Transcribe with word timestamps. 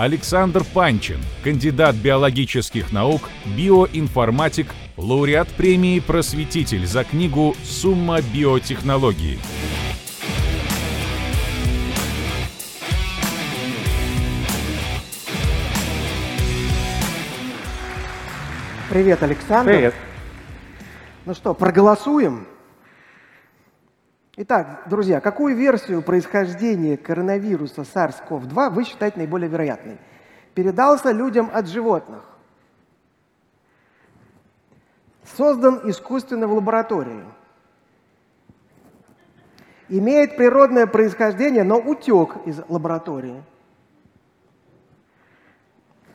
Александр 0.00 0.64
Панчин, 0.64 1.18
кандидат 1.44 1.94
биологических 1.94 2.90
наук, 2.90 3.28
биоинформатик, 3.54 4.68
лауреат 4.96 5.48
премии 5.48 6.00
«Просветитель» 6.00 6.86
за 6.86 7.04
книгу 7.04 7.54
«Сумма 7.62 8.22
биотехнологии». 8.22 9.38
Привет, 18.88 19.22
Александр. 19.22 19.70
Привет. 19.70 19.94
Ну 21.26 21.34
что, 21.34 21.52
проголосуем? 21.52 22.46
Итак, 24.42 24.84
друзья, 24.86 25.20
какую 25.20 25.54
версию 25.54 26.00
происхождения 26.00 26.96
коронавируса 26.96 27.82
SARS-CoV-2 27.82 28.70
вы 28.70 28.84
считаете 28.84 29.18
наиболее 29.18 29.50
вероятной? 29.50 29.98
Передался 30.54 31.10
людям 31.10 31.50
от 31.52 31.68
животных. 31.68 32.24
Создан 35.36 35.82
искусственно 35.90 36.46
в 36.46 36.54
лаборатории. 36.54 37.22
Имеет 39.90 40.38
природное 40.38 40.86
происхождение, 40.86 41.62
но 41.62 41.76
утек 41.76 42.38
из 42.46 42.62
лаборатории. 42.66 43.42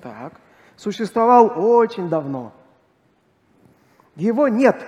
Так. 0.02 0.34
Существовал 0.78 1.54
очень 1.64 2.10
давно. 2.10 2.54
Его 4.16 4.48
нет. 4.48 4.84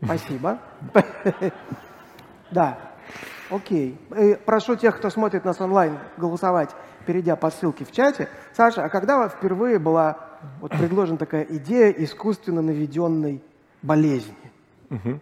Спасибо. 0.00 0.60
Да. 2.56 2.78
Окей. 3.50 3.98
Э, 4.12 4.36
прошу 4.36 4.76
тех, 4.76 4.96
кто 4.96 5.10
смотрит 5.10 5.44
нас 5.44 5.60
онлайн, 5.60 5.98
голосовать, 6.16 6.74
перейдя 7.06 7.36
по 7.36 7.50
ссылке 7.50 7.84
в 7.84 7.92
чате. 7.92 8.30
Саша, 8.54 8.82
а 8.82 8.88
когда 8.88 9.28
впервые 9.28 9.78
была 9.78 10.16
вот 10.62 10.70
предложена 10.70 11.18
такая 11.18 11.42
идея 11.42 11.90
искусственно 11.90 12.62
наведенной 12.62 13.42
болезни? 13.82 14.50
Угу. 14.88 15.20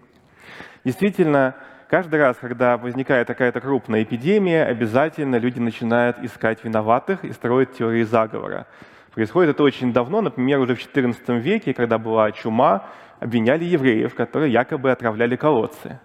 Действительно, 0.84 1.56
каждый 1.88 2.20
раз, 2.20 2.36
когда 2.36 2.76
возникает 2.76 3.26
какая-то 3.26 3.60
крупная 3.60 4.04
эпидемия, 4.04 4.62
обязательно 4.62 5.34
люди 5.34 5.58
начинают 5.58 6.20
искать 6.20 6.62
виноватых 6.62 7.24
и 7.24 7.32
строить 7.32 7.72
теории 7.72 8.04
заговора. 8.04 8.68
Происходит 9.12 9.56
это 9.56 9.64
очень 9.64 9.92
давно, 9.92 10.20
например, 10.20 10.60
уже 10.60 10.76
в 10.76 10.78
XIV 10.78 11.40
веке, 11.40 11.74
когда 11.74 11.98
была 11.98 12.30
чума, 12.30 12.88
обвиняли 13.18 13.64
евреев, 13.64 14.14
которые 14.14 14.52
якобы 14.52 14.92
отравляли 14.92 15.34
колодцы. 15.34 15.98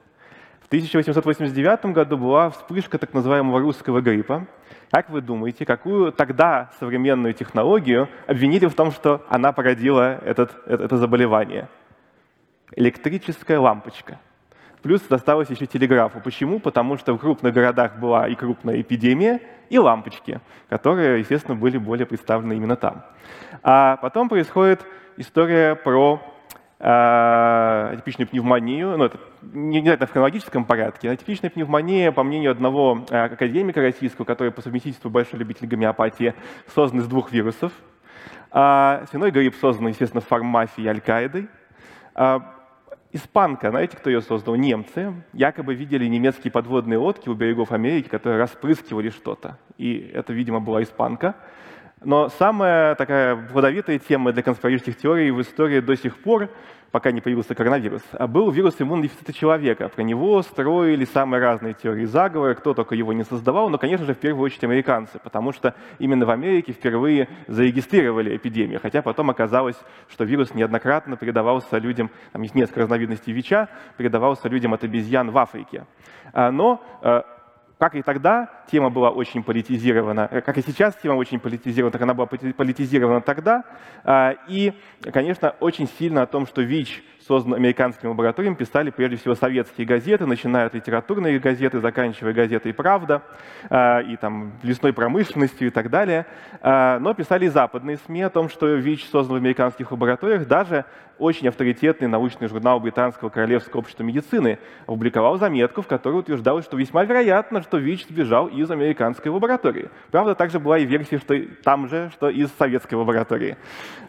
В 0.70 0.72
1889 0.72 1.86
году 1.96 2.16
была 2.16 2.52
вспышка 2.52 3.00
так 3.00 3.12
называемого 3.16 3.60
русского 3.60 4.02
гриппа. 4.02 4.46
Как 4.92 5.10
вы 5.10 5.22
думаете, 5.22 5.66
какую 5.66 6.12
тогда 6.12 6.70
современную 6.80 7.34
технологию 7.34 8.08
обвинили 8.28 8.68
в 8.68 8.76
том, 8.76 8.92
что 8.92 9.26
она 9.30 9.52
породила 9.52 10.20
этот, 10.24 10.56
это, 10.68 10.84
это 10.84 10.98
заболевание? 10.98 11.68
Электрическая 12.76 13.60
лампочка. 13.60 14.20
Плюс 14.84 15.02
досталось 15.02 15.50
еще 15.50 15.66
телеграфу. 15.66 16.22
Почему? 16.22 16.60
Потому 16.60 16.98
что 16.98 17.14
в 17.14 17.18
крупных 17.18 17.52
городах 17.52 17.98
была 17.98 18.28
и 18.28 18.36
крупная 18.36 18.80
эпидемия, 18.80 19.42
и 19.72 19.80
лампочки, 19.80 20.40
которые, 20.70 21.22
естественно, 21.22 21.56
были 21.56 21.80
более 21.80 22.06
представлены 22.06 22.54
именно 22.54 22.76
там. 22.76 23.04
А 23.64 23.98
потом 23.98 24.30
происходит 24.30 24.86
история 25.18 25.74
про 25.74 26.22
э, 26.80 27.94
типичную 27.98 28.28
пневмонию, 28.28 28.98
ну, 28.98 29.06
это 29.06 29.18
не 29.42 29.80
обязательно 29.80 30.08
в 30.08 30.12
хронологическом 30.12 30.66
порядке, 30.66 31.10
а 31.10 31.16
типичная 31.16 31.50
пневмония, 31.50 32.12
по 32.12 32.24
мнению 32.24 32.52
одного 32.52 33.06
э, 33.10 33.26
академика 33.26 33.82
российского, 33.82 34.26
который 34.26 34.52
по 34.52 34.62
совместительству 34.62 35.10
большой 35.10 35.40
любитель 35.40 35.68
гомеопатии, 35.68 36.34
создан 36.74 37.02
из 37.02 37.08
двух 37.08 37.32
вирусов. 37.32 37.72
А 38.52 39.06
свиной 39.12 39.32
грипп 39.32 39.56
создан, 39.56 39.88
естественно, 39.88 40.22
фармафией 40.22 40.88
и 40.88 40.90
Аль-Каидой. 40.90 41.48
А, 42.16 42.56
Испанка, 43.12 43.72
знаете, 43.72 43.98
кто 43.98 44.10
ее 44.10 44.22
создал? 44.22 44.56
Немцы. 44.56 45.14
Якобы 45.34 45.74
видели 45.74 46.06
немецкие 46.06 46.52
подводные 46.52 47.00
лодки 47.00 47.28
у 47.28 47.34
берегов 47.34 47.72
Америки, 47.72 48.08
которые 48.08 48.40
распрыскивали 48.40 49.10
что-то. 49.10 49.58
И 49.78 50.12
это, 50.14 50.32
видимо, 50.32 50.60
была 50.60 50.84
испанка. 50.84 51.36
Но 52.02 52.30
самая 52.30 52.96
такая 52.96 53.36
плодовитая 53.36 54.00
тема 54.00 54.32
для 54.32 54.42
конспирологических 54.42 54.98
теорий 54.98 55.32
в 55.32 55.42
истории 55.42 55.82
до 55.82 55.98
сих 55.98 56.18
пор, 56.18 56.50
пока 56.92 57.12
не 57.12 57.20
появился 57.20 57.56
коронавирус, 57.56 58.02
а 58.14 58.26
был 58.26 58.50
вирус 58.52 58.76
иммунодефицита 58.80 59.34
человека. 59.34 59.90
Про 59.90 60.04
него 60.04 60.42
строили 60.42 61.04
самые 61.04 61.42
разные 61.42 61.74
теории 61.74 62.06
заговора, 62.06 62.54
кто 62.54 62.74
только 62.74 62.96
его 62.96 63.12
не 63.12 63.24
создавал, 63.24 63.70
но, 63.70 63.78
конечно 63.78 64.06
же, 64.06 64.14
в 64.14 64.18
первую 64.18 64.46
очередь 64.46 64.64
американцы, 64.64 65.20
потому 65.20 65.52
что 65.52 65.76
именно 66.00 66.26
в 66.26 66.30
Америке 66.30 66.72
впервые 66.72 67.28
зарегистрировали 67.48 68.38
эпидемию, 68.38 68.80
хотя 68.82 69.02
потом 69.02 69.30
оказалось, 69.30 69.78
что 70.10 70.24
вирус 70.24 70.54
неоднократно 70.54 71.18
передавался 71.18 71.78
людям, 71.80 72.10
там 72.32 72.42
есть 72.44 72.56
несколько 72.56 72.82
разновидностей 72.82 73.34
ВИЧа, 73.34 73.68
передавался 73.98 74.48
людям 74.48 74.74
от 74.74 74.84
обезьян 74.86 75.32
в 75.32 75.38
Африке. 75.38 75.86
А, 76.32 76.50
но 76.50 76.82
э, 77.02 77.22
как 77.80 77.96
и 77.96 78.02
тогда 78.02 78.50
тема 78.70 78.90
была 78.90 79.10
очень 79.10 79.42
политизирована, 79.42 80.28
э, 80.30 80.42
как 80.42 80.58
и 80.58 80.62
сейчас 80.62 80.96
тема 80.98 81.14
очень 81.14 81.40
политизирована, 81.40 81.92
так 81.92 82.02
она 82.02 82.14
была 82.14 82.28
политизирована 82.28 83.22
тогда. 83.22 83.64
А, 84.04 84.36
и, 84.50 84.74
конечно, 85.14 85.56
очень 85.62 85.88
сильно 85.88 86.24
о 86.24 86.28
том, 86.28 86.46
что 86.46 86.62
ВИЧ 86.62 87.02
создан 87.30 87.54
американскими 87.54 88.10
лабораториями, 88.10 88.56
писали 88.56 88.90
прежде 88.90 89.18
всего 89.18 89.36
советские 89.36 89.86
газеты, 89.86 90.26
начиная 90.26 90.66
от 90.66 90.74
литературной 90.74 91.38
газеты, 91.38 91.80
заканчивая 91.80 92.34
газетой 92.34 92.74
«Правда» 92.74 93.22
а, 93.70 94.00
и 94.00 94.16
там 94.16 94.54
лесной 94.64 94.94
промышленностью 94.94 95.68
и 95.68 95.70
так 95.70 95.92
далее. 95.92 96.26
А, 96.62 96.98
но 96.98 97.14
писали 97.14 97.46
и 97.46 97.50
западные 97.50 97.98
СМИ 97.98 98.24
о 98.24 98.32
том, 98.32 98.50
что 98.50 98.74
ВИЧ 98.74 99.10
создан 99.12 99.36
в 99.36 99.40
американских 99.40 99.92
лабораториях. 99.92 100.48
Даже 100.48 100.86
очень 101.20 101.50
авторитетный 101.50 102.08
научный 102.08 102.48
журнал 102.48 102.80
Британского 102.80 103.30
Королевского 103.30 103.82
общества 103.82 104.04
медицины 104.04 104.58
опубликовал 104.88 105.38
заметку, 105.38 105.82
в 105.82 105.88
которой 105.88 106.22
утверждалось, 106.22 106.66
что 106.66 106.78
весьма 106.78 107.04
вероятно, 107.04 107.62
что 107.62 107.78
ВИЧ 107.78 108.08
сбежал 108.08 108.48
из 108.48 108.72
американской 108.72 109.30
лаборатории. 109.30 109.90
Правда, 110.12 110.34
также 110.34 110.60
была 110.60 110.80
и 110.80 110.86
версия, 110.86 111.20
что 111.20 111.38
там 111.64 111.90
же, 111.90 112.10
что 112.14 112.30
из 112.30 112.50
советской 112.58 112.96
лаборатории. 112.96 113.58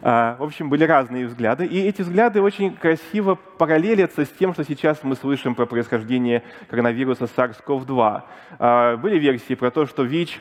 А, 0.01 0.37
в 0.39 0.45
общем, 0.45 0.71
были 0.71 0.85
разные 0.85 1.27
взгляды, 1.27 1.67
и 1.67 1.81
эти 1.81 2.03
взгляды 2.03 2.41
очень 2.41 2.75
красиво 2.75 3.10
параллелятся 3.59 4.25
с 4.25 4.29
тем, 4.31 4.53
что 4.55 4.65
сейчас 4.65 5.03
мы 5.03 5.17
слышим 5.17 5.55
про 5.55 5.67
происхождение 5.67 6.43
коронавируса 6.69 7.25
SARS-CoV-2. 7.25 8.23
А, 8.59 8.97
были 8.97 9.19
версии 9.19 9.55
про 9.55 9.71
то, 9.71 9.87
что 9.87 10.03
ВИЧ 10.03 10.41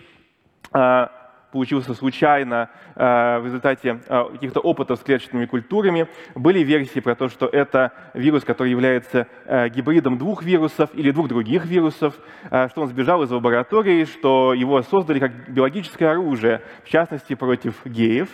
а, 0.71 1.18
получился 1.51 1.93
случайно 1.93 2.69
э, 2.95 3.39
в 3.39 3.45
результате 3.45 3.99
э, 4.07 4.23
каких-то 4.33 4.59
опытов 4.59 4.99
с 4.99 5.03
клеточными 5.03 5.45
культурами. 5.45 6.07
Были 6.35 6.59
версии 6.59 6.99
про 6.99 7.15
то, 7.15 7.29
что 7.29 7.47
это 7.47 7.91
вирус, 8.13 8.43
который 8.43 8.69
является 8.69 9.27
э, 9.45 9.69
гибридом 9.69 10.17
двух 10.17 10.43
вирусов 10.43 10.89
или 10.93 11.11
двух 11.11 11.27
других 11.27 11.65
вирусов, 11.65 12.15
что 12.49 12.81
он 12.81 12.87
сбежал 12.87 13.23
из 13.23 13.31
лаборатории, 13.31 14.05
что 14.05 14.53
его 14.53 14.81
создали 14.83 15.19
как 15.19 15.49
биологическое 15.49 16.11
оружие, 16.11 16.61
в 16.83 16.89
частности 16.89 17.35
против 17.35 17.85
геев. 17.85 18.29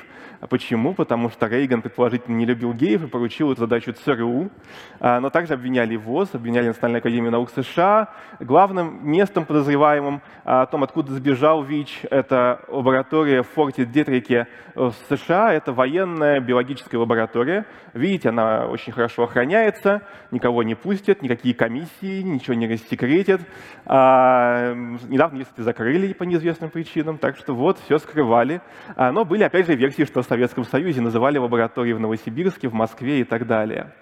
Почему? 0.49 0.93
Потому 0.93 1.29
что 1.29 1.47
Рейган, 1.47 1.81
предположительно, 1.81 2.35
не 2.35 2.45
любил 2.45 2.73
геев 2.73 3.03
и 3.03 3.07
поручил 3.07 3.51
эту 3.51 3.61
задачу 3.61 3.93
ЦРУ. 3.93 4.51
Но 4.99 5.29
также 5.29 5.53
обвиняли 5.53 5.95
ВОЗ, 5.95 6.29
обвиняли 6.33 6.67
Национальную 6.67 6.99
академию 6.99 7.31
наук 7.31 7.49
США. 7.49 8.09
Главным 8.39 9.07
местом 9.09 9.45
подозреваемым 9.45 10.21
о 10.43 10.65
том, 10.65 10.83
откуда 10.83 11.13
сбежал 11.13 11.63
ВИЧ, 11.63 12.01
это 12.11 12.61
лаборатория 12.67 13.04
в 13.11 13.43
форте 13.43 13.85
Детрике 13.85 14.47
в 14.73 14.93
США. 15.09 15.53
Это 15.53 15.73
военная 15.73 16.39
биологическая 16.39 16.99
лаборатория. 16.99 17.65
Видите, 17.93 18.29
она 18.29 18.65
очень 18.67 18.91
хорошо 18.93 19.23
охраняется, 19.23 20.01
никого 20.31 20.63
не 20.63 20.75
пустят, 20.75 21.21
никакие 21.21 21.55
комиссии, 21.55 22.21
ничего 22.21 22.55
не 22.55 22.67
рассекретят. 22.67 23.41
Недавно, 23.85 25.37
если 25.37 25.61
закрыли 25.61 26.13
по 26.13 26.23
неизвестным 26.23 26.69
причинам, 26.69 27.17
так 27.17 27.37
что 27.37 27.53
вот, 27.53 27.79
все 27.79 27.97
скрывали. 27.97 28.61
Но 28.97 29.25
были, 29.25 29.43
опять 29.43 29.67
же, 29.67 29.75
версии, 29.75 30.03
что 30.03 30.21
Советском 30.21 30.63
Союзе 30.63 31.01
называли 31.01 31.37
лаборатории 31.37 31.93
в 31.93 31.99
Новосибирске, 31.99 32.67
в 32.67 32.73
Москве 32.73 33.21
и 33.21 33.23
так 33.23 33.47
далее. 33.47 33.93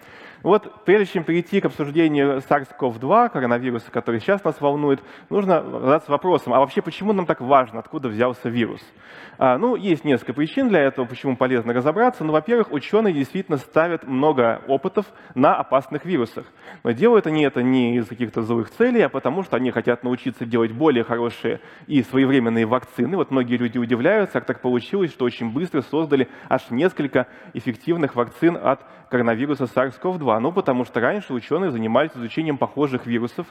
Вот 0.43 0.83
прежде 0.83 1.13
чем 1.13 1.23
перейти 1.23 1.61
к 1.61 1.65
обсуждению 1.65 2.39
SARS-CoV-2, 2.39 3.29
коронавируса, 3.29 3.89
который 3.89 4.19
сейчас 4.19 4.43
нас 4.43 4.59
волнует, 4.59 5.01
нужно 5.29 5.63
задаться 5.63 6.11
вопросом, 6.11 6.53
а 6.53 6.59
вообще 6.59 6.81
почему 6.81 7.13
нам 7.13 7.25
так 7.25 7.39
важно, 7.39 7.79
откуда 7.79 8.09
взялся 8.09 8.49
вирус? 8.49 8.81
А, 9.37 9.57
ну, 9.57 9.75
есть 9.75 10.03
несколько 10.03 10.33
причин 10.33 10.67
для 10.67 10.81
этого, 10.81 11.05
почему 11.05 11.37
полезно 11.37 11.73
разобраться. 11.73 12.25
Ну, 12.25 12.33
во-первых, 12.33 12.71
ученые 12.71 13.13
действительно 13.13 13.57
ставят 13.57 14.05
много 14.05 14.61
опытов 14.67 15.05
на 15.33 15.55
опасных 15.55 16.03
вирусах. 16.03 16.45
Но 16.83 16.91
делают 16.91 17.25
они 17.25 17.43
это 17.43 17.63
не 17.63 17.97
из 17.97 18.07
каких-то 18.07 18.41
злых 18.41 18.69
целей, 18.71 19.01
а 19.01 19.09
потому 19.09 19.43
что 19.43 19.55
они 19.55 19.71
хотят 19.71 20.03
научиться 20.03 20.45
делать 20.45 20.73
более 20.73 21.05
хорошие 21.05 21.61
и 21.87 22.03
своевременные 22.03 22.65
вакцины. 22.65 23.15
Вот 23.15 23.31
многие 23.31 23.55
люди 23.55 23.77
удивляются, 23.77 24.33
как 24.33 24.45
так 24.45 24.61
получилось, 24.61 25.11
что 25.11 25.23
очень 25.23 25.51
быстро 25.51 25.81
создали 25.81 26.27
аж 26.49 26.69
несколько 26.69 27.27
эффективных 27.53 28.15
вакцин 28.15 28.57
от 28.61 28.81
коронавируса 29.13 29.65
SARS-CoV-2. 29.65 29.93
SARS-CoV-2? 29.93 30.39
Ну, 30.39 30.51
потому 30.51 30.85
что 30.85 30.99
раньше 30.99 31.33
ученые 31.33 31.71
занимались 31.71 32.11
изучением 32.15 32.57
похожих 32.57 33.05
вирусов, 33.05 33.45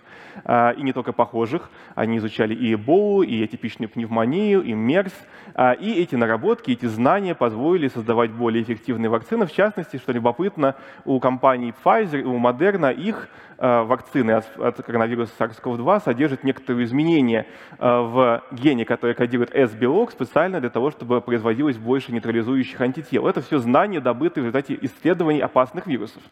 а, 0.44 0.70
и 0.70 0.82
не 0.82 0.92
только 0.92 1.12
похожих. 1.12 1.70
Они 1.94 2.18
изучали 2.18 2.54
и 2.54 2.74
Эболу, 2.74 3.22
и 3.22 3.42
атипичную 3.42 3.88
пневмонию, 3.88 4.62
и 4.62 4.72
МЕРС. 4.72 5.14
А, 5.54 5.72
и 5.72 6.02
эти 6.02 6.16
наработки, 6.16 6.72
эти 6.72 6.86
знания 6.86 7.34
позволили 7.34 7.88
создавать 7.88 8.32
более 8.32 8.62
эффективные 8.62 9.08
вакцины. 9.08 9.46
В 9.46 9.52
частности, 9.52 9.98
что 9.98 10.12
любопытно, 10.12 10.74
у 11.04 11.20
компаний 11.20 11.72
Pfizer 11.84 12.20
и 12.20 12.24
у 12.24 12.38
Moderna 12.38 12.92
их 12.92 13.28
Э, 13.64 13.84
вакцины 13.84 14.32
от 14.32 14.82
коронавируса 14.82 15.32
SARS-CoV-2 15.38 16.02
содержит 16.02 16.42
некоторые 16.42 16.84
изменения 16.84 17.46
в 17.78 18.42
гене, 18.50 18.84
который 18.84 19.14
кодирует 19.14 19.54
S-белок, 19.54 20.10
специально 20.10 20.58
для 20.58 20.68
того, 20.68 20.90
чтобы 20.90 21.20
производилось 21.20 21.76
больше 21.76 22.10
нейтрализующих 22.10 22.80
антител. 22.80 23.28
Это 23.28 23.40
все 23.40 23.58
знания, 23.58 24.00
добытые 24.00 24.42
в 24.42 24.46
результате 24.46 24.76
исследований 24.82 25.40
опасных 25.52 25.86
вирусов. 25.86 26.22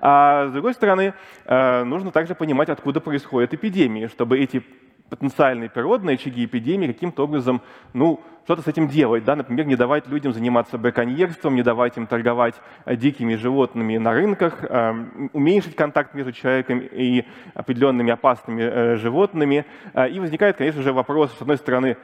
А 0.00 0.48
с 0.48 0.52
другой 0.52 0.74
стороны, 0.74 1.14
э, 1.44 1.84
нужно 1.84 2.10
также 2.10 2.34
понимать, 2.34 2.68
откуда 2.68 3.00
происходят 3.00 3.54
эпидемии, 3.54 4.08
чтобы 4.08 4.38
эти 4.38 4.62
потенциальные 5.08 5.70
природные 5.70 6.14
очаги 6.14 6.44
эпидемии 6.44 6.88
каким-то 6.88 7.24
образом, 7.24 7.62
ну, 7.94 8.20
что-то 8.44 8.62
с 8.62 8.66
этим 8.66 8.88
делать, 8.88 9.24
да, 9.24 9.36
например, 9.36 9.66
не 9.66 9.76
давать 9.76 10.08
людям 10.08 10.32
заниматься 10.32 10.78
браконьерством, 10.78 11.54
не 11.54 11.62
давать 11.62 11.96
им 11.96 12.06
торговать 12.08 12.54
э, 12.84 12.96
дикими 12.96 13.36
животными 13.36 13.96
на 13.98 14.12
рынках, 14.12 14.64
э, 14.64 14.94
уменьшить 15.32 15.76
контакт 15.76 16.14
между 16.14 16.32
человеком 16.32 16.80
и 16.80 17.24
определенными 17.54 18.12
опасными 18.12 18.96
животными. 18.96 19.64
И 20.10 20.20
возникает, 20.20 20.56
конечно 20.56 20.82
же, 20.82 20.92
вопрос, 20.92 21.32
с 21.38 21.42
одной 21.42 21.56
стороны, 21.56 21.96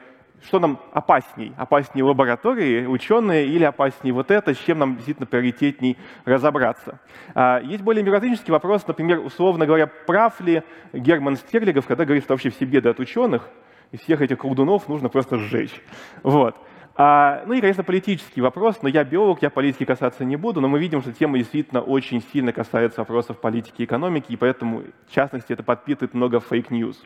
что 0.45 0.59
нам 0.59 0.79
опасней? 0.91 1.53
Опаснее 1.57 2.03
лаборатории, 2.03 2.85
ученые 2.85 3.47
или 3.47 3.63
опаснее 3.63 4.13
вот 4.13 4.31
это, 4.31 4.53
с 4.53 4.57
чем 4.57 4.79
нам 4.79 4.95
действительно 4.95 5.25
приоритетней 5.25 5.97
разобраться? 6.25 6.99
А, 7.33 7.61
есть 7.61 7.83
более 7.83 8.03
миротворческий 8.03 8.51
вопрос, 8.51 8.85
например, 8.87 9.19
условно 9.19 9.65
говоря, 9.65 9.87
прав 9.87 10.39
ли 10.41 10.63
Герман 10.91 11.37
Стерлигов, 11.37 11.87
когда 11.87 12.05
говорит, 12.05 12.23
что 12.23 12.33
вообще 12.33 12.49
все 12.49 12.65
беды 12.65 12.89
от 12.89 12.99
ученых, 12.99 13.47
и 13.91 13.97
всех 13.97 14.21
этих 14.21 14.39
колдунов 14.39 14.87
нужно 14.87 15.09
просто 15.09 15.37
сжечь. 15.37 15.81
Вот. 16.23 16.55
А, 16.95 17.43
ну 17.47 17.53
и, 17.53 17.61
конечно, 17.61 17.83
политический 17.83 18.41
вопрос, 18.41 18.81
но 18.81 18.89
я 18.89 19.03
биолог, 19.03 19.41
я 19.41 19.49
политики 19.49 19.85
касаться 19.85 20.25
не 20.25 20.35
буду, 20.35 20.61
но 20.61 20.67
мы 20.67 20.79
видим, 20.79 21.01
что 21.01 21.11
тема 21.11 21.37
действительно 21.37 21.81
очень 21.81 22.21
сильно 22.33 22.51
касается 22.51 23.01
вопросов 23.01 23.39
политики 23.39 23.81
и 23.81 23.85
экономики, 23.85 24.31
и 24.31 24.35
поэтому, 24.35 24.83
в 25.07 25.13
частности, 25.13 25.53
это 25.53 25.63
подпитывает 25.63 26.13
много 26.13 26.39
fake 26.39 26.67
news. 26.67 27.01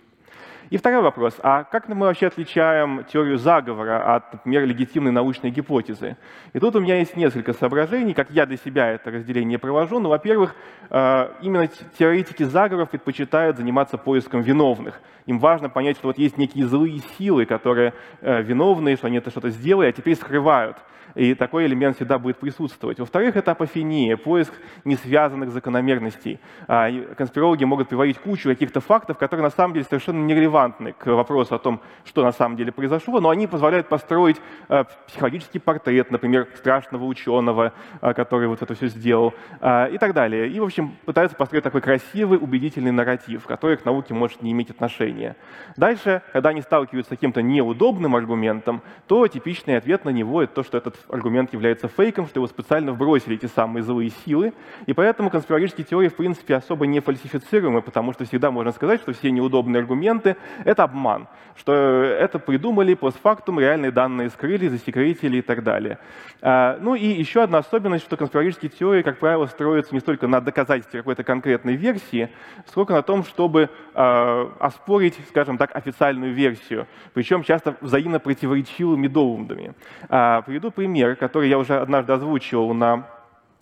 И 0.70 0.76
второй 0.76 1.02
вопрос. 1.02 1.36
А 1.44 1.64
как 1.64 1.88
мы 1.88 2.08
вообще 2.08 2.28
отличаем 2.28 3.06
теорию 3.06 3.38
заговора 3.38 4.16
от, 4.16 4.34
например, 4.34 4.66
легитимной 4.66 5.12
научной 5.12 5.50
гипотезы? 5.50 6.18
И 6.52 6.60
тут 6.60 6.76
у 6.76 6.82
меня 6.82 6.98
есть 6.98 7.16
несколько 7.16 7.54
соображений, 7.54 8.14
как 8.14 8.32
я 8.32 8.46
для 8.46 8.58
себя 8.58 8.92
это 8.92 9.12
разделение 9.12 9.60
провожу. 9.60 10.00
Ну, 10.00 10.10
во-первых, 10.10 10.56
э, 10.90 11.30
именно 11.42 11.68
теоретики 11.98 12.44
заговоров 12.44 12.90
предпочитают 12.90 13.56
заниматься 13.58 13.98
поиском 13.98 14.42
виновных. 14.42 15.00
Им 15.26 15.40
важно 15.40 15.70
понять, 15.70 15.98
что 15.98 16.08
вот 16.08 16.18
есть 16.18 16.38
некие 16.38 16.66
злые 16.66 17.00
силы, 17.18 17.46
которые 17.46 17.94
э, 18.20 18.42
виновны, 18.42 18.98
что 18.98 19.08
они 19.08 19.18
это 19.18 19.30
что-то 19.30 19.50
сделали, 19.50 19.88
а 19.88 19.92
теперь 19.94 20.16
скрывают 20.16 20.76
и 21.16 21.34
такой 21.34 21.66
элемент 21.66 21.96
всегда 21.96 22.20
будет 22.20 22.38
присутствовать. 22.38 23.00
Во-вторых, 23.00 23.36
это 23.36 23.52
апофения, 23.52 24.18
поиск 24.18 24.54
несвязанных 24.86 25.52
закономерностей. 25.52 26.40
А, 26.68 26.90
конспирологи 27.16 27.64
могут 27.64 27.90
приводить 27.90 28.18
кучу 28.18 28.50
каких-то 28.50 28.82
фактов, 28.82 29.18
которые 29.18 29.44
на 29.44 29.50
самом 29.50 29.74
деле 29.74 29.86
совершенно 29.86 30.24
нерелевантны 30.26 30.94
к 30.94 31.06
вопросу 31.08 31.56
о 31.56 31.60
том, 31.60 31.82
что 32.06 32.24
на 32.24 32.32
самом 32.32 32.58
деле 32.58 32.72
произошло, 32.72 33.20
но 33.20 33.30
они 33.30 33.48
позволяют 33.48 33.88
построить 33.88 34.38
а, 34.70 34.86
психологический 35.08 35.60
портрет, 35.60 36.12
например, 36.12 36.48
страшного 36.56 37.06
ученого, 37.06 37.74
а, 38.02 38.14
который 38.14 38.48
вот 38.48 38.62
это 38.62 38.76
все 38.76 38.88
сделал, 38.88 39.34
и 39.60 39.98
так 40.00 40.14
далее. 40.14 40.50
И, 40.50 40.60
в 40.60 40.64
общем, 40.64 40.96
пытаются 41.06 41.36
построить 41.36 41.64
такой 41.64 41.82
красивый, 41.82 42.38
убедительный 42.38 42.92
нарратив, 42.92 43.46
который 43.46 43.78
к 43.78 43.86
науке 43.86 44.14
может 44.14 44.42
не 44.42 44.52
иметь 44.52 44.70
отношения. 44.70 45.36
Дальше, 45.76 46.22
когда 46.34 46.50
они 46.50 46.62
сталкиваются 46.62 47.14
с 47.14 47.18
каким-то 47.18 47.42
неудобным 47.42 48.16
аргументом, 48.16 48.82
то 49.08 49.28
типичный 49.28 49.78
ответ 49.78 50.06
на 50.06 50.10
него— 50.10 50.42
это 50.44 50.56
то, 50.56 50.64
что 50.64 50.78
этот 50.78 50.97
аргумент 51.10 51.54
является 51.54 51.88
фейком, 51.88 52.28
что 52.28 52.40
его 52.40 52.48
специально 52.48 52.92
вбросили 52.92 53.36
эти 53.36 53.46
самые 53.46 53.84
злые 53.84 54.12
силы, 54.26 54.54
и 54.86 54.94
поэтому 54.94 55.30
конспирологические 55.30 55.86
теории, 55.86 56.10
в 56.10 56.16
принципе, 56.16 56.56
особо 56.56 56.88
не 56.88 57.00
фальсифицируемы, 57.00 57.82
потому 57.82 58.14
что 58.14 58.26
всегда 58.26 58.52
можно 58.52 58.72
сказать, 58.72 59.02
что 59.02 59.14
все 59.14 59.32
неудобные 59.32 59.82
аргументы— 59.82 60.36
это 60.66 60.84
обман, 60.84 61.28
что 61.56 61.74
это 61.74 62.40
придумали 62.40 62.94
постфактум, 62.94 63.60
реальные 63.60 63.92
данные 63.92 64.30
скрыли, 64.30 64.68
засекретили 64.68 65.38
и 65.38 65.42
так 65.42 65.64
далее. 65.64 66.00
А, 66.42 66.78
ну 66.82 66.96
и 66.96 67.06
еще 67.06 67.44
одна 67.44 67.60
особенность, 67.60 68.06
что 68.06 68.18
конспирологические 68.18 68.70
теории, 68.70 69.02
как 69.02 69.20
правило, 69.20 69.46
строятся 69.46 69.94
не 69.94 70.00
столько 70.00 70.28
на 70.28 70.42
доказательстве 70.42 71.00
какой-то 71.00 71.24
конкретной 71.24 71.76
версии, 71.76 72.30
сколько 72.66 72.94
на 72.94 73.02
том, 73.02 73.24
чтобы 73.24 73.70
а, 73.94 74.52
оспорить, 74.60 75.20
скажем 75.30 75.58
так, 75.58 75.76
официальную 75.76 76.34
версию, 76.34 76.88
причем 77.14 77.44
часто 77.44 77.76
взаимно 77.82 78.20
противоречивыми 78.20 79.08
доводами. 79.08 79.74
А, 80.10 80.42
приведу 80.42 80.72
пример 80.72 80.87
пример, 80.88 81.18
который 81.18 81.50
я 81.50 81.58
уже 81.58 81.78
однажды 81.78 82.14
озвучивал 82.14 82.74
на 82.74 83.04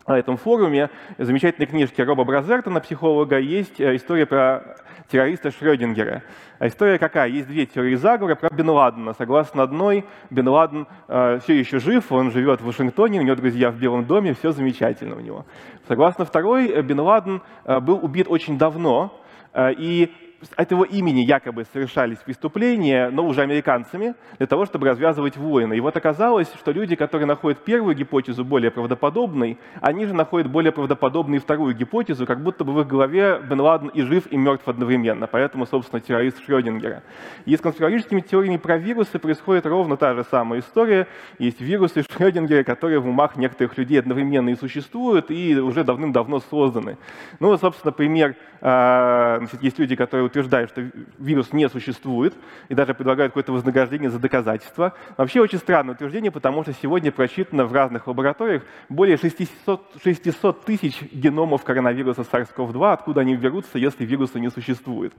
этом 0.06 0.38
форуме, 0.38 0.92
замечательной 1.18 1.66
книжке 1.66 2.04
Роба 2.04 2.24
Бразертона, 2.24 2.80
психолога, 2.80 3.40
есть 3.40 3.82
э, 3.82 3.96
история 3.96 4.28
про 4.28 4.78
террориста 5.12 5.50
Шрёдингера. 5.50 6.22
А 6.60 6.68
история 6.68 7.00
какая? 7.00 7.30
Есть 7.30 7.48
две 7.48 7.66
теории 7.66 7.96
заговора 7.96 8.36
про 8.36 8.50
Бен 8.52 8.70
Ладена. 8.70 9.14
Согласно 9.14 9.64
одной, 9.64 10.06
Бен 10.30 10.48
Ладен 10.48 10.86
э, 11.08 11.40
все 11.44 11.58
еще 11.58 11.80
жив, 11.80 12.12
он 12.12 12.30
живет 12.30 12.62
в 12.62 12.66
Вашингтоне, 12.68 13.20
у 13.20 13.24
него 13.24 13.36
друзья 13.36 13.72
в 13.72 13.80
Белом 13.80 14.06
доме, 14.06 14.36
все 14.36 14.52
замечательно 14.52 15.16
у 15.16 15.20
него. 15.22 15.48
Согласно 15.88 16.26
второй, 16.26 16.70
э, 16.70 16.84
Бен 16.84 17.00
Ладен 17.00 17.42
э, 17.64 17.80
был 17.80 18.06
убит 18.06 18.28
очень 18.30 18.60
давно, 18.60 19.20
э, 19.52 19.74
и 19.74 20.14
от 20.56 20.72
его 20.72 20.84
имени 20.84 21.22
якобы 21.22 21.66
совершались 21.74 22.18
преступления, 22.18 23.10
но 23.10 23.26
уже 23.26 23.42
американцами, 23.42 24.16
для 24.38 24.48
того, 24.48 24.66
чтобы 24.66 24.88
развязывать 24.88 25.38
войны. 25.38 25.76
И 25.76 25.80
вот 25.80 25.96
оказалось, 25.98 26.52
что 26.60 26.72
люди, 26.72 26.96
которые 26.96 27.28
находят 27.28 27.64
первую 27.64 27.96
гипотезу 27.96 28.46
более 28.46 28.72
правдоподобной, 28.72 29.58
они 29.82 30.06
же 30.06 30.14
находят 30.14 30.50
более 30.50 30.72
правдоподобной 30.72 31.40
вторую 31.40 31.76
гипотезу, 31.76 32.26
как 32.26 32.42
будто 32.42 32.64
бы 32.64 32.74
в 32.74 32.82
их 32.82 32.88
голове 32.88 33.42
Бен 33.50 33.62
Ладен 33.62 33.88
и 33.90 34.02
жив, 34.02 34.28
и 34.32 34.38
мертв 34.38 34.68
одновременно. 34.68 35.28
Поэтому, 35.28 35.66
собственно, 35.66 36.02
террорист 36.02 36.44
Шрёдингера. 36.46 37.04
И 37.46 37.56
с 37.56 37.62
конспирологическими 37.62 38.22
теориями 38.22 38.58
про 38.58 38.78
вирусы 38.78 39.20
происходит 39.20 39.66
ровно 39.66 39.98
та 39.98 40.14
же 40.14 40.24
самая 40.24 40.60
история. 40.60 41.08
Есть 41.40 41.62
вирусы 41.62 42.04
Шрёдингера, 42.04 42.64
которые 42.64 43.00
в 43.00 43.08
умах 43.08 43.36
некоторых 43.36 43.78
людей 43.78 44.00
одновременно 44.00 44.50
и 44.50 44.56
существуют, 44.56 45.32
и 45.32 45.56
уже 45.60 45.84
давным-давно 45.84 46.40
созданы. 46.40 46.98
Ну, 47.40 47.58
собственно, 47.58 47.92
пример. 47.92 48.36
А, 48.62 49.42
есть 49.62 49.80
люди, 49.80 49.96
которые 49.96 50.26
утверждают, 50.36 50.70
что 50.72 50.82
вирус 51.18 51.54
не 51.54 51.70
существует, 51.70 52.34
и 52.68 52.76
даже 52.76 52.94
предлагают 52.94 53.32
какое-то 53.32 53.54
вознаграждение 53.54 54.10
за 54.10 54.20
доказательство. 54.20 54.94
Вообще 55.18 55.40
очень 55.40 55.60
странное 55.60 55.96
утверждение, 55.96 56.32
потому 56.32 56.64
что 56.64 56.74
сегодня 56.74 57.12
прочитано 57.12 57.66
в 57.66 57.74
разных 57.74 58.08
лабораториях 58.08 58.64
более 58.90 59.18
600, 59.18 60.02
600 60.04 60.66
тысяч 60.66 61.02
геномов 61.14 61.64
коронавируса 61.64 62.22
SARS-CoV-2, 62.22 62.92
откуда 62.92 63.22
они 63.22 63.36
берутся, 63.38 63.78
если 63.78 64.06
вируса 64.06 64.40
не 64.40 64.50
существует. 64.50 65.14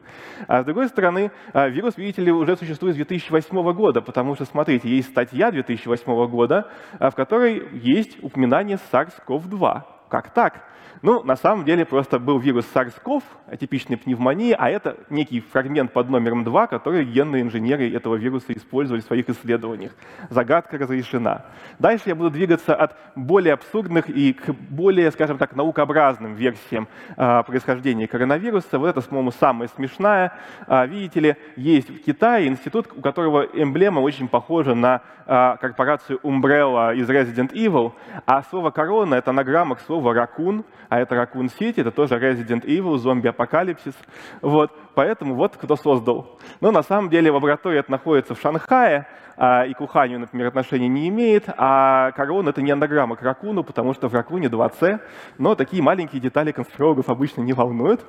А 0.47 0.63
с 0.63 0.67
другой 0.67 0.89
стороны, 0.89 1.31
а, 1.53 1.69
вирус, 1.69 1.97
видите 1.97 2.23
ли, 2.23 2.31
уже 2.31 2.57
существует 2.57 2.95
с 2.95 2.97
2008 2.97 3.73
года, 3.73 4.03
потому 4.03 4.35
что, 4.35 4.45
смотрите, 4.45 4.89
есть 4.89 5.09
статья 5.09 5.51
2008 5.51 6.27
года, 6.27 6.71
а, 6.99 7.11
в 7.11 7.15
которой 7.15 7.69
есть 7.73 8.23
упоминание 8.23 8.79
SARS-CoV-2. 8.93 9.83
Как 10.09 10.33
так? 10.33 10.63
Ну, 11.07 11.23
на 11.23 11.37
самом 11.37 11.65
деле 11.65 11.85
просто 11.85 12.19
был 12.19 12.41
вирус 12.41 12.67
SARS-CoV, 12.75 13.23
атипичной 13.47 13.97
пневмонии, 13.97 14.53
а 14.59 14.69
это 14.69 14.97
некий 15.09 15.39
фрагмент 15.39 15.93
под 15.93 16.11
номером 16.11 16.43
2, 16.43 16.67
который 16.67 17.05
генные 17.05 17.43
инженеры 17.43 17.89
этого 17.95 18.17
вируса 18.17 18.53
использовали 18.53 19.03
в 19.03 19.05
своих 19.05 19.29
исследованиях. 19.29 19.93
Загадка 20.31 20.79
разрешена. 20.79 21.45
Дальше 21.79 22.09
я 22.09 22.17
буду 22.17 22.31
двигаться 22.31 22.75
от 22.75 22.97
более 23.15 23.55
абсурдных 23.55 24.09
и 24.09 24.33
к 24.33 24.53
более, 24.53 25.13
скажем 25.13 25.39
так, 25.39 25.55
наукообразным 25.55 26.35
версиям 26.35 26.89
э, 27.17 27.43
происхождения 27.47 28.09
коронавируса. 28.09 28.77
Вот 28.77 28.89
это, 28.89 29.01
по-моему, 29.01 29.31
самая 29.31 29.69
смешная. 29.69 30.33
Э, 30.67 30.89
видите 30.89 31.21
ли, 31.21 31.37
есть 31.55 31.89
в 31.89 32.03
Китае 32.03 32.49
институт, 32.49 32.89
у 32.93 33.01
которого 33.01 33.43
эмблема 33.43 34.01
очень 34.01 34.27
похожа 34.27 34.75
на 34.75 35.03
э, 35.25 35.57
корпорацию 35.61 36.19
Umbrella 36.25 36.97
из 36.97 37.09
Resident 37.09 37.53
Evil, 37.53 37.93
а 38.27 38.43
слово 38.43 38.73
«корона»— 38.73 39.15
это 39.17 39.31
анаграмма 39.31 39.77
к 39.77 39.81
слову 39.83 40.13
«ракун», 40.13 40.65
а 40.97 41.01
это 41.01 41.15
Raccoon 41.15 41.51
City, 41.59 41.83
это 41.83 41.91
тоже 41.91 42.15
Resident 42.15 42.65
Evil, 42.65 42.97
зомби-апокалипсис. 42.97 43.95
Вот, 44.41 44.73
поэтому 44.97 45.35
вот 45.35 45.57
кто 45.57 45.77
создал. 45.77 46.39
Но 46.61 46.73
на 46.73 46.83
самом 46.83 47.11
деле 47.11 47.31
лаборатория 47.31 47.81
это 47.81 47.91
находится 47.93 48.35
в 48.35 48.41
Шанхае, 48.41 49.07
а, 49.37 49.65
и 49.67 49.75
к 49.75 49.81
Уханью, 49.83 50.19
например, 50.19 50.47
отношения 50.49 50.89
не 50.89 51.09
имеет, 51.09 51.45
а 51.59 52.13
корона— 52.13 52.49
это 52.51 52.63
не 52.63 52.71
анаграмма 52.71 53.17
к 53.17 53.23
ракуну, 53.23 53.63
потому 53.63 53.93
что 53.93 54.09
в 54.09 54.15
ракуне 54.15 54.49
2C, 54.49 54.99
но 55.37 55.55
такие 55.55 55.83
маленькие 55.83 56.23
детали 56.23 56.53
конспирологов 56.53 57.11
обычно 57.11 57.43
не 57.43 57.53
волнуют. 57.53 58.01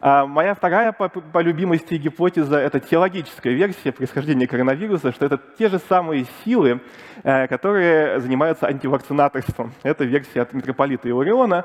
А 0.00 0.26
моя 0.26 0.54
вторая 0.54 0.92
по, 0.92 1.08
по 1.08 1.40
любимости 1.40 1.94
гипотеза— 1.94 2.56
это 2.58 2.78
теологическая 2.78 3.52
версия 3.52 3.90
происхождения 3.90 4.46
коронавируса, 4.46 5.10
что 5.10 5.26
это 5.26 5.40
те 5.58 5.68
же 5.68 5.80
самые 5.80 6.26
силы, 6.44 6.80
э, 7.24 7.48
которые 7.48 8.20
занимаются 8.20 8.68
антивакцинаторством. 8.68 9.72
Это 9.82 10.04
версия 10.04 10.42
от 10.42 10.52
митрополита 10.52 11.08
Илариона. 11.08 11.64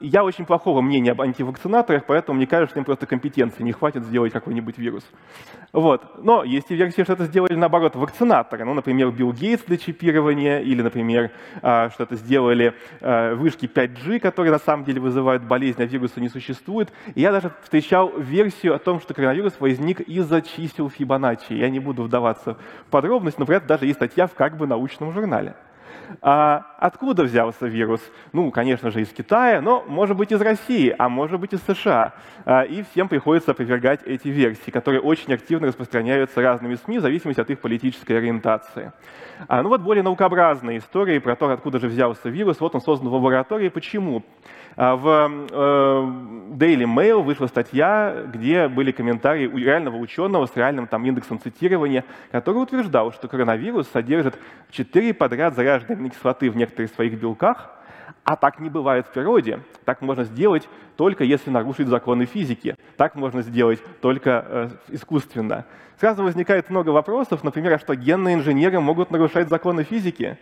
Я 0.00 0.24
очень 0.24 0.44
плохого 0.44 0.80
мнения 0.80 1.12
об 1.12 1.22
антивакцинаторах, 1.22 2.04
поэтому 2.06 2.36
мне 2.36 2.46
кажется, 2.46 2.72
что 2.72 2.80
им 2.80 2.84
просто 2.84 3.06
компетенции 3.06 3.62
не 3.62 3.72
хватит 3.72 4.04
сделать 4.04 4.32
какой-нибудь 4.32 4.76
вирус. 4.76 5.04
Вот. 5.72 6.22
Но 6.22 6.42
есть 6.42 6.70
и 6.70 6.74
версия, 6.74 7.04
что 7.04 7.12
это 7.12 7.26
сделали 7.26 7.54
наоборот 7.54 7.94
вакцинаторы. 7.94 8.64
Ну, 8.64 8.74
например, 8.74 9.10
Билл 9.12 9.32
Гейтс 9.32 9.64
для 9.64 9.76
чипирования, 9.76 10.60
или, 10.60 10.82
например, 10.82 11.30
а, 11.62 11.90
что 11.90 12.02
это 12.02 12.16
сделали 12.16 12.74
а, 13.00 13.34
вышки 13.34 13.66
5G, 13.66 14.18
которые 14.18 14.52
на 14.52 14.58
самом 14.58 14.84
деле 14.84 15.00
вызывают 15.00 15.44
болезнь, 15.44 15.80
а 15.80 15.86
вируса 15.86 16.20
не 16.20 16.28
существует. 16.28 16.92
И 17.14 17.20
я 17.20 17.30
даже 17.30 17.52
встречал 17.62 18.12
версию 18.18 18.74
о 18.74 18.78
том, 18.78 19.00
что 19.00 19.14
коронавирус 19.14 19.54
возник 19.60 20.00
из-за 20.00 20.42
чисел 20.42 20.90
Фибоначчи. 20.90 21.52
Я 21.52 21.70
не 21.70 21.78
буду 21.78 22.02
вдаваться 22.02 22.56
в 22.86 22.90
подробности, 22.90 23.38
но 23.38 23.46
при 23.46 23.56
этом 23.56 23.68
даже 23.68 23.86
есть 23.86 23.98
статья 23.98 24.26
в 24.26 24.34
как 24.34 24.56
бы 24.56 24.66
научном 24.66 25.12
журнале. 25.12 25.54
А 26.20 26.66
откуда 26.78 27.24
взялся 27.24 27.66
вирус? 27.66 28.00
Ну, 28.32 28.50
конечно 28.50 28.90
же, 28.90 29.02
из 29.02 29.08
Китая, 29.08 29.60
но 29.60 29.84
может 29.86 30.16
быть 30.16 30.32
из 30.32 30.40
России, 30.40 30.94
а 30.96 31.08
может 31.08 31.40
быть 31.40 31.52
из 31.52 31.60
США. 31.62 32.14
А, 32.44 32.62
и 32.62 32.82
всем 32.82 33.08
приходится 33.08 33.52
опровергать 33.52 34.02
эти 34.04 34.28
версии, 34.28 34.70
которые 34.70 35.00
очень 35.00 35.32
активно 35.32 35.68
распространяются 35.68 36.40
разными 36.40 36.74
СМИ 36.76 36.98
в 36.98 37.02
зависимости 37.02 37.40
от 37.40 37.50
их 37.50 37.60
политической 37.60 38.18
ориентации. 38.18 38.92
А, 39.48 39.62
ну 39.62 39.68
вот 39.68 39.80
более 39.80 40.02
наукообразные 40.02 40.78
истории 40.78 41.18
про 41.18 41.36
то, 41.36 41.50
откуда 41.50 41.78
же 41.78 41.88
взялся 41.88 42.28
вирус. 42.28 42.60
Вот 42.60 42.74
он 42.74 42.80
создан 42.80 43.08
в 43.08 43.14
лаборатории. 43.14 43.68
Почему? 43.68 44.22
А, 44.76 44.96
в 44.96 45.06
э, 45.06 45.54
Daily 46.56 46.84
Mail 46.84 47.22
вышла 47.22 47.46
статья, 47.46 48.24
где 48.26 48.68
были 48.68 48.90
комментарии 48.90 49.46
у 49.46 49.56
реального 49.56 49.96
ученого 49.96 50.46
с 50.46 50.56
реальным 50.56 50.86
там 50.86 51.04
индексом 51.04 51.40
цитирования, 51.40 52.04
который 52.32 52.62
утверждал, 52.62 53.12
что 53.12 53.28
коронавирус 53.28 53.88
содержит 53.88 54.38
4 54.70 55.14
подряд 55.14 55.54
заряженные 55.54 56.10
кислоты 56.10 56.50
в 56.50 56.56
некоторых 56.56 56.90
своих 56.90 57.20
белках, 57.20 57.70
а 58.24 58.36
так 58.36 58.58
не 58.58 58.70
бывает 58.70 59.06
в 59.06 59.10
природе. 59.10 59.60
Так 59.84 60.00
можно 60.00 60.24
сделать 60.24 60.68
только 60.96 61.24
если 61.24 61.50
нарушить 61.50 61.88
законы 61.88 62.24
физики. 62.24 62.76
Так 62.96 63.14
можно 63.14 63.42
сделать 63.42 63.80
только 64.00 64.44
э, 64.46 64.70
искусственно. 64.88 65.66
Сразу 66.00 66.24
возникает 66.24 66.70
много 66.70 66.90
вопросов, 66.90 67.44
например, 67.44 67.74
а 67.74 67.78
что 67.78 67.94
генные 67.94 68.34
инженеры 68.34 68.80
могут 68.80 69.10
нарушать 69.10 69.48
законы 69.48 69.84
физики? 69.84 70.38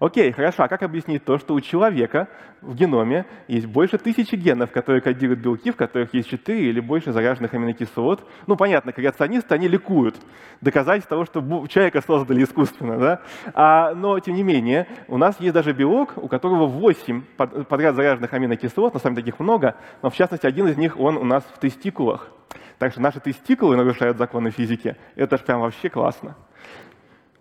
Окей, 0.00 0.32
хорошо, 0.32 0.64
а 0.64 0.68
как 0.68 0.82
объяснить 0.82 1.24
то, 1.24 1.38
что 1.38 1.54
у 1.54 1.60
человека 1.60 2.28
в 2.60 2.74
геноме 2.74 3.26
есть 3.46 3.66
больше 3.66 3.96
тысячи 3.96 4.34
генов, 4.34 4.72
которые 4.72 5.00
кодируют 5.00 5.40
белки, 5.40 5.70
в 5.70 5.76
которых 5.76 6.12
есть 6.14 6.28
четыре 6.28 6.68
или 6.70 6.80
больше 6.80 7.12
заряженных 7.12 7.54
аминокислот? 7.54 8.28
Ну, 8.46 8.56
понятно, 8.56 8.92
креационисты, 8.92 9.54
они 9.54 9.68
ликуют. 9.68 10.16
Доказать 10.60 11.06
того, 11.06 11.24
что 11.24 11.40
человека 11.68 12.00
создали 12.00 12.42
искусственно, 12.42 12.98
да? 12.98 13.20
А, 13.54 13.94
но, 13.94 14.18
тем 14.18 14.34
не 14.34 14.42
менее, 14.42 14.88
у 15.06 15.16
нас 15.16 15.36
есть 15.38 15.54
даже 15.54 15.72
белок, 15.72 16.14
у 16.16 16.26
которого 16.26 16.66
8 16.66 17.22
подряд 17.68 17.94
заряженных 17.94 18.32
аминокислот, 18.32 18.94
на 18.94 19.00
самом 19.00 19.14
деле 19.14 19.26
таких 19.26 19.40
много, 19.40 19.76
но, 20.02 20.10
в 20.10 20.14
частности, 20.14 20.46
один 20.46 20.66
из 20.66 20.76
них, 20.76 20.98
он 20.98 21.16
у 21.16 21.24
нас 21.24 21.44
в 21.54 21.58
тестикулах. 21.58 22.30
Так 22.78 22.92
что 22.92 23.00
наши 23.00 23.20
тестикулы 23.20 23.76
нарушают 23.76 24.18
законы 24.18 24.50
физики. 24.50 24.96
Это 25.14 25.36
же 25.38 25.44
прям 25.44 25.60
вообще 25.60 25.88
классно. 25.88 26.36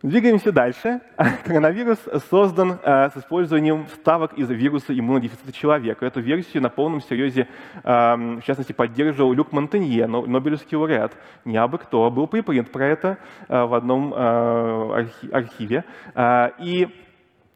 Двигаемся 0.04 0.52
дальше. 0.52 1.00
Коронавирус 1.46 1.98
создан 2.30 2.78
э, 2.84 3.10
с 3.10 3.16
использованием 3.16 3.86
вставок 3.86 4.34
из 4.34 4.50
вируса 4.50 4.94
иммунодефицита 4.94 5.54
человека. 5.54 6.06
Эту 6.06 6.20
версию 6.20 6.62
на 6.62 6.68
полном 6.68 7.00
серьезе, 7.00 7.48
э, 7.86 7.86
в 7.86 8.42
частности, 8.46 8.74
поддерживал 8.74 9.32
Люк 9.32 9.54
Монтенье, 9.54 10.06
Нобелевский 10.08 10.76
лауреат. 10.76 11.14
Не 11.46 11.56
абы 11.56 11.78
кто, 11.78 12.12
был 12.12 12.28
припринт 12.28 12.70
про 12.70 12.86
это 12.86 13.18
э, 13.48 13.64
в 13.64 13.74
одном 13.74 14.14
э, 14.14 15.08
архиве. 15.32 15.86
Э, 16.16 16.50
и 16.60 16.90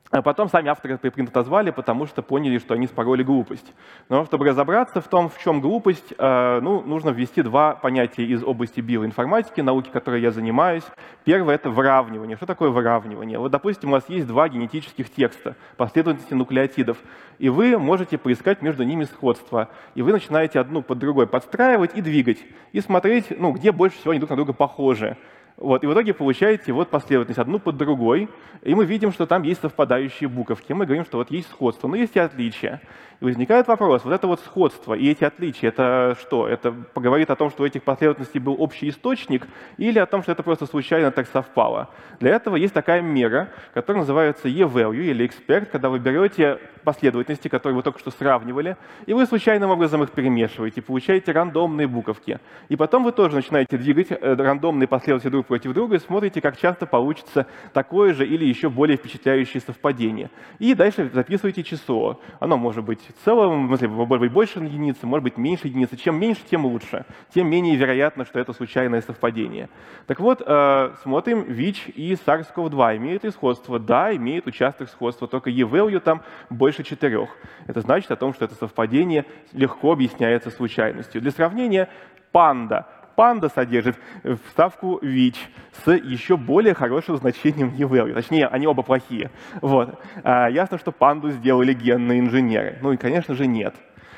а 0.10 0.22
потом 0.22 0.50
сами 0.50 0.70
авторы 0.70 0.94
этот 0.94 1.02
припринт 1.02 1.30
отозвали, 1.30 1.72
потому 1.72 2.06
что 2.06 2.22
поняли, 2.22 2.60
что 2.60 2.74
они 2.74 2.88
спороли 2.88 3.24
глупость. 3.24 3.74
Но 4.10 4.26
чтобы 4.26 4.46
разобраться 4.46 5.02
в 5.02 5.08
том, 5.08 5.30
в 5.30 5.38
чем 5.40 5.60
глупость, 5.60 6.14
э, 6.18 6.60
ну, 6.62 6.82
нужно 6.82 7.10
ввести 7.10 7.42
два 7.42 7.76
понятия 7.76 8.24
из 8.24 8.44
области 8.44 8.80
биоинформатики, 8.80 9.62
науки, 9.62 9.90
которой 9.90 10.22
я 10.22 10.32
занимаюсь. 10.32 10.86
Первое— 11.26 11.56
это 11.56 11.70
выравнивание. 11.70 12.38
Что 12.38 12.46
такое 12.46 12.70
выравнивание? 12.70 13.38
Вот, 13.38 13.52
допустим, 13.52 13.90
у 13.90 13.92
вас 13.94 14.08
есть 14.08 14.28
два 14.28 14.48
генетических 14.48 15.10
текста, 15.10 15.56
последовательности 15.76 16.34
нуклеотидов, 16.34 16.98
и 17.38 17.50
вы 17.50 17.78
можете 17.78 18.18
поискать 18.18 18.62
между 18.62 18.84
ними 18.84 19.04
сходство. 19.04 19.70
И 19.96 20.02
вы 20.02 20.14
начинаете 20.14 20.60
одну 20.60 20.82
под 20.82 21.00
другой 21.00 21.28
подстраивать 21.28 21.96
и 21.96 22.02
двигать, 22.02 22.40
и 22.72 22.80
смотреть, 22.80 23.38
ну, 23.38 23.52
где 23.52 23.72
больше 23.72 23.98
всего 23.98 24.12
они 24.12 24.20
друг 24.20 24.30
на 24.30 24.38
друга 24.38 24.54
похожи. 24.54 25.18
Вот, 25.58 25.84
и 25.84 25.88
в 25.88 25.94
итоге 25.94 26.14
получаете 26.14 26.72
вот 26.72 26.90
последовательность 26.90 27.40
одну 27.40 27.58
под 27.58 27.78
другой, 27.78 28.30
и 28.62 28.76
мы 28.76 28.86
видим, 28.86 29.12
что 29.12 29.26
там 29.26 29.42
есть 29.42 29.62
совпадающие 29.62 30.30
буковки. 30.30 30.72
Мы 30.72 30.86
говорим, 30.86 31.04
что 31.04 31.18
вот 31.18 31.32
есть 31.32 31.50
сходство, 31.50 31.88
но 31.88 31.96
есть 31.96 32.16
и 32.16 32.20
отличия. 32.20 32.80
И 33.20 33.26
возникает 33.26 33.68
вопрос, 33.68 34.06
вот 34.06 34.14
это 34.14 34.28
вот 34.28 34.40
сходство 34.42 34.94
и 34.94 35.10
эти 35.10 35.24
отличия, 35.24 35.70
это 35.70 36.16
что? 36.22 36.48
Это 36.48 36.72
поговорит 36.72 37.32
о 37.32 37.36
том, 37.36 37.50
что 37.50 37.64
у 37.64 37.66
этих 37.66 37.82
последовательностей 37.82 38.40
был 38.40 38.56
общий 38.60 38.90
источник, 38.90 39.48
или 39.78 39.98
о 39.98 40.06
том, 40.06 40.22
что 40.22 40.32
это 40.34 40.44
просто 40.44 40.68
случайно 40.68 41.10
так 41.10 41.28
совпало? 41.28 41.90
Для 42.20 42.36
этого 42.36 42.56
есть 42.56 42.76
такая 42.76 43.02
мера, 43.02 43.50
которая 43.74 44.02
называется 44.02 44.48
E-value 44.48 45.06
или 45.06 45.26
expert, 45.26 45.66
когда 45.72 45.90
вы 45.90 45.98
берете 45.98 46.60
последовательности, 46.84 47.48
которые 47.48 47.76
вы 47.76 47.82
только 47.82 48.00
что 48.00 48.12
сравнивали, 48.12 48.78
и 49.08 49.14
вы 49.14 49.26
случайным 49.26 49.72
образом 49.72 50.04
их 50.04 50.12
перемешиваете, 50.12 50.84
получаете 50.84 51.32
рандомные 51.32 51.88
буковки. 51.88 52.40
И 52.70 52.76
потом 52.76 53.04
вы 53.04 53.12
тоже 53.12 53.36
начинаете 53.36 53.78
двигать 53.78 54.12
э, 54.12 54.36
рандомные 54.36 54.88
последовательности 54.88 55.32
друг 55.32 55.47
против 55.48 55.74
друга 55.74 56.00
смотрите, 56.00 56.42
как 56.42 56.58
часто 56.58 56.86
получится 56.86 57.48
такое 57.74 58.14
же 58.14 58.28
или 58.28 58.46
еще 58.46 58.70
более 58.70 58.98
впечатляющее 58.98 59.62
совпадение. 59.62 60.30
И 60.60 60.74
дальше 60.74 61.10
записываете 61.14 61.64
число. 61.64 62.22
Оно 62.40 62.58
может 62.58 62.84
быть 62.84 63.02
смысле, 63.24 63.88
может 63.88 64.20
быть 64.20 64.32
больше 64.32 64.60
единицы, 64.60 65.06
может 65.06 65.24
быть 65.24 65.38
меньше 65.38 65.68
единицы. 65.68 65.98
Чем 65.98 66.20
меньше, 66.20 66.42
тем 66.50 66.66
лучше. 66.66 67.06
Тем 67.34 67.50
менее 67.50 67.76
вероятно, 67.76 68.26
что 68.26 68.40
это 68.40 68.54
случайное 68.54 69.02
совпадение. 69.02 69.70
Так 70.06 70.20
вот, 70.20 70.42
э, 70.46 70.92
смотрим, 71.04 71.44
ВИЧ 71.44 71.90
и 71.96 72.14
SARS-CoV-2 72.14 72.98
имеют 72.98 73.24
ли 73.24 73.32
сходство? 73.32 73.80
Да, 73.80 74.16
имеют 74.16 74.48
участок 74.48 74.90
сходства, 74.90 75.28
только 75.28 75.50
E-value 75.50 76.00
там 76.00 76.22
больше 76.50 76.84
четырех. 76.84 77.30
Это 77.68 77.82
значит 77.82 78.12
о 78.12 78.16
том, 78.16 78.34
что 78.34 78.46
это 78.46 78.56
совпадение 78.56 79.26
легко 79.54 79.94
объясняется 79.94 80.50
случайностью. 80.50 81.22
Для 81.22 81.32
сравнения, 81.32 81.90
панда 82.32 82.88
панда 83.18 83.50
содержит 83.50 83.98
вставку 84.46 85.00
ВИЧ 85.02 85.50
с 85.84 85.92
еще 85.92 86.38
более 86.38 86.76
хорошим 86.76 87.18
значением 87.18 87.74
e 87.76 88.14
Точнее, 88.14 88.46
они 88.46 88.68
оба 88.68 88.84
плохие. 88.84 89.32
Вот. 89.60 90.00
А, 90.24 90.48
ясно, 90.48 90.78
что 90.78 90.92
панду 90.92 91.32
сделали 91.32 91.74
генные 91.74 92.20
инженеры. 92.20 92.78
Ну 92.80 92.92
и, 92.92 92.98
конечно 92.98 93.34
же, 93.34 93.48
нет. 93.48 93.74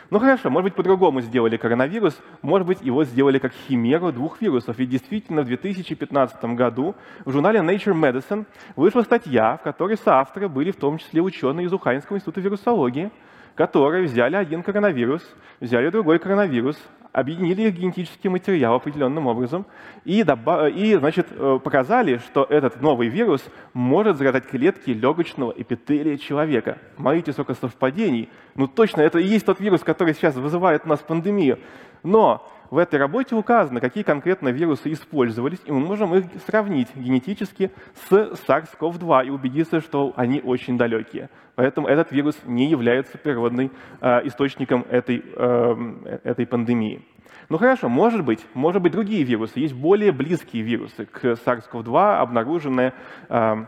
Ну 0.10 0.20
хорошо, 0.20 0.50
может 0.50 0.66
быть, 0.66 0.76
по-другому 0.76 1.22
сделали 1.22 1.56
коронавирус, 1.56 2.20
может 2.42 2.68
быть, 2.68 2.82
его 2.82 3.06
сделали 3.06 3.40
как 3.40 3.54
химеру 3.54 4.12
двух 4.12 4.42
вирусов. 4.42 4.78
Ведь 4.78 4.90
действительно 4.90 5.44
в 5.44 5.46
2015 5.46 6.44
году 6.56 6.94
в 7.24 7.32
журнале 7.32 7.60
Nature 7.60 7.94
Medicine 7.94 8.46
вышла 8.76 9.04
статья, 9.04 9.56
в 9.58 9.62
которой 9.62 9.98
соавторы 9.98 10.50
были 10.50 10.72
в 10.72 10.76
том 10.76 10.98
числе 10.98 11.22
ученые 11.22 11.68
из 11.68 11.74
Уханьского 11.74 12.18
института 12.18 12.42
вирусологии, 12.42 13.12
которые 13.56 14.04
взяли 14.04 14.36
один 14.36 14.62
коронавирус, 14.62 15.24
взяли 15.62 15.90
другой 15.90 16.20
коронавирус, 16.20 16.78
объединили 17.20 17.64
их 17.64 17.76
генетический 17.76 18.30
материал 18.30 18.76
определенным 18.76 19.28
образом 19.28 19.66
и, 20.06 20.22
и 20.22 20.96
значит, 20.96 21.28
э, 21.32 21.60
показали, 21.64 22.18
что 22.18 22.46
этот 22.50 22.82
новый 22.82 23.10
вирус 23.10 23.44
может 23.74 24.18
заражать 24.18 24.48
клетки 24.48 24.92
легочного 24.92 25.54
эпителия 25.56 26.18
человека. 26.18 26.78
Смотрите, 26.96 27.32
сколько 27.34 27.54
совпадений. 27.54 28.30
Ну 28.56 28.68
точно, 28.68 29.02
это 29.02 29.20
и 29.20 29.28
есть 29.28 29.46
тот 29.46 29.60
вирус, 29.60 29.82
который 29.82 30.14
сейчас 30.14 30.36
вызывает 30.36 30.86
у 30.86 30.90
нас 30.90 31.00
пандемию. 31.00 31.60
Но 32.04 32.48
в 32.70 32.78
этой 32.78 33.00
работе 33.00 33.36
указано, 33.36 33.80
какие 33.80 34.04
конкретно 34.04 34.50
вирусы 34.50 34.92
использовались, 34.92 35.60
и 35.66 35.72
мы 35.72 35.80
можем 35.80 36.14
их 36.16 36.26
сравнить 36.46 36.88
генетически 36.96 37.72
с 37.94 38.12
SARS-CoV-2 38.12 39.28
и 39.28 39.30
убедиться, 39.30 39.80
что 39.80 40.14
они 40.16 40.42
очень 40.42 40.78
далекие. 40.78 41.30
Поэтому 41.56 41.88
этот 41.88 42.12
вирус 42.12 42.38
не 42.46 42.70
является 42.70 43.18
природным 43.18 43.72
э, 44.02 44.28
источником 44.28 44.86
этой, 44.90 45.24
э, 45.36 46.20
этой 46.24 46.46
пандемии. 46.46 47.04
Ну 47.50 47.58
хорошо, 47.58 47.90
может 47.90 48.24
быть, 48.24 48.46
может 48.54 48.82
быть 48.82 48.92
другие 48.92 49.24
вирусы. 49.24 49.60
Есть 49.60 49.74
более 49.74 50.12
близкие 50.12 50.62
вирусы 50.62 51.06
к 51.06 51.26
SARS-CoV-2, 51.26 52.18
обнаруженные 52.18 52.94
э, 53.30 53.66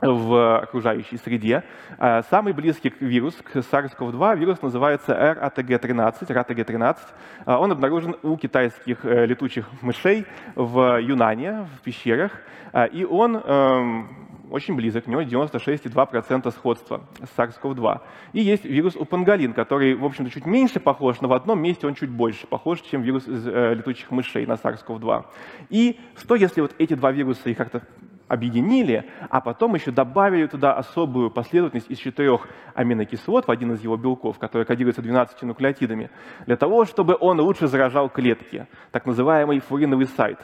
в 0.00 0.58
окружающей 0.58 1.16
среде. 1.18 1.64
А, 1.98 2.22
самый 2.22 2.52
близкий 2.52 2.92
вирус 3.00 3.34
к 3.34 3.56
SARS-CoV-2 3.56 4.38
вирус 4.38 4.62
называется 4.62 5.12
RATG13. 5.12 6.26
RATG13. 6.28 6.96
А, 7.44 7.58
он 7.58 7.72
обнаружен 7.72 8.16
у 8.22 8.36
китайских 8.36 9.04
э, 9.04 9.26
летучих 9.26 9.68
мышей 9.82 10.26
в 10.54 11.00
Юнане, 11.00 11.66
в 11.76 11.82
пещерах. 11.82 12.32
А, 12.72 12.84
и 12.84 13.04
он 13.04 13.36
эм, 13.36 14.08
очень 14.50 14.74
близок, 14.74 15.06
у 15.06 15.10
него 15.10 15.22
96,2% 15.22 16.50
сходства 16.50 17.02
с 17.22 17.38
SARS-CoV-2. 17.38 18.00
И 18.32 18.40
есть 18.40 18.64
вирус 18.64 18.96
у 18.96 19.04
панголин, 19.04 19.52
который, 19.52 19.94
в 19.94 20.04
общем-то, 20.04 20.30
чуть 20.30 20.46
меньше 20.46 20.80
похож, 20.80 21.20
но 21.20 21.28
в 21.28 21.32
одном 21.32 21.62
месте 21.62 21.86
он 21.86 21.94
чуть 21.94 22.10
больше 22.10 22.46
похож, 22.46 22.80
чем 22.80 23.02
вирус 23.02 23.26
из 23.28 23.46
э, 23.46 23.74
летучих 23.74 24.10
мышей 24.10 24.46
на 24.46 24.54
SARS-CoV-2. 24.54 25.24
И 25.70 26.00
что, 26.16 26.34
если 26.34 26.60
вот 26.60 26.74
эти 26.78 26.94
два 26.94 27.12
вируса 27.12 27.50
их 27.50 27.56
как-то 27.56 27.82
объединили, 28.30 29.10
а 29.28 29.40
потом 29.40 29.74
еще 29.74 29.90
добавили 29.90 30.46
туда 30.46 30.72
особую 30.72 31.30
последовательность 31.30 31.90
из 31.90 31.98
четырех 31.98 32.46
аминокислот 32.74 33.48
в 33.48 33.50
один 33.50 33.72
из 33.72 33.82
его 33.82 33.96
белков, 33.96 34.38
который 34.38 34.64
кодируется 34.64 35.02
12 35.02 35.42
нуклеотидами, 35.42 36.10
для 36.46 36.56
того, 36.56 36.84
чтобы 36.84 37.16
он 37.18 37.40
лучше 37.40 37.66
заражал 37.66 38.08
клетки, 38.08 38.68
так 38.92 39.04
называемый 39.04 39.58
фуриновый 39.58 40.06
сайт. 40.06 40.38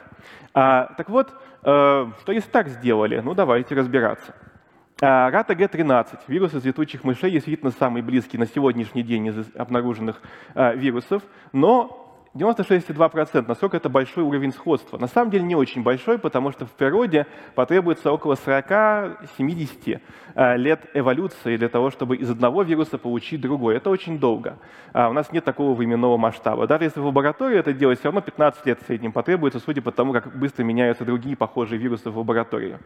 А, 0.52 0.94
так 0.96 1.08
вот, 1.08 1.30
э, 1.62 2.06
что 2.20 2.32
если 2.32 2.50
так 2.50 2.68
сделали? 2.68 3.20
Ну, 3.20 3.34
давайте 3.34 3.76
разбираться. 3.76 4.34
А, 5.00 5.30
Рата 5.30 5.52
Г13, 5.52 6.18
вирус 6.26 6.54
из 6.54 6.64
летучих 6.64 7.04
мышей, 7.04 7.30
действительно 7.30 7.70
самый 7.70 8.02
близкий 8.02 8.36
на 8.36 8.46
сегодняшний 8.46 9.04
день 9.04 9.26
из 9.26 9.54
обнаруженных 9.54 10.20
а, 10.54 10.74
вирусов, 10.74 11.22
но 11.52 12.05
96,2%. 12.36 13.44
Насколько 13.48 13.78
это 13.78 13.88
большой 13.88 14.24
уровень 14.24 14.52
сходства? 14.52 14.98
На 14.98 15.06
самом 15.06 15.30
деле 15.30 15.44
не 15.44 15.56
очень 15.56 15.82
большой, 15.82 16.18
потому 16.18 16.52
что 16.52 16.66
в 16.66 16.70
природе 16.70 17.26
потребуется 17.54 18.12
около 18.12 18.34
40-70 18.34 20.00
э, 20.34 20.56
лет 20.56 20.86
эволюции 20.94 21.56
для 21.56 21.68
того, 21.68 21.90
чтобы 21.90 22.16
из 22.16 22.30
одного 22.30 22.62
вируса 22.62 22.98
получить 22.98 23.40
другой. 23.40 23.76
Это 23.76 23.90
очень 23.90 24.18
долго. 24.18 24.58
А 24.92 25.08
у 25.08 25.12
нас 25.12 25.32
нет 25.32 25.44
такого 25.44 25.74
временного 25.74 26.16
масштаба. 26.16 26.66
Даже 26.66 26.84
если 26.84 27.00
в 27.00 27.06
лаборатории 27.06 27.58
это 27.58 27.72
делать, 27.72 27.98
все 27.98 28.08
равно 28.08 28.20
15 28.20 28.66
лет 28.66 28.80
в 28.82 28.86
среднем 28.86 29.12
потребуется, 29.12 29.60
судя 29.60 29.82
по 29.82 29.92
тому, 29.92 30.12
как 30.12 30.36
быстро 30.36 30.64
меняются 30.64 31.04
другие 31.04 31.36
похожие 31.36 31.78
вирусы 31.78 32.10
в 32.10 32.18
лаборатории. 32.18 32.78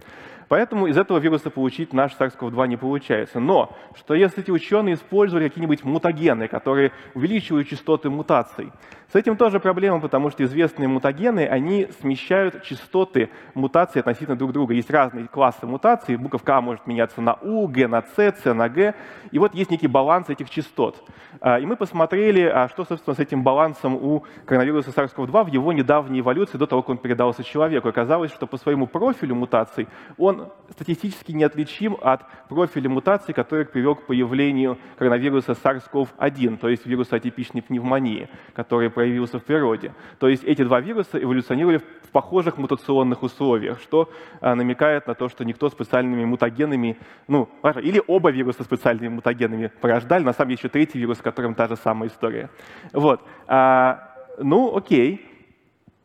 Поэтому 0.49 0.87
из 0.87 0.97
этого 0.97 1.19
вируса 1.19 1.51
получить 1.51 1.93
наш 1.93 2.17
SARS-CoV-2 2.17 2.69
не 2.69 2.77
получается. 2.77 3.41
Но 3.41 3.77
что 3.97 4.15
если 4.15 4.43
эти 4.43 4.51
ученые 4.51 4.95
использовали 4.95 5.49
какие-нибудь 5.49 5.85
мутагены, 5.85 6.49
которые 6.49 6.93
увеличивают 7.15 7.69
частоты 7.69 8.11
мутаций, 8.11 8.73
с 9.13 9.17
этим 9.17 9.37
тоже 9.41 9.59
проблема, 9.59 10.01
потому 10.01 10.29
что 10.29 10.45
известные 10.45 10.87
мутагены, 10.87 11.47
они 11.47 11.89
смещают 12.01 12.63
частоты 12.63 13.31
мутаций 13.55 14.01
относительно 14.01 14.37
друг 14.37 14.53
друга. 14.53 14.75
Есть 14.75 14.91
разные 14.91 15.29
классы 15.29 15.65
мутаций, 15.65 16.17
буковка 16.17 16.59
А 16.59 16.61
может 16.61 16.87
меняться 16.87 17.23
на 17.23 17.39
У, 17.41 17.67
Г 17.67 17.89
на 17.89 18.03
С, 18.03 18.19
С 18.19 18.53
на 18.53 18.69
Г, 18.69 18.95
и 19.31 19.39
вот 19.39 19.55
есть 19.55 19.71
некий 19.71 19.87
баланс 19.87 20.29
этих 20.29 20.51
частот. 20.51 21.03
А, 21.41 21.59
и 21.59 21.65
мы 21.65 21.77
посмотрели, 21.77 22.43
а 22.43 22.69
что, 22.69 22.85
собственно, 22.85 23.15
с 23.15 23.19
этим 23.19 23.43
балансом 23.43 23.95
у 23.95 24.25
коронавируса 24.45 24.91
SARS-CoV-2 24.91 25.45
в 25.45 25.47
его 25.47 25.73
недавней 25.73 26.21
эволюции 26.21 26.59
до 26.59 26.67
того, 26.67 26.83
как 26.83 26.91
он 26.91 26.99
передался 26.99 27.43
человеку. 27.43 27.89
Оказалось, 27.89 28.33
что 28.33 28.47
по 28.47 28.59
своему 28.59 28.87
профилю 28.87 29.37
мутаций 29.37 29.89
он 30.19 30.51
статистически 30.71 31.33
неотличим 31.33 31.97
от 32.03 32.27
профиля 32.51 32.91
мутаций, 32.91 33.33
который 33.33 33.65
привел 33.65 33.95
к 33.95 34.07
появлению 34.07 34.77
коронавируса 34.99 35.53
SARS-CoV-1, 35.53 36.59
то 36.59 36.69
есть 36.69 36.85
вируса 36.85 37.17
атипичной 37.17 37.63
пневмонии, 37.63 38.29
который 38.53 38.91
проявился 38.91 39.30
в 39.39 39.43
природе. 39.45 39.95
То 40.19 40.29
есть 40.29 40.45
эти 40.45 40.63
два 40.63 40.81
вируса 40.81 41.23
эволюционировали 41.23 41.79
в 41.79 42.09
похожих 42.13 42.59
мутационных 42.59 43.23
условиях, 43.23 43.81
что 43.81 44.11
а, 44.41 44.55
намекает 44.55 45.07
на 45.07 45.15
то, 45.15 45.29
что 45.29 45.45
никто 45.45 45.69
специальными 45.71 46.25
мутагенами, 46.25 46.99
ну, 47.29 47.49
или 47.83 48.03
оба 48.07 48.31
вируса 48.31 48.65
специальными 48.65 49.09
мутагенами 49.09 49.71
порождали, 49.81 50.25
на 50.25 50.33
самом 50.33 50.49
деле 50.51 50.59
еще 50.59 50.69
третий 50.69 50.99
вирус, 50.99 51.19
с 51.19 51.23
которым 51.23 51.55
та 51.55 51.69
же 51.69 51.77
самая 51.77 52.09
история. 52.09 52.51
Вот. 52.93 53.23
А, 53.47 54.11
ну, 54.39 54.77
окей. 54.77 55.30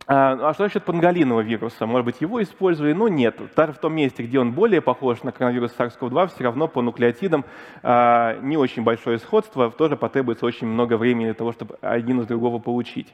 А, 0.07 0.49
а 0.49 0.53
что 0.53 0.63
насчет 0.63 0.83
панголинового 0.83 1.41
вируса? 1.41 1.85
Может 1.85 2.05
быть, 2.05 2.21
его 2.21 2.41
использовали, 2.41 2.93
но 2.93 3.07
нет. 3.07 3.37
Даже 3.55 3.73
в 3.73 3.79
том 3.79 3.93
месте, 3.93 4.23
где 4.23 4.39
он 4.39 4.51
более 4.51 4.81
похож 4.81 5.23
на 5.23 5.31
коронавирус 5.31 5.73
SARS-CoV-2, 5.77 6.27
все 6.27 6.43
равно 6.43 6.67
по 6.67 6.81
нуклеотидам 6.81 7.45
а, 7.81 8.37
не 8.41 8.57
очень 8.57 8.83
большое 8.83 9.17
сходство, 9.17 9.71
тоже 9.71 9.97
потребуется 9.97 10.45
очень 10.45 10.67
много 10.67 10.97
времени 10.97 11.25
для 11.25 11.33
того, 11.33 11.51
чтобы 11.51 11.77
один 11.81 12.21
из 12.21 12.27
другого 12.27 12.59
получить. 12.59 13.13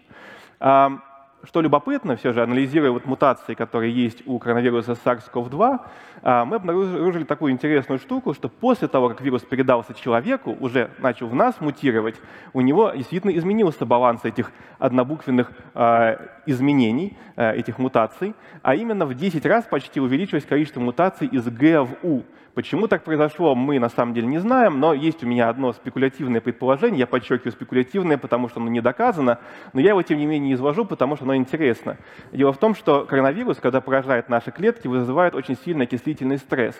Что 1.44 1.62
любопытно, 1.62 2.16
все 2.18 2.34
же, 2.34 2.44
анализируя 2.44 2.92
вот 2.92 3.06
мутации, 3.06 3.56
которые 3.56 3.92
есть 3.92 4.22
у 4.28 4.38
коронавируса 4.38 4.92
SARS-CoV-2, 4.92 5.80
а, 6.22 6.46
мы 6.46 6.58
обнаружили 6.58 7.24
такую 7.24 7.52
интересную 7.52 7.98
штуку, 7.98 8.36
что 8.36 8.48
после 8.48 8.88
того, 8.88 9.10
как 9.10 9.22
вирус 9.22 9.42
передался 9.42 9.96
человеку, 9.96 10.56
уже 10.60 10.92
начал 11.00 11.28
в 11.28 11.34
нас 11.34 11.60
мутировать, 11.60 12.16
у 12.54 12.62
него 12.62 12.92
действительно 12.92 13.36
изменился 13.36 13.88
баланс 13.88 14.24
этих 14.24 14.52
однобуквенных 14.78 15.52
а, 15.74 16.20
изменений, 16.46 17.18
а, 17.36 17.54
этих 17.54 17.80
мутаций, 17.80 18.36
а 18.62 18.76
именно 18.76 19.08
в 19.08 19.16
10 19.16 19.44
раз 19.48 19.66
почти 19.66 20.00
увеличилось 20.00 20.46
количество 20.46 20.80
мутаций 20.80 21.28
из 21.28 21.48
Г 21.48 21.82
в 21.82 21.96
У. 22.04 22.22
Почему 22.54 22.88
так 22.88 23.04
произошло, 23.04 23.56
мы 23.56 23.80
на 23.80 23.88
самом 23.88 24.14
деле 24.14 24.28
не 24.28 24.40
знаем, 24.40 24.80
но 24.80 24.94
есть 24.94 25.24
у 25.24 25.28
меня 25.28 25.48
одно 25.48 25.72
спекулятивное 25.72 26.42
предположение, 26.42 27.00
я 27.00 27.08
подчеркиваю 27.08 27.54
спекулятивное, 27.54 28.18
потому 28.18 28.50
что 28.50 28.60
оно 28.60 28.70
не 28.70 28.82
доказано, 28.82 29.40
но 29.72 29.80
я 29.80 29.92
его 29.92 30.02
тем 30.02 30.18
не 30.18 30.26
менее 30.26 30.56
извожу, 30.56 30.84
потому 30.84 31.16
что 31.16 31.24
оно 31.24 31.36
интересно. 31.36 31.98
Дело 32.34 32.52
в 32.52 32.58
том, 32.58 32.76
что 32.76 33.06
коронавирус, 33.06 33.58
когда 33.58 33.80
поражает 33.80 34.28
наши 34.28 34.52
клетки, 34.52 34.88
вызывает 34.88 35.34
очень 35.34 35.56
сильный 35.56 35.86
окислительный 35.86 36.38
стресс. 36.38 36.76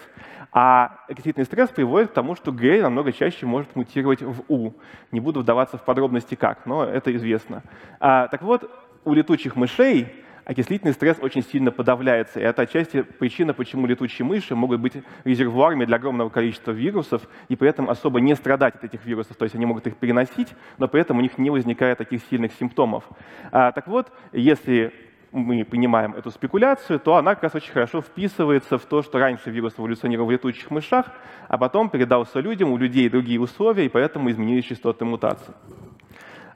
А 0.52 1.00
окислительный 1.08 1.46
стресс 1.46 1.70
приводит 1.70 2.12
к 2.12 2.14
тому, 2.14 2.36
что 2.36 2.52
Г 2.52 2.82
намного 2.82 3.14
чаще 3.14 3.46
может 3.46 3.74
мутировать 3.78 4.22
в 4.22 4.44
У. 4.50 4.74
Не 5.12 5.22
буду 5.22 5.40
вдаваться 5.40 5.78
в 5.78 5.86
подробности 5.86 6.36
как, 6.36 6.66
но 6.66 6.84
это 6.84 7.16
известно. 7.16 7.64
А, 8.02 8.28
так 8.28 8.42
вот, 8.42 8.70
у 9.06 9.14
летучих 9.14 9.56
мышей 9.56 10.08
окислительный 10.46 10.94
стресс 10.94 11.18
очень 11.20 11.44
сильно 11.44 11.72
подавляется. 11.72 12.40
И 12.40 12.44
это 12.44 12.64
отчасти 12.64 13.02
причина, 13.02 13.54
почему 13.54 13.88
летучие 13.88 14.26
мыши 14.26 14.56
могут 14.56 14.80
быть 14.80 14.94
резервуарами 15.24 15.86
для 15.86 15.98
огромного 15.98 16.30
количества 16.30 16.72
вирусов 16.72 17.22
и 17.50 17.56
при 17.56 17.70
этом 17.70 17.90
особо 17.90 18.20
не 18.20 18.36
страдать 18.36 18.76
от 18.76 18.84
этих 18.84 19.06
вирусов. 19.06 19.38
То 19.38 19.46
есть 19.46 19.56
они 19.56 19.66
могут 19.66 19.88
их 19.88 19.98
переносить, 19.98 20.50
но 20.78 20.88
при 20.88 21.02
этом 21.02 21.18
у 21.18 21.22
них 21.22 21.38
не 21.38 21.50
возникает 21.50 21.98
таких 21.98 22.22
сильных 22.30 22.54
симптомов. 22.54 23.04
А, 23.52 23.72
так 23.72 23.88
вот, 23.88 24.12
если 24.32 24.94
мы 25.32 25.64
понимаем 25.64 26.14
эту 26.14 26.30
спекуляцию, 26.32 27.00
то 27.00 27.16
она 27.16 27.36
как 27.36 27.44
раз 27.44 27.56
очень 27.56 27.72
хорошо 27.72 28.02
вписывается 28.02 28.78
в 28.78 28.86
то, 28.86 29.02
что 29.02 29.18
раньше 29.18 29.50
вирус 29.50 29.74
эволюционировал 29.78 30.28
в 30.28 30.32
летучих 30.32 30.70
мышах, 30.72 31.06
а 31.48 31.58
потом 31.58 31.90
передался 31.90 32.40
людям, 32.40 32.72
у 32.72 32.78
людей 32.78 33.10
другие 33.10 33.40
условия, 33.40 33.86
и 33.86 33.90
поэтому 33.90 34.30
изменились 34.30 34.66
частоты 34.66 35.06
мутаций. 35.06 35.54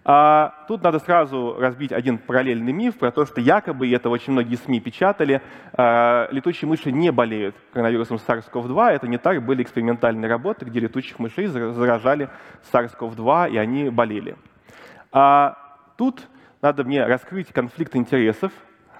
А 0.08 0.66
тут 0.68 0.84
надо 0.84 1.00
сразу 1.00 1.56
разбить 1.58 1.92
один 1.92 2.20
параллельный 2.20 2.72
миф 2.72 3.00
про 3.00 3.10
то, 3.10 3.26
что 3.26 3.42
якобы, 3.42 3.88
и 3.88 3.92
это 3.92 4.12
очень 4.12 4.34
многие 4.34 4.56
СМИ 4.56 4.80
печатали, 4.80 5.42
а, 5.74 6.28
летучие 6.30 6.70
мыши 6.70 6.92
не 6.92 7.12
болеют 7.12 7.56
коронавирусом 7.74 8.18
SARS-CoV-2. 8.18 8.92
Это 8.92 9.08
не 9.08 9.18
так, 9.18 9.44
были 9.44 9.64
экспериментальные 9.64 10.30
работы, 10.30 10.66
где 10.66 10.80
летучих 10.80 11.18
мышей 11.18 11.48
заражали 11.48 12.30
SARS-CoV-2, 12.72 13.50
и 13.50 13.58
они 13.58 13.90
болели. 13.90 14.38
А 15.12 15.58
тут 15.98 16.22
надо 16.62 16.84
мне 16.84 17.04
раскрыть 17.04 17.52
конфликт 17.52 17.96
интересов, 17.96 18.52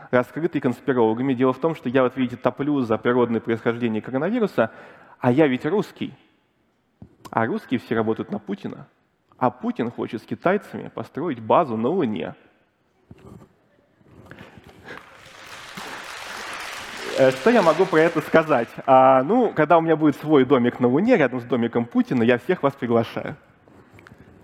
раскрытый 0.10 0.60
конспирологами. 0.60 1.36
Дело 1.36 1.54
в 1.54 1.60
том, 1.60 1.76
что 1.76 1.88
я, 1.88 2.02
вот 2.02 2.18
видите, 2.18 2.38
топлю 2.38 2.80
за 2.82 2.98
природное 2.98 3.42
происхождение 3.42 4.02
коронавируса, 4.02 4.72
а 5.20 5.32
я 5.32 5.46
ведь 5.46 5.68
русский. 5.68 6.16
А 7.30 7.46
русские 7.46 7.80
все 7.80 7.94
работают 7.94 8.32
на 8.32 8.40
Путина. 8.40 8.88
А 9.38 9.50
Путин 9.50 9.92
хочет 9.92 10.22
с 10.22 10.26
китайцами 10.26 10.88
построить 10.88 11.40
базу 11.40 11.76
на 11.76 11.90
Луне. 11.90 12.36
Э, 17.18 17.32
что 17.32 17.50
я 17.50 17.62
могу 17.62 17.86
про 17.86 18.02
это 18.02 18.22
сказать? 18.22 18.70
А, 18.86 19.24
ну, 19.24 19.54
когда 19.54 19.78
у 19.78 19.82
меня 19.82 19.96
будет 19.96 20.16
свой 20.18 20.46
домик 20.46 20.80
на 20.80 20.88
Луне 20.88 21.18
рядом 21.18 21.42
с 21.42 21.44
домиком 21.44 21.86
Путина, 21.86 22.24
я 22.24 22.38
всех 22.38 22.64
вас 22.64 22.74
приглашаю. 22.74 23.36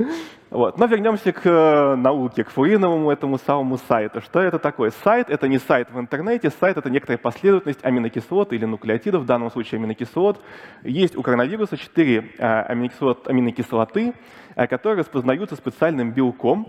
Вот. 0.51 0.77
Но 0.77 0.85
вернемся 0.85 1.31
к 1.31 1.45
э, 1.45 1.95
науке, 1.95 2.43
к 2.43 2.49
фуриновому 2.49 3.09
этому 3.09 3.37
самому 3.37 3.77
сайту. 3.77 4.19
Что 4.19 4.41
это 4.41 4.59
такое? 4.59 4.91
Сайт— 5.01 5.29
это 5.29 5.47
не 5.47 5.59
сайт 5.59 5.89
в 5.91 5.97
интернете, 5.97 6.49
сайт— 6.49 6.75
это 6.77 6.89
некоторая 6.89 7.17
последовательность 7.17 7.79
аминокислот 7.85 8.51
или 8.51 8.65
нуклеотидов, 8.65 9.23
в 9.23 9.25
данном 9.25 9.49
случае 9.49 9.79
аминокислот. 9.79 10.41
Есть 10.83 11.15
у 11.15 11.21
коронавируса 11.21 11.77
четыре 11.77 12.31
э, 12.37 12.45
аминокислот, 12.45 13.29
аминокислоты, 13.29 14.13
э, 14.57 14.67
которые 14.67 14.99
распознаются 14.99 15.55
специальным 15.55 16.11
белком, 16.11 16.67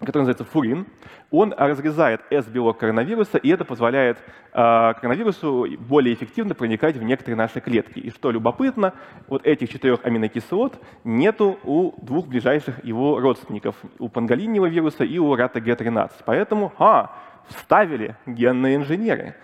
который 0.00 0.22
называется 0.22 0.44
фурин, 0.44 0.86
он 1.30 1.54
разрезает 1.56 2.20
S-белок 2.30 2.78
коронавируса, 2.78 3.38
и 3.38 3.48
это 3.48 3.64
позволяет 3.64 4.18
э, 4.18 4.22
коронавирусу 4.52 5.66
более 5.78 6.14
эффективно 6.14 6.54
проникать 6.54 6.96
в 6.96 7.02
некоторые 7.02 7.36
наши 7.36 7.60
клетки. 7.60 8.00
И 8.00 8.10
что 8.10 8.30
любопытно, 8.30 8.92
вот 9.28 9.46
этих 9.46 9.70
четырех 9.70 10.04
аминокислот 10.04 10.80
нету 11.04 11.58
у 11.62 11.92
двух 12.02 12.26
ближайших 12.26 12.84
его 12.84 13.20
родственников, 13.20 13.76
у 13.98 14.08
панголинного 14.08 14.66
вируса 14.66 15.04
и 15.04 15.18
у 15.18 15.34
рата 15.34 15.60
Г13. 15.60 16.10
Поэтому, 16.24 16.72
а, 16.78 17.16
вставили 17.48 18.16
генные 18.26 18.76
инженеры. 18.76 19.36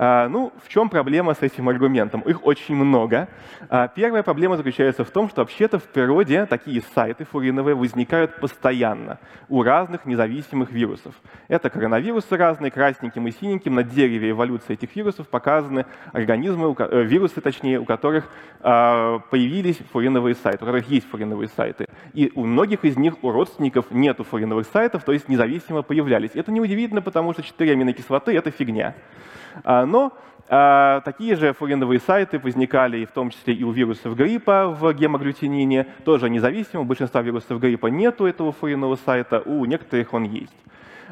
А, 0.00 0.28
ну, 0.28 0.52
в 0.64 0.68
чем 0.68 0.88
проблема 0.88 1.34
с 1.34 1.42
этим 1.42 1.68
аргументом? 1.68 2.20
Их 2.20 2.46
очень 2.46 2.76
много. 2.76 3.28
А, 3.68 3.88
первая 3.88 4.22
проблема 4.22 4.56
заключается 4.56 5.02
в 5.04 5.10
том, 5.10 5.28
что 5.28 5.40
вообще-то 5.40 5.80
в 5.80 5.88
природе 5.88 6.46
такие 6.46 6.82
сайты 6.94 7.24
фуриновые 7.24 7.74
возникают 7.74 8.38
постоянно 8.38 9.18
у 9.48 9.64
разных 9.64 10.06
независимых 10.06 10.70
вирусов. 10.70 11.16
Это 11.48 11.68
коронавирусы 11.68 12.36
разные, 12.36 12.70
красненьким 12.70 13.26
и 13.26 13.32
синеньким. 13.32 13.74
На 13.74 13.82
дереве 13.82 14.30
эволюции 14.30 14.74
этих 14.74 14.94
вирусов 14.94 15.26
показаны 15.26 15.84
организмы, 16.12 16.76
э, 16.78 17.02
вирусы 17.02 17.40
точнее, 17.40 17.80
у 17.80 17.84
которых 17.84 18.30
а, 18.60 19.18
появились 19.30 19.78
фуриновые 19.92 20.36
сайты, 20.36 20.58
у 20.58 20.66
которых 20.66 20.88
есть 20.88 21.10
фуриновые 21.10 21.48
сайты. 21.48 21.86
И 22.14 22.30
у 22.36 22.44
многих 22.44 22.84
из 22.84 22.96
них, 22.96 23.14
у 23.22 23.32
родственников, 23.32 23.90
нету 23.90 24.22
фуриновых 24.22 24.68
сайтов, 24.72 25.02
то 25.02 25.10
есть 25.10 25.28
независимо 25.28 25.82
появлялись. 25.82 26.30
Это 26.34 26.52
неудивительно, 26.52 27.02
потому 27.02 27.32
что 27.32 27.42
4 27.42 27.72
аминокислоты— 27.72 28.32
это 28.36 28.52
фигня. 28.52 28.94
Но 29.64 30.12
а, 30.50 31.02
такие 31.02 31.36
же 31.36 31.52
фуриновые 31.52 32.00
сайты 32.00 32.38
возникали 32.38 33.04
в 33.04 33.10
том 33.10 33.28
числе 33.30 33.52
и 33.52 33.64
у 33.64 33.70
вирусов 33.70 34.16
гриппа 34.16 34.68
в 34.68 34.94
гемоглютинине, 34.94 35.86
тоже 36.04 36.30
независимо, 36.30 36.82
у 36.82 36.84
большинства 36.84 37.20
вирусов 37.20 37.60
гриппа 37.60 37.88
нету 37.88 38.24
этого 38.24 38.52
фуринового 38.52 38.96
сайта, 38.96 39.42
у 39.44 39.66
некоторых 39.66 40.14
он 40.14 40.24
есть. 40.24 40.56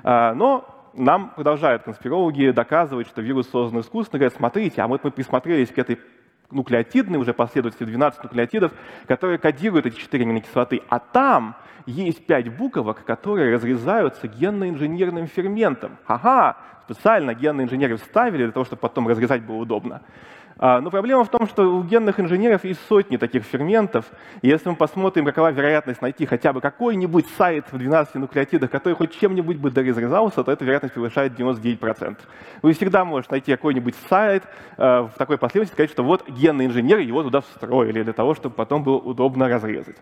А, 0.02 0.32
но 0.32 0.64
нам 0.94 1.32
продолжают 1.36 1.82
конспирологи 1.82 2.50
доказывать, 2.50 3.08
что 3.08 3.20
вирус 3.20 3.50
создан 3.50 3.80
искусственно, 3.80 4.20
говорят, 4.20 4.38
смотрите, 4.38 4.80
а 4.80 4.88
вот 4.88 5.04
мы 5.04 5.10
присмотрелись 5.10 5.70
к 5.70 5.78
этой 5.78 5.98
нуклеотидной 6.50 7.18
уже 7.18 7.32
последовательности 7.34 7.84
12 7.84 8.24
нуклеотидов, 8.24 8.72
которые 9.06 9.38
кодируют 9.38 9.86
эти 9.86 9.96
четыре 9.96 10.24
аминокислоты, 10.24 10.82
а 10.88 10.98
там 10.98 11.56
есть 11.86 12.26
пять 12.26 12.54
буквок, 12.56 13.04
которые 13.04 13.54
разрезаются 13.54 14.28
генно-инженерным 14.28 15.26
ферментом. 15.26 15.98
Ага, 16.06 16.56
специально 16.84 17.34
генные 17.34 17.66
инженеры 17.66 17.96
вставили 17.96 18.44
для 18.44 18.52
того, 18.52 18.64
чтобы 18.64 18.80
потом 18.80 19.08
разрезать 19.08 19.42
было 19.42 19.56
удобно. 19.56 20.02
А, 20.58 20.80
но 20.80 20.90
проблема 20.90 21.24
в 21.24 21.28
том, 21.28 21.46
что 21.46 21.64
у 21.64 21.82
генных 21.82 22.18
инженеров 22.18 22.64
есть 22.64 22.80
сотни 22.88 23.18
таких 23.18 23.44
ферментов, 23.44 24.06
и 24.40 24.48
если 24.48 24.70
мы 24.70 24.76
посмотрим, 24.76 25.26
какова 25.26 25.50
вероятность 25.52 26.00
найти 26.00 26.24
хотя 26.24 26.52
бы 26.54 26.62
какой-нибудь 26.62 27.26
сайт 27.36 27.66
в 27.70 27.76
12 27.76 28.14
нуклеотидах, 28.14 28.70
который 28.70 28.94
хоть 28.94 29.18
чем-нибудь 29.18 29.58
бы 29.58 29.70
доразрезался, 29.70 30.44
то 30.44 30.50
эта 30.50 30.64
вероятность 30.64 30.94
превышает 30.94 31.38
99%. 31.38 32.16
Вы 32.62 32.72
всегда 32.72 33.04
можете 33.04 33.32
найти 33.32 33.52
какой-нибудь 33.52 33.94
сайт 34.08 34.44
э, 34.78 35.00
в 35.00 35.12
такой 35.18 35.36
последовательности, 35.36 35.74
сказать, 35.74 35.90
что 35.90 36.02
вот 36.02 36.26
генные 36.28 36.68
инженеры 36.68 37.02
его 37.02 37.22
туда 37.22 37.42
встроили 37.42 38.02
для 38.02 38.14
того, 38.14 38.34
чтобы 38.34 38.54
потом 38.54 38.82
было 38.82 38.96
удобно 38.96 39.48
разрезать. 39.48 39.96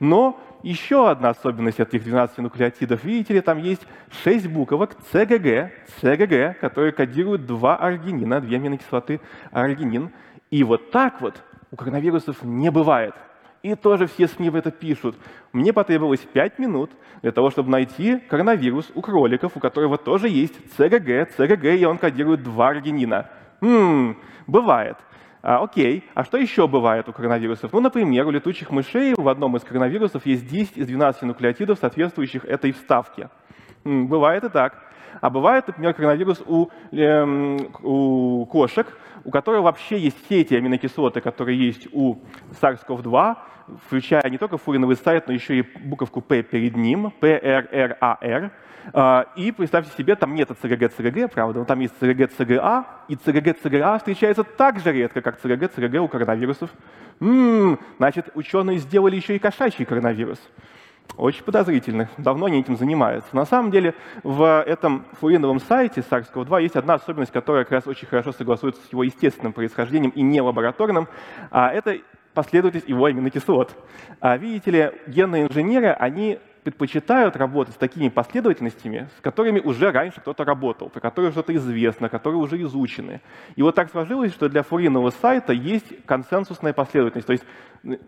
Но 0.00 0.38
еще 0.62 1.10
одна 1.10 1.30
особенность 1.30 1.78
этих 1.78 2.04
12 2.04 2.38
нуклеотидов, 2.38 3.04
видите 3.04 3.34
ли, 3.34 3.40
там 3.42 3.58
есть 3.58 3.82
6 4.22 4.48
буквок 4.48 4.96
ЦГГ, 5.12 5.70
ЦГГ, 6.00 6.58
которые 6.58 6.92
кодируют 6.92 7.46
два 7.46 7.76
аргинина, 7.76 8.40
две 8.40 8.56
аминокислоты 8.56 9.20
аргинин. 9.94 10.12
И 10.50 10.64
вот 10.64 10.90
так 10.90 11.20
вот 11.20 11.42
у 11.70 11.76
коронавирусов 11.76 12.42
не 12.42 12.70
бывает. 12.70 13.14
И 13.62 13.74
тоже 13.74 14.06
все 14.06 14.28
СМИ 14.28 14.50
в 14.50 14.56
это 14.56 14.70
пишут. 14.70 15.16
Мне 15.52 15.72
потребовалось 15.72 16.20
5 16.20 16.58
минут 16.58 16.90
для 17.22 17.32
того, 17.32 17.50
чтобы 17.50 17.70
найти 17.70 18.18
коронавирус 18.18 18.92
у 18.94 19.00
кроликов, 19.00 19.56
у 19.56 19.60
которого 19.60 19.96
тоже 19.96 20.28
есть 20.28 20.54
ЦГГ, 20.76 21.30
ЦГГ, 21.36 21.64
и 21.64 21.86
он 21.86 21.96
кодирует 21.96 22.42
два 22.42 22.68
аргинина. 22.68 23.30
Хм, 23.62 24.16
бывает. 24.46 24.98
А, 25.40 25.62
окей, 25.62 26.04
а 26.14 26.24
что 26.24 26.36
еще 26.36 26.68
бывает 26.68 27.08
у 27.08 27.12
коронавирусов? 27.12 27.72
Ну, 27.72 27.80
например, 27.80 28.26
у 28.26 28.30
летучих 28.30 28.70
мышей 28.70 29.14
в 29.16 29.28
одном 29.28 29.56
из 29.56 29.62
коронавирусов 29.62 30.26
есть 30.26 30.46
10 30.46 30.76
из 30.76 30.86
12 30.86 31.22
нуклеотидов, 31.22 31.78
соответствующих 31.78 32.44
этой 32.44 32.72
вставке. 32.72 33.30
М, 33.84 34.08
бывает 34.08 34.44
и 34.44 34.50
так. 34.50 34.74
А 35.20 35.30
бывает, 35.30 35.66
например, 35.66 35.94
коронавирус 35.94 36.42
у, 36.46 36.68
э, 36.92 37.58
у 37.82 38.46
кошек, 38.46 38.86
у 39.24 39.30
которых 39.30 39.62
вообще 39.62 39.98
есть 39.98 40.24
все 40.24 40.40
эти 40.42 40.54
аминокислоты, 40.54 41.20
которые 41.20 41.58
есть 41.58 41.88
у 41.92 42.18
SARS-CoV-2, 42.60 43.36
включая 43.86 44.28
не 44.28 44.38
только 44.38 44.58
фуриновый 44.58 44.96
сайт, 44.96 45.26
но 45.26 45.32
еще 45.32 45.58
и 45.58 45.62
буковку 45.62 46.20
P 46.20 46.42
перед 46.42 46.76
ним, 46.76 47.12
PRRAR, 47.20 48.50
а, 48.92 49.26
и 49.36 49.50
представьте 49.50 49.90
себе, 49.96 50.14
там 50.14 50.34
нет 50.34 50.50
ЦГГ-ЦГГ, 50.50 51.28
правда, 51.32 51.60
но 51.60 51.64
там 51.64 51.80
есть 51.80 51.94
ЦГГ-ЦГА, 52.00 52.84
и 53.08 53.16
ЦГГ-ЦГА 53.16 53.98
встречается 53.98 54.44
так 54.44 54.80
же 54.80 54.92
редко, 54.92 55.22
как 55.22 55.40
ЦГГ-ЦГГ 55.40 56.00
у 56.00 56.08
коронавирусов. 56.08 56.70
М-м, 57.20 57.78
значит, 57.96 58.28
ученые 58.34 58.78
сделали 58.78 59.16
еще 59.16 59.36
и 59.36 59.38
кошачий 59.38 59.84
коронавирус. 59.84 60.38
Очень 61.16 61.44
подозрительно. 61.44 62.08
Давно 62.18 62.46
они 62.46 62.60
этим 62.60 62.76
занимаются. 62.76 63.36
На 63.36 63.44
самом 63.44 63.70
деле 63.70 63.94
в 64.24 64.62
этом 64.66 65.04
фуриновом 65.20 65.60
сайте 65.60 66.00
SARS-CoV-2 66.00 66.62
есть 66.62 66.76
одна 66.76 66.94
особенность, 66.94 67.32
которая 67.32 67.64
как 67.64 67.72
раз 67.72 67.86
очень 67.86 68.08
хорошо 68.08 68.32
согласуется 68.32 68.82
с 68.84 68.90
его 68.90 69.04
естественным 69.04 69.52
происхождением 69.52 70.10
и 70.10 70.22
не 70.22 70.40
лабораторным. 70.40 71.06
А 71.50 71.70
это 71.70 71.98
последовательность 72.34 72.88
его 72.88 73.04
аминокислот. 73.04 73.76
А 74.20 74.36
видите 74.36 74.70
ли, 74.72 74.92
генные 75.06 75.46
инженеры, 75.46 75.90
они 75.90 76.40
предпочитают 76.64 77.36
работать 77.36 77.74
с 77.74 77.76
такими 77.76 78.08
последовательностями, 78.08 79.08
с 79.18 79.20
которыми 79.20 79.60
уже 79.60 79.92
раньше 79.92 80.20
кто-то 80.20 80.44
работал, 80.44 80.88
про 80.88 81.00
которые 81.00 81.30
что-то 81.30 81.54
известно, 81.54 82.08
которые 82.08 82.40
уже 82.40 82.60
изучены. 82.62 83.20
И 83.54 83.62
вот 83.62 83.74
так 83.74 83.90
сложилось, 83.90 84.32
что 84.32 84.48
для 84.48 84.62
фуринового 84.62 85.10
сайта 85.10 85.52
есть 85.52 86.04
консенсусная 86.06 86.72
последовательность. 86.72 87.26
То 87.26 87.32
есть, 87.32 87.44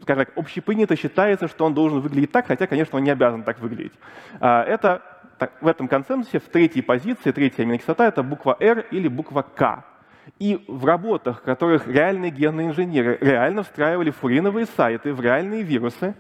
скажем 0.03 0.25
так, 0.25 0.37
общепринято 0.37 0.97
считается, 0.97 1.49
что 1.49 1.67
он 1.67 1.75
должен 1.75 2.01
выглядеть 2.01 2.33
так, 2.33 2.47
хотя, 2.47 2.67
конечно, 2.67 2.97
он 2.99 3.05
не 3.05 3.11
обязан 3.11 3.43
так 3.43 3.61
выглядеть. 3.61 3.93
А, 4.41 4.65
это 4.65 5.03
в 5.61 5.67
этом 5.67 5.87
консенсусе 5.87 6.39
в 6.39 6.45
третьей 6.45 6.83
позиции, 6.83 7.33
третья 7.33 7.63
аминокислота, 7.63 8.07
это 8.07 8.23
буква 8.23 8.57
R 8.59 8.87
или 8.91 9.07
буква 9.09 9.43
К. 9.43 9.85
И 10.39 10.65
в 10.67 10.85
работах, 10.87 11.41
в 11.41 11.43
которых 11.43 11.87
реальные 11.87 12.31
генные 12.31 12.69
инженеры 12.69 13.19
реально 13.21 13.63
встраивали 13.63 14.11
фуриновые 14.11 14.67
сайты 14.67 15.13
в 15.13 15.21
реальные 15.21 15.63
вирусы, 15.63 16.15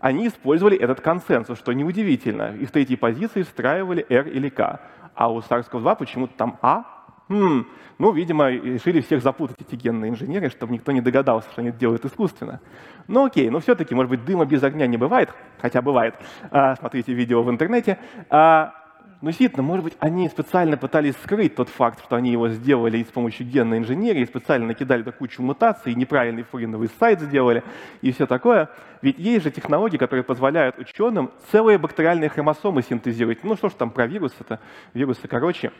они 0.00 0.26
использовали 0.28 0.76
этот 0.76 1.00
консенсус, 1.00 1.58
что 1.58 1.72
неудивительно. 1.72 2.56
И 2.56 2.64
в 2.64 2.70
третьей 2.70 2.96
позиции 2.96 3.42
встраивали 3.42 4.04
R 4.08 4.28
или 4.28 4.48
K. 4.48 4.80
А 5.14 5.32
у 5.32 5.40
SARS-CoV-2 5.40 5.96
почему-то 5.96 6.34
там 6.36 6.58
А. 6.62 6.84
Хм, 7.28 7.66
ну, 7.98 8.10
видимо, 8.12 8.50
решили 8.50 9.00
всех 9.02 9.22
запутать 9.22 9.58
эти 9.60 9.76
генные 9.76 10.10
инженеры, 10.10 10.50
чтобы 10.50 10.72
никто 10.72 10.90
не 10.90 11.00
догадался, 11.00 11.48
что 11.52 11.60
они 11.60 11.70
делают 11.70 12.04
искусственно. 12.04 12.60
Ну 13.06 13.26
окей, 13.26 13.50
но 13.50 13.60
все-таки, 13.60 13.94
может 13.94 14.10
быть, 14.10 14.24
дыма 14.24 14.46
без 14.46 14.62
огня 14.62 14.86
не 14.86 14.96
бывает, 14.96 15.32
хотя 15.60 15.82
бывает. 15.82 16.14
А, 16.50 16.74
смотрите 16.76 17.12
видео 17.12 17.42
в 17.42 17.50
интернете. 17.50 17.98
А, 18.30 18.74
но 19.20 19.26
ну, 19.26 19.30
действительно, 19.32 19.62
может 19.62 19.84
быть, 19.84 19.96
они 20.00 20.30
специально 20.30 20.78
пытались 20.78 21.14
скрыть 21.22 21.54
тот 21.54 21.68
факт, 21.68 22.02
что 22.02 22.16
они 22.16 22.32
его 22.32 22.48
сделали 22.48 23.02
с 23.02 23.12
помощью 23.12 23.46
генной 23.46 23.76
инженерии, 23.76 24.24
специально 24.24 24.68
накидали 24.68 25.02
эту 25.02 25.12
кучу 25.12 25.42
мутаций, 25.42 25.94
неправильный 25.94 26.42
фуриновый 26.42 26.88
сайт 26.98 27.20
сделали 27.20 27.62
и 28.00 28.12
все 28.12 28.26
такое. 28.26 28.70
Ведь 29.02 29.18
есть 29.18 29.44
же 29.44 29.50
технологии, 29.50 29.98
которые 29.98 30.24
позволяют 30.24 30.78
ученым 30.78 31.32
целые 31.52 31.76
бактериальные 31.76 32.30
хромосомы 32.30 32.80
синтезировать. 32.80 33.44
Ну 33.44 33.56
что 33.56 33.68
ж 33.68 33.74
там 33.74 33.90
про 33.90 34.06
вирус, 34.06 34.32
это 34.40 34.58
вирусы 34.94 35.28
короче, 35.28 35.70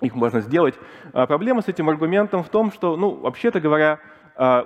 их 0.00 0.16
можно 0.16 0.40
сделать. 0.40 0.74
А 1.12 1.28
проблема 1.28 1.62
с 1.62 1.68
этим 1.68 1.88
аргументом 1.88 2.42
в 2.42 2.48
том, 2.48 2.72
что, 2.72 2.96
ну, 2.96 3.10
вообще-то 3.10 3.60
говоря, 3.60 4.00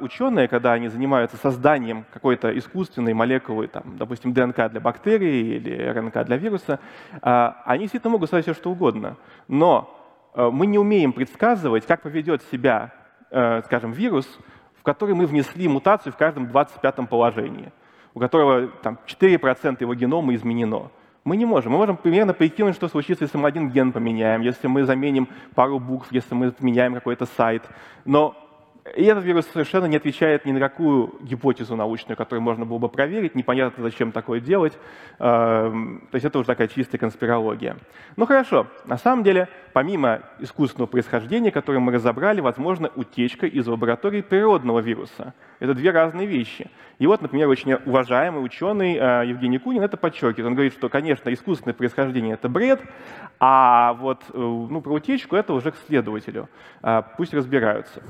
ученые, 0.00 0.48
когда 0.48 0.72
они 0.72 0.88
занимаются 0.88 1.36
созданием 1.36 2.06
какой-то 2.12 2.56
искусственной 2.56 3.12
молекулы, 3.14 3.66
там, 3.66 3.96
допустим, 3.98 4.32
ДНК 4.32 4.70
для 4.70 4.80
бактерии 4.80 5.56
или 5.56 5.76
РНК 5.88 6.24
для 6.24 6.36
вируса, 6.36 6.78
а, 7.20 7.62
они 7.66 7.82
действительно 7.82 8.12
могут 8.12 8.28
сказать 8.28 8.44
все, 8.44 8.54
что 8.54 8.70
угодно. 8.70 9.16
Но 9.48 9.94
а, 10.34 10.50
мы 10.50 10.66
не 10.66 10.78
умеем 10.78 11.12
предсказывать, 11.12 11.84
как 11.86 12.02
поведет 12.02 12.42
себя, 12.50 12.92
скажем, 13.64 13.92
вирус, 13.92 14.26
в 14.78 14.82
который 14.82 15.14
мы 15.14 15.26
внесли 15.26 15.66
мутацию 15.68 16.12
в 16.12 16.16
каждом 16.16 16.46
25-м 16.46 17.08
положении, 17.08 17.72
у 18.14 18.20
которого 18.20 18.68
там, 18.82 18.98
4% 19.06 19.76
его 19.80 19.94
генома 19.94 20.34
изменено. 20.34 20.90
Мы 21.24 21.36
не 21.36 21.44
можем. 21.44 21.72
Мы 21.72 21.78
можем 21.78 21.96
примерно 21.96 22.34
прикинуть, 22.34 22.76
что 22.76 22.86
случится, 22.86 23.24
если 23.24 23.36
мы 23.36 23.48
один 23.48 23.68
ген 23.70 23.90
поменяем, 23.90 24.42
если 24.42 24.68
мы 24.68 24.84
заменим 24.84 25.28
пару 25.56 25.80
букв, 25.80 26.06
если 26.12 26.36
мы 26.36 26.52
поменяем 26.52 26.94
какой-то 26.94 27.26
сайт. 27.26 27.68
Но 28.04 28.36
и 28.94 29.04
этот 29.04 29.24
вирус 29.24 29.46
совершенно 29.46 29.86
не 29.86 29.96
отвечает 29.96 30.44
ни 30.44 30.52
на 30.52 30.60
какую 30.60 31.14
гипотезу 31.20 31.74
научную, 31.76 32.16
которую 32.16 32.42
можно 32.42 32.64
было 32.64 32.78
бы 32.78 32.88
проверить. 32.88 33.34
Непонятно, 33.34 33.82
зачем 33.82 34.12
такое 34.12 34.40
делать. 34.40 34.74
Эм, 35.18 36.06
то 36.10 36.14
есть 36.14 36.24
это 36.24 36.38
уже 36.38 36.46
такая 36.46 36.68
чистая 36.68 36.98
конспирология. 36.98 37.76
Ну 38.16 38.26
хорошо, 38.26 38.66
на 38.84 38.96
самом 38.96 39.24
деле, 39.24 39.48
помимо 39.72 40.20
искусственного 40.38 40.86
происхождения, 40.86 41.50
которое 41.50 41.80
мы 41.80 41.92
разобрали, 41.92 42.40
возможно 42.40 42.90
утечка 42.94 43.46
из 43.46 43.66
лаборатории 43.66 44.20
природного 44.20 44.80
вируса. 44.80 45.34
Это 45.58 45.74
две 45.74 45.90
разные 45.90 46.26
вещи. 46.26 46.70
И 46.98 47.06
вот, 47.06 47.22
например, 47.22 47.48
очень 47.48 47.74
уважаемый 47.74 48.44
ученый 48.44 48.96
э, 48.96 49.26
Евгений 49.26 49.58
Кунин 49.58 49.82
это 49.82 49.96
подчеркивает. 49.96 50.46
Он 50.46 50.54
говорит, 50.54 50.72
что, 50.74 50.88
конечно, 50.88 51.32
искусственное 51.32 51.74
происхождение– 51.74 52.34
это 52.34 52.48
бред, 52.48 52.80
а 53.38 53.94
вот 53.94 54.22
э, 54.32 54.38
ну, 54.38 54.80
про 54.80 54.94
утечку– 54.94 55.36
это 55.36 55.52
уже 55.52 55.72
к 55.72 55.76
следователю. 55.86 56.48
Э, 56.82 57.02
пусть 57.16 57.34
разбираются. 57.34 58.02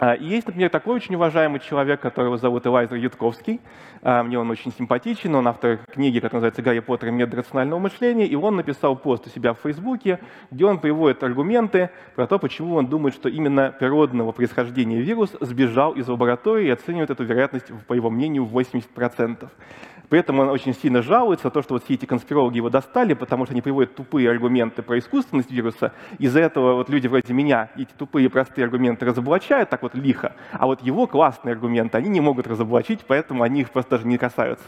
А, 0.00 0.16
есть, 0.16 0.46
например, 0.46 0.70
такой 0.70 0.96
очень 0.96 1.14
уважаемый 1.14 1.60
человек, 1.60 2.00
которого 2.00 2.38
зовут 2.38 2.66
Элайзер 2.66 2.96
Ютковский. 2.96 3.60
А, 4.00 4.22
мне 4.22 4.38
он 4.38 4.50
очень 4.50 4.72
симпатичен, 4.72 5.34
он 5.34 5.46
автор 5.46 5.76
книги, 5.92 6.20
которая 6.20 6.40
называется 6.40 6.62
«Гарри 6.62 6.80
Поттер 6.80 7.08
и 7.08 7.12
метод 7.12 7.34
рационального 7.34 7.78
мышления», 7.80 8.26
и 8.26 8.34
он 8.34 8.56
написал 8.56 8.96
пост 8.96 9.26
у 9.26 9.28
себя 9.30 9.52
в 9.52 9.58
Фейсбуке, 9.58 10.18
где 10.50 10.64
он 10.64 10.78
приводит 10.78 11.22
аргументы 11.22 11.90
про 12.16 12.26
то, 12.26 12.38
почему 12.38 12.76
он 12.76 12.86
думает, 12.86 13.14
что 13.14 13.28
именно 13.28 13.72
природного 13.78 14.32
происхождения 14.32 15.02
вирус 15.02 15.36
сбежал 15.38 15.92
из 15.92 16.08
лаборатории 16.08 16.68
и 16.68 16.70
оценивает 16.70 17.10
эту 17.10 17.24
вероятность, 17.24 17.66
по 17.86 17.92
его 17.92 18.08
мнению, 18.08 18.46
в 18.46 18.56
80%. 18.56 19.50
При 20.10 20.18
этом 20.18 20.40
он 20.40 20.48
очень 20.48 20.74
сильно 20.74 21.02
жалуется 21.02 21.46
на 21.46 21.50
то, 21.52 21.62
что 21.62 21.74
вот 21.74 21.84
все 21.84 21.94
эти 21.94 22.04
конспирологи 22.04 22.56
его 22.56 22.68
достали, 22.68 23.14
потому 23.14 23.44
что 23.44 23.54
они 23.54 23.62
приводят 23.62 23.94
тупые 23.94 24.28
аргументы 24.28 24.82
про 24.82 24.98
искусственность 24.98 25.52
вируса. 25.52 25.92
Из-за 26.18 26.40
этого 26.40 26.74
вот 26.74 26.90
люди 26.90 27.06
вроде 27.06 27.32
меня 27.32 27.70
эти 27.76 27.92
тупые 27.96 28.28
простые 28.28 28.64
аргументы 28.64 29.06
разоблачают, 29.06 29.70
так 29.70 29.82
вот 29.82 29.94
лихо. 29.94 30.34
А 30.52 30.66
вот 30.66 30.82
его 30.82 31.06
классные 31.06 31.52
аргументы 31.52 31.96
они 31.96 32.08
не 32.08 32.20
могут 32.20 32.48
разоблачить, 32.48 33.04
поэтому 33.06 33.44
они 33.44 33.60
их 33.60 33.70
просто 33.70 33.92
даже 33.92 34.06
не 34.08 34.18
касаются. 34.18 34.64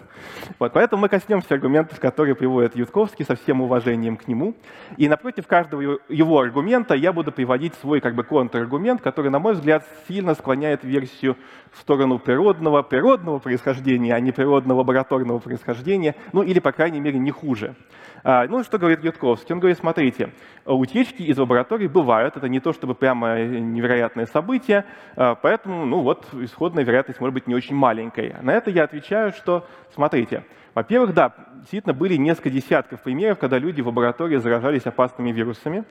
Вот, 0.60 0.72
поэтому 0.72 1.02
мы 1.02 1.08
коснемся 1.08 1.54
аргументов, 1.54 1.98
которые 1.98 2.36
приводит 2.36 2.76
Ютковский 2.76 3.24
со 3.24 3.34
всем 3.34 3.62
уважением 3.62 4.16
к 4.16 4.28
нему. 4.28 4.54
И 4.96 5.08
напротив 5.08 5.48
каждого 5.48 5.98
его 6.08 6.38
аргумента 6.38 6.94
я 6.94 7.12
буду 7.12 7.32
приводить 7.32 7.74
свой 7.80 8.00
как 8.00 8.14
бы 8.14 8.22
контраргумент, 8.22 9.00
который, 9.00 9.30
на 9.32 9.40
мой 9.40 9.54
взгляд, 9.54 9.84
сильно 10.06 10.34
склоняет 10.34 10.84
версию 10.84 11.36
в 11.72 11.80
сторону 11.80 12.20
природного, 12.20 12.82
природного 12.82 13.40
происхождения, 13.40 14.14
а 14.14 14.20
не 14.20 14.30
природного 14.30 14.78
лабораторного 14.78 15.31
происхождения, 15.40 16.14
ну 16.32 16.42
или, 16.42 16.58
по 16.58 16.72
крайней 16.72 17.00
мере, 17.00 17.18
не 17.18 17.30
хуже. 17.30 17.74
А, 18.24 18.46
ну, 18.46 18.62
что 18.62 18.78
говорит 18.78 19.02
Ютковский? 19.02 19.52
Он 19.52 19.60
говорит, 19.60 19.78
смотрите, 19.78 20.32
утечки 20.64 21.22
из 21.22 21.38
лабораторий 21.38 21.88
бывают, 21.88 22.36
это 22.36 22.48
не 22.48 22.60
то 22.60 22.72
чтобы 22.72 22.94
прямо 22.94 23.42
невероятное 23.42 24.26
событие, 24.26 24.84
а, 25.16 25.34
поэтому, 25.34 25.84
ну 25.86 26.00
вот, 26.00 26.26
исходная 26.34 26.84
вероятность 26.84 27.20
может 27.20 27.34
быть 27.34 27.46
не 27.46 27.54
очень 27.54 27.74
маленькой. 27.74 28.34
На 28.42 28.52
это 28.52 28.70
я 28.70 28.84
отвечаю, 28.84 29.32
что, 29.32 29.66
смотрите, 29.94 30.44
во-первых, 30.74 31.12
да, 31.12 31.34
действительно 31.56 31.94
были 31.94 32.16
несколько 32.16 32.50
десятков 32.50 33.02
примеров, 33.02 33.38
когда 33.38 33.58
люди 33.58 33.80
в 33.80 33.88
лаборатории 33.88 34.36
заражались 34.36 34.86
опасными 34.86 35.30
вирусами, 35.30 35.84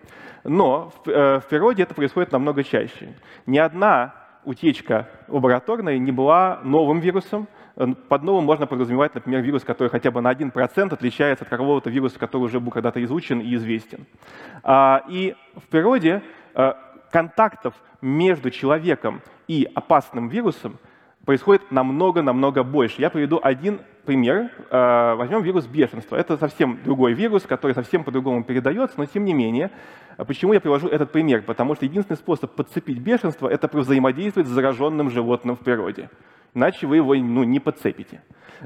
но 0.43 0.89
в, 0.89 1.09
э, 1.09 1.39
в 1.39 1.45
природе 1.47 1.83
это 1.83 1.93
происходит 1.93 2.31
намного 2.31 2.63
чаще. 2.63 3.13
Ни 3.45 3.57
одна 3.59 4.15
утечка 4.43 5.07
лабораторная 5.27 5.99
не 5.99 6.11
была 6.11 6.61
новым 6.63 6.99
вирусом, 6.99 7.47
под 7.87 8.23
новым 8.23 8.45
можно 8.45 8.67
подразумевать, 8.67 9.15
например, 9.15 9.41
вирус, 9.41 9.63
который 9.63 9.89
хотя 9.89 10.11
бы 10.11 10.21
на 10.21 10.31
1% 10.31 10.93
отличается 10.93 11.45
от 11.45 11.49
какого-то 11.49 11.89
вируса, 11.89 12.19
который 12.19 12.43
уже 12.43 12.59
был 12.59 12.71
когда-то 12.71 13.03
изучен 13.03 13.39
и 13.39 13.55
известен. 13.55 14.05
А, 14.63 15.03
и 15.09 15.35
в 15.55 15.67
природе 15.67 16.21
э, 16.53 16.73
контактов 17.11 17.73
между 18.01 18.51
человеком 18.51 19.21
и 19.47 19.67
опасным 19.73 20.29
вирусом 20.29 20.77
происходит 21.25 21.71
намного-намного 21.71 22.63
больше. 22.63 23.01
Я 23.01 23.09
приведу 23.09 23.39
один 23.41 23.81
пример. 24.05 24.49
Э, 24.69 25.15
возьмем 25.15 25.43
вирус 25.43 25.65
бешенства. 25.65 26.15
Это 26.15 26.37
совсем 26.37 26.79
другой 26.83 27.13
вирус, 27.13 27.43
который 27.43 27.73
совсем 27.73 28.03
по-другому 28.03 28.43
передается, 28.43 28.95
но 28.97 29.05
тем 29.05 29.25
не 29.25 29.33
менее. 29.33 29.71
Почему 30.17 30.53
я 30.53 30.59
привожу 30.59 30.87
этот 30.87 31.11
пример? 31.11 31.41
Потому 31.41 31.75
что 31.75 31.85
единственный 31.85 32.17
способ 32.17 32.51
подцепить 32.51 32.99
бешенство– 32.99 33.47
это 33.49 33.69
взаимодействовать 33.71 34.47
с 34.47 34.51
зараженным 34.51 35.09
животным 35.09 35.55
в 35.55 35.59
природе 35.59 36.09
иначе 36.53 36.87
вы 36.87 36.97
его 36.97 37.15
ну, 37.15 37.43
не 37.43 37.59
подцепите. 37.59 38.21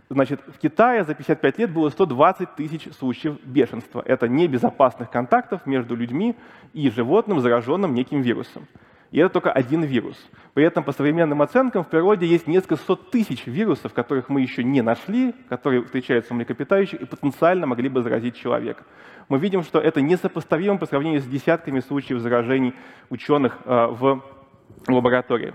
Значит, 0.09 0.41
в 0.47 0.57
Китае 0.59 1.03
за 1.05 1.13
55 1.13 1.57
лет 1.59 1.71
было 1.71 1.89
120 1.89 2.55
тысяч 2.55 2.93
случаев 2.97 3.37
бешенства. 3.43 4.03
Это 4.05 4.27
небезопасных 4.27 5.09
контактов 5.09 5.65
между 5.65 5.95
людьми 5.95 6.35
и 6.73 6.89
животным, 6.89 7.39
зараженным 7.39 7.93
неким 7.93 8.21
вирусом. 8.21 8.67
И 9.15 9.19
это 9.19 9.29
только 9.29 9.49
один 9.49 9.81
вирус. 9.81 10.17
При 10.53 10.65
этом 10.65 10.83
по 10.83 10.91
современным 10.91 11.41
оценкам 11.41 11.85
в 11.85 11.87
природе 11.87 12.25
есть 12.25 12.47
несколько 12.47 12.75
сот 12.75 13.11
тысяч 13.11 13.47
вирусов, 13.47 13.93
которых 13.93 14.27
мы 14.27 14.41
еще 14.41 14.61
не 14.61 14.81
нашли, 14.81 15.33
которые 15.47 15.83
встречаются 15.83 16.33
у 16.33 16.35
млекопитающих 16.35 16.99
и 16.99 17.05
потенциально 17.05 17.65
могли 17.65 17.87
бы 17.87 18.01
заразить 18.01 18.35
человека. 18.35 18.83
Мы 19.29 19.39
видим, 19.39 19.63
что 19.63 19.79
это 19.79 20.01
несопоставимо 20.01 20.77
по 20.77 20.85
сравнению 20.85 21.21
с 21.21 21.25
десятками 21.27 21.79
случаев 21.79 22.19
заражений 22.19 22.73
ученых 23.09 23.57
э, 23.63 23.87
в 23.89 24.21
лаборатории. 24.85 25.53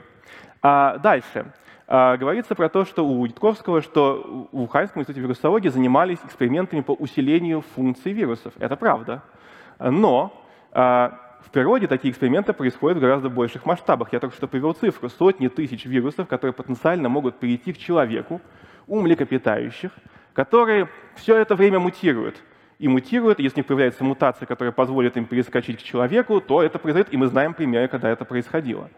А 0.63 0.97
дальше. 0.97 1.53
А, 1.87 2.17
говорится 2.17 2.55
про 2.55 2.71
то, 2.71 2.87
что 2.87 3.07
у 3.07 3.27
Ютковского, 3.27 3.83
что 3.83 4.49
в 4.53 4.63
Уханьском 4.63 5.03
институте 5.03 5.21
вирусологии 5.21 5.69
занимались 5.69 6.19
экспериментами 6.25 6.81
по 6.81 6.93
усилению 6.93 7.61
функций 7.75 8.15
вирусов. 8.15 8.55
Это 8.59 8.77
правда. 8.77 9.23
Но 9.79 10.33
а, 10.73 11.30
в 11.45 11.51
природе 11.51 11.87
такие 11.87 12.11
эксперименты 12.11 12.53
происходят 12.53 12.99
в 12.99 13.01
гораздо 13.01 13.29
больших 13.29 13.65
масштабах. 13.65 14.13
Я 14.13 14.21
только 14.21 14.37
что 14.37 14.47
привел 14.47 14.73
цифру. 14.73 15.09
Сотни 15.09 15.49
тысяч 15.49 15.85
вирусов, 15.85 16.29
которые 16.29 16.53
потенциально 16.53 17.09
могут 17.09 17.39
перейти 17.39 17.73
к 17.73 17.79
человеку, 17.79 18.41
у 18.87 19.01
млекопитающих, 19.01 19.91
которые 20.33 20.89
все 21.17 21.37
это 21.37 21.55
время 21.55 21.79
мутируют. 21.79 22.43
И 22.79 22.89
мутируют, 22.89 23.39
если 23.39 23.57
у 23.57 23.61
них 23.61 23.67
появляется 23.67 24.05
мутация, 24.05 24.47
которая 24.47 24.73
позволит 24.73 25.17
им 25.17 25.27
перескочить 25.27 25.79
к 25.79 25.83
человеку, 25.83 26.41
то 26.41 26.63
это 26.63 26.79
произойдет, 26.79 27.13
и 27.13 27.17
мы 27.17 27.27
знаем 27.27 27.55
примеры, 27.55 27.89
когда 27.89 28.09
это 28.09 28.25
происходило. 28.25 28.91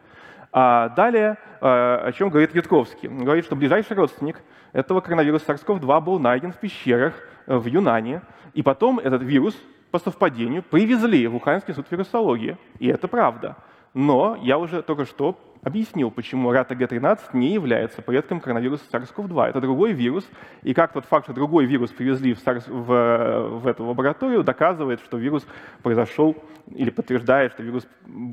А 0.53 0.91
далее, 0.91 1.39
э, 1.61 1.67
о 1.67 2.13
чем 2.13 2.29
говорит 2.29 2.55
Ютковский. 2.55 3.09
Он 3.09 3.25
говорит, 3.25 3.45
что 3.45 3.57
ближайший 3.57 3.97
родственник 3.97 4.41
этого 4.73 5.01
коронавируса 5.01 5.53
SARS-CoV-2 5.53 6.01
был 6.01 6.19
найден 6.19 6.53
в 6.53 6.57
пещерах 6.57 7.15
э, 7.47 7.57
в 7.57 7.67
Юнане, 7.67 8.23
и 8.55 8.63
потом 8.63 8.99
этот 8.99 9.23
вирус 9.23 9.57
по 9.93 9.99
совпадению 9.99 10.63
привезли 10.63 11.27
в 11.29 11.37
Уханский 11.37 11.73
институт 11.73 11.93
вирусологии. 11.93 12.57
И 12.79 12.89
это 12.89 13.07
правда. 13.07 13.57
Но 13.95 14.39
я 14.41 14.59
уже 14.59 14.83
только 14.83 15.05
что 15.05 15.39
объяснил, 15.63 16.11
почему 16.11 16.51
RaTG13 16.51 17.19
не 17.35 17.53
является 17.53 18.01
предком 18.03 18.41
коронавируса 18.41 18.85
SARS-CoV-2. 18.91 19.51
Это 19.51 19.61
другой 19.61 19.93
вирус, 19.93 20.29
и 20.63 20.75
как 20.75 20.93
тот 20.93 21.05
факт, 21.05 21.27
что 21.27 21.35
другой 21.35 21.67
вирус 21.67 21.91
привезли 21.91 22.33
в, 22.35 22.45
SARS, 22.45 22.65
в, 22.67 23.59
в 23.61 23.67
эту 23.67 23.85
лабораторию, 23.85 24.43
доказывает, 24.43 25.01
что 25.01 25.19
вирус 25.19 25.47
произошел 25.83 26.35
или 26.69 26.91
подтверждает, 26.91 27.53
что 27.53 27.63
вирус 27.63 27.87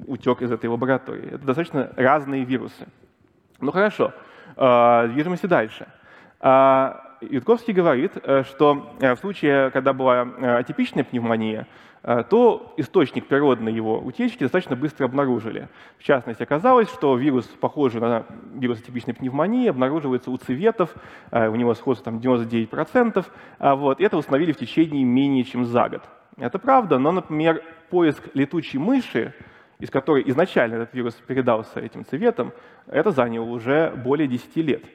утек 0.07 0.41
из 0.41 0.51
этой 0.51 0.67
лаборатории. 0.67 1.27
Это 1.27 1.45
достаточно 1.45 1.91
разные 1.97 2.45
вирусы. 2.45 2.87
Ну 3.59 3.71
хорошо, 3.71 4.13
а, 4.55 5.07
движемся 5.07 5.47
дальше. 5.47 5.87
А, 6.39 7.08
Ютковский 7.21 7.73
говорит, 7.73 8.13
э, 8.15 8.43
что 8.43 8.95
э, 8.99 9.13
в 9.15 9.19
случае, 9.19 9.71
когда 9.71 9.93
была 9.93 10.23
э, 10.25 10.57
атипичная 10.57 11.03
пневмония, 11.03 11.67
то 12.29 12.73
источник 12.77 13.27
природной 13.27 13.73
его 13.73 13.99
утечки 13.99 14.43
достаточно 14.43 14.77
быстро 14.77 15.03
обнаружили. 15.03 15.67
В 15.97 16.03
частности, 16.03 16.41
оказалось, 16.41 16.87
что 16.87 17.17
вирус, 17.17 17.43
похожий 17.59 17.99
на 17.99 18.25
вирус 18.53 18.79
атипичной 18.79 19.13
пневмонии, 19.13 19.67
обнаруживается 19.67 20.31
у 20.31 20.37
цветов, 20.37 20.95
у 21.29 21.55
него 21.55 21.73
сходство 21.73 22.13
там 22.13 22.21
99%, 22.21 23.25
а 23.57 23.75
вот, 23.75 23.99
это 23.99 24.15
установили 24.15 24.53
в 24.53 24.57
течение 24.57 25.03
менее 25.03 25.43
чем 25.43 25.65
за 25.65 25.89
год. 25.89 26.03
Это 26.37 26.57
правда, 26.57 26.99
но, 26.99 27.11
например, 27.11 27.61
поиск 27.89 28.29
летучей 28.33 28.79
мыши, 28.79 29.33
из 29.79 29.89
которой 29.89 30.23
изначально 30.29 30.75
этот 30.75 30.93
вирус 30.93 31.15
передался 31.15 31.81
этим 31.81 32.05
цветом, 32.05 32.53
это 32.87 33.11
заняло 33.11 33.43
уже 33.43 33.91
более 33.91 34.29
10 34.29 34.55
лет. 34.55 34.85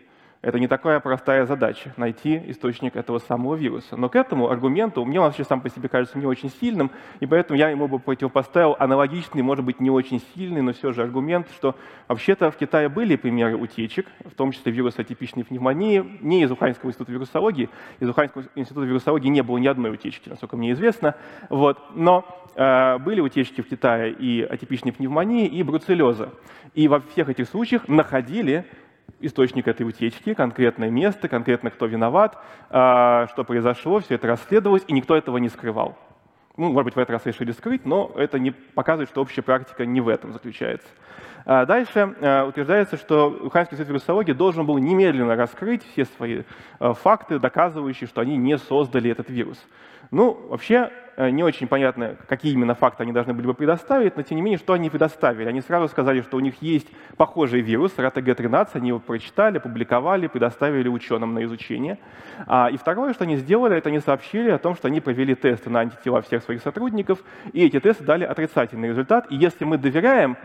Это 0.44 0.60
не 0.60 0.68
такая 0.68 1.00
простая 1.00 1.46
задача— 1.46 1.94
найти 1.96 2.38
источник 2.48 2.96
этого 2.96 3.18
самого 3.18 3.54
вируса. 3.54 3.96
Но 3.96 4.10
к 4.10 4.14
этому 4.14 4.50
аргументу, 4.50 5.02
мне 5.06 5.18
он 5.18 5.28
вообще 5.28 5.42
сам 5.42 5.62
по 5.62 5.70
себе 5.70 5.88
кажется 5.88 6.18
не 6.18 6.26
очень 6.26 6.50
сильным, 6.50 6.90
и 7.20 7.24
поэтому 7.24 7.58
я 7.58 7.70
ему 7.70 7.88
бы 7.88 7.98
противопоставил 7.98 8.76
аналогичный, 8.78 9.40
может 9.40 9.64
быть, 9.64 9.80
не 9.80 9.88
очень 9.88 10.20
сильный, 10.34 10.60
но 10.60 10.74
все 10.74 10.92
же 10.92 11.00
аргумент, 11.00 11.46
что 11.56 11.76
вообще-то 12.08 12.50
в 12.50 12.58
Китае 12.58 12.90
были 12.90 13.16
примеры 13.16 13.56
утечек, 13.56 14.06
в 14.22 14.34
том 14.34 14.52
числе 14.52 14.70
вируса 14.70 15.00
атипичной 15.00 15.44
пневмонии, 15.44 16.04
не 16.20 16.42
из 16.42 16.50
Уханьского 16.50 16.90
института 16.90 17.12
вирусологии, 17.12 17.70
из 18.00 18.08
Уханьского 18.10 18.44
института 18.54 18.84
вирусологии 18.84 19.28
не 19.28 19.42
было 19.42 19.56
ни 19.56 19.66
одной 19.66 19.94
утечки, 19.94 20.28
насколько 20.28 20.58
мне 20.58 20.72
известно, 20.72 21.14
вот. 21.48 21.78
но 21.94 22.26
э, 22.54 22.98
были 22.98 23.22
утечки 23.22 23.62
в 23.62 23.68
Китае 23.70 24.12
и 24.12 24.42
атипичной 24.42 24.92
пневмонии, 24.92 25.46
и 25.46 25.62
бруцеллеза. 25.62 26.34
И 26.74 26.86
во 26.86 27.00
всех 27.00 27.30
этих 27.30 27.48
случаях 27.48 27.88
находили 27.88 28.66
источник 29.20 29.68
этой 29.68 29.86
утечки, 29.86 30.34
конкретное 30.34 30.90
место, 30.90 31.28
конкретно 31.28 31.70
кто 31.70 31.86
виноват, 31.86 32.38
а, 32.70 33.26
что 33.28 33.44
произошло, 33.44 34.00
все 34.00 34.14
это 34.14 34.26
расследовалось, 34.26 34.84
и 34.86 34.92
никто 34.92 35.16
этого 35.16 35.38
не 35.38 35.48
скрывал. 35.48 35.96
Ну, 36.56 36.70
может 36.70 36.84
быть, 36.84 36.94
в 36.94 36.98
этот 36.98 37.10
раз 37.10 37.26
решили 37.26 37.52
скрыть, 37.52 37.84
но 37.84 38.12
это 38.14 38.38
не 38.38 38.52
показывает, 38.52 39.08
что 39.08 39.20
общая 39.20 39.42
практика 39.42 39.84
не 39.86 40.00
в 40.00 40.08
этом 40.08 40.32
заключается. 40.32 40.86
А 41.46 41.66
дальше 41.66 42.14
а, 42.20 42.46
утверждается, 42.46 42.96
что 42.96 43.28
Уханьский 43.28 43.74
институт 43.74 43.90
вирусологии 43.90 44.32
должен 44.32 44.66
был 44.66 44.78
немедленно 44.78 45.36
раскрыть 45.36 45.82
все 45.92 46.04
свои 46.04 46.42
факты, 46.78 47.38
доказывающие, 47.38 48.08
что 48.08 48.20
они 48.20 48.36
не 48.36 48.58
создали 48.58 49.10
этот 49.10 49.28
вирус. 49.30 49.58
Ну, 50.10 50.46
вообще, 50.48 50.90
э, 51.16 51.30
не 51.30 51.42
очень 51.42 51.66
понятно, 51.66 52.16
какие 52.28 52.52
именно 52.52 52.74
факты 52.74 53.02
они 53.02 53.12
должны 53.12 53.34
были 53.34 53.46
бы 53.46 53.54
предоставить, 53.54 54.16
но 54.16 54.22
тем 54.22 54.36
не 54.36 54.42
менее, 54.42 54.58
что 54.58 54.72
они 54.72 54.90
предоставили. 54.90 55.48
Они 55.48 55.60
сразу 55.60 55.88
сказали, 55.88 56.20
что 56.20 56.36
у 56.36 56.40
них 56.40 56.60
есть 56.60 56.86
похожий 57.16 57.60
вирус, 57.60 57.92
RaTG13, 57.96 58.68
они 58.74 58.88
его 58.88 59.00
прочитали, 59.00 59.58
публиковали, 59.58 60.26
предоставили 60.26 60.88
ученым 60.88 61.34
на 61.34 61.44
изучение. 61.44 61.98
А, 62.46 62.68
и 62.70 62.76
второе, 62.76 63.12
что 63.12 63.24
они 63.24 63.36
сделали, 63.36 63.76
это 63.76 63.88
они 63.88 64.00
сообщили 64.00 64.50
о 64.50 64.58
том, 64.58 64.76
что 64.76 64.88
они 64.88 65.00
провели 65.00 65.34
тесты 65.34 65.70
на 65.70 65.80
антитела 65.80 66.20
всех 66.22 66.42
своих 66.42 66.62
сотрудников, 66.62 67.18
и 67.52 67.64
эти 67.64 67.80
тесты 67.80 68.04
дали 68.04 68.24
отрицательный 68.24 68.88
результат. 68.88 69.26
И 69.30 69.36
если 69.36 69.64
мы 69.64 69.78
доверяем 69.78 70.36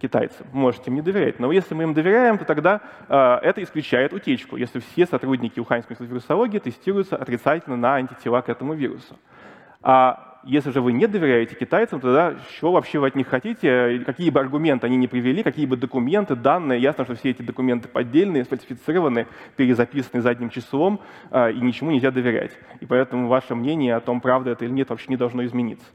китайцам. 0.00 0.46
Можете 0.52 0.90
им 0.90 0.96
не 0.96 1.02
доверять. 1.02 1.38
Но 1.40 1.50
если 1.52 1.74
мы 1.74 1.84
им 1.84 1.94
доверяем, 1.94 2.38
то 2.38 2.44
тогда 2.44 2.80
э, 3.08 3.38
это 3.42 3.62
исключает 3.62 4.12
утечку, 4.12 4.56
если 4.56 4.80
все 4.80 5.06
сотрудники 5.06 5.60
Уханьского 5.60 5.94
института 5.94 6.10
вирусологии 6.10 6.58
тестируются 6.58 7.16
отрицательно 7.16 7.76
на 7.76 7.94
антитела 7.94 8.40
к 8.40 8.48
этому 8.48 8.74
вирусу. 8.74 9.16
А 9.82 10.40
если 10.46 10.70
же 10.70 10.80
вы 10.80 10.92
не 10.92 11.06
доверяете 11.06 11.56
китайцам, 11.56 12.00
тогда 12.00 12.36
что 12.56 12.70
вообще 12.70 13.00
вы 13.00 13.08
от 13.08 13.16
них 13.16 13.26
хотите? 13.26 14.02
Какие 14.06 14.30
бы 14.30 14.38
аргументы 14.38 14.86
они 14.86 14.96
не 14.96 15.08
привели, 15.08 15.42
какие 15.42 15.66
бы 15.66 15.76
документы, 15.76 16.36
данные. 16.36 16.80
Ясно, 16.80 17.04
что 17.04 17.14
все 17.16 17.30
эти 17.30 17.42
документы 17.42 17.88
поддельные, 17.88 18.44
сфальсифицированы, 18.44 19.26
перезаписаны 19.56 20.22
задним 20.22 20.50
числом, 20.50 21.00
э, 21.30 21.52
и 21.52 21.60
ничему 21.60 21.90
нельзя 21.90 22.10
доверять. 22.12 22.52
И 22.80 22.86
поэтому 22.86 23.28
ваше 23.28 23.54
мнение 23.54 23.96
о 23.96 24.00
том, 24.00 24.20
правда 24.20 24.50
это 24.50 24.64
или 24.64 24.72
нет, 24.72 24.90
вообще 24.90 25.06
не 25.08 25.16
должно 25.16 25.44
измениться. 25.44 25.86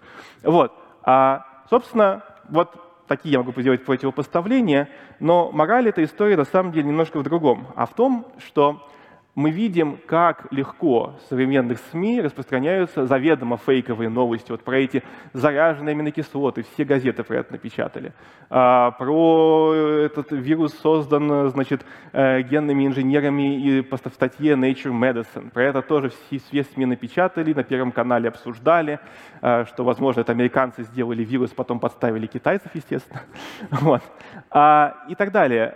Вот. 0.43 0.73
А, 1.03 1.45
собственно, 1.69 2.23
вот 2.49 2.90
такие 3.12 3.34
я 3.34 3.39
могу 3.39 3.60
сделать 3.60 3.84
противопоставления, 3.84 4.88
но 5.19 5.52
мораль 5.52 5.89
этой 5.89 6.06
истории 6.06 6.36
на 6.36 6.45
самом 6.45 6.71
деле 6.71 6.88
немножко 6.88 7.19
в 7.19 7.24
другом, 7.24 7.67
а 7.76 7.86
в 7.86 7.93
том, 7.93 8.26
что 8.38 8.88
мы 9.36 9.50
видим, 9.52 9.98
как 10.08 10.52
легко 10.52 11.15
в 11.20 11.30
современных 11.30 11.80
СМИ 11.91 12.22
распространяются 12.22 13.06
заведомо 13.06 13.58
фейковые 13.58 14.10
новости. 14.10 14.52
Вот 14.52 14.63
про 14.63 14.78
эти 14.78 15.04
заряженные 15.32 15.94
аминокислоты, 15.94 16.63
все 16.63 16.84
газеты 16.84 17.24
про 17.24 17.38
это 17.38 17.54
напечатали. 17.54 18.13
А, 18.50 18.91
про 18.91 19.74
этот 19.74 20.32
вирус 20.32 20.74
создан, 20.80 21.50
значит, 21.50 21.86
э, 22.12 22.41
генными 22.41 22.86
инженерами 22.86 23.62
и 23.62 23.82
по 23.82 23.98
статье 23.98 24.54
Nature 24.56 24.91
Medicine. 24.91 25.50
Про 25.52 25.63
это 25.63 25.82
тоже 25.82 26.10
все, 26.10 26.39
все 26.39 26.63
СМИ 26.63 26.86
напечатали, 26.86 27.54
на 27.54 27.63
Первом 27.63 27.94
канале 27.94 28.28
обсуждали, 28.28 29.00
э, 29.41 29.63
что, 29.65 29.86
возможно, 29.86 30.22
это 30.22 30.34
американцы 30.34 30.84
сделали 30.84 31.24
вирус, 31.24 31.52
потом 31.52 31.80
подставили 31.80 32.28
китайцев, 32.28 32.72
естественно. 32.74 33.22
Вот. 33.82 34.02
А, 34.50 35.06
и 35.08 35.15
так 35.15 35.32
далее. 35.32 35.74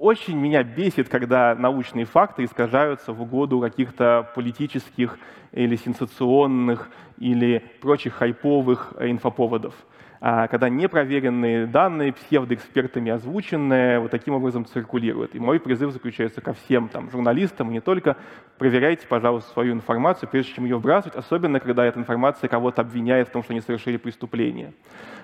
Очень 0.00 0.38
меня 0.38 0.62
бесит, 0.62 1.08
когда 1.08 1.56
научные 1.56 2.04
факты 2.04 2.44
искажаются 2.44 3.12
в 3.12 3.20
угоду 3.20 3.58
каких-то 3.58 4.30
политических 4.36 5.18
или 5.50 5.74
сенсационных 5.74 6.88
или 7.18 7.64
прочих 7.80 8.14
хайповых 8.14 8.94
инфоповодов. 9.00 9.74
А 10.20 10.46
когда 10.46 10.68
непроверенные 10.68 11.66
данные, 11.66 12.12
псевдоэкспертами 12.12 13.10
озвученные, 13.10 13.98
вот 13.98 14.12
таким 14.12 14.34
образом 14.34 14.66
циркулируют. 14.66 15.34
И 15.34 15.40
мой 15.40 15.58
призыв 15.58 15.90
заключается 15.90 16.40
ко 16.40 16.52
всем 16.52 16.88
там, 16.88 17.10
журналистам, 17.10 17.72
не 17.72 17.80
только 17.80 18.16
проверяйте, 18.56 19.04
пожалуйста, 19.08 19.50
свою 19.50 19.72
информацию, 19.72 20.28
прежде 20.28 20.52
чем 20.54 20.64
ее 20.64 20.76
выбрасывать, 20.76 21.16
особенно 21.16 21.58
когда 21.58 21.84
эта 21.84 21.98
информация 21.98 22.46
кого-то 22.46 22.82
обвиняет 22.82 23.28
в 23.28 23.32
том, 23.32 23.42
что 23.42 23.52
они 23.52 23.60
совершили 23.60 23.96
преступление. 23.96 24.74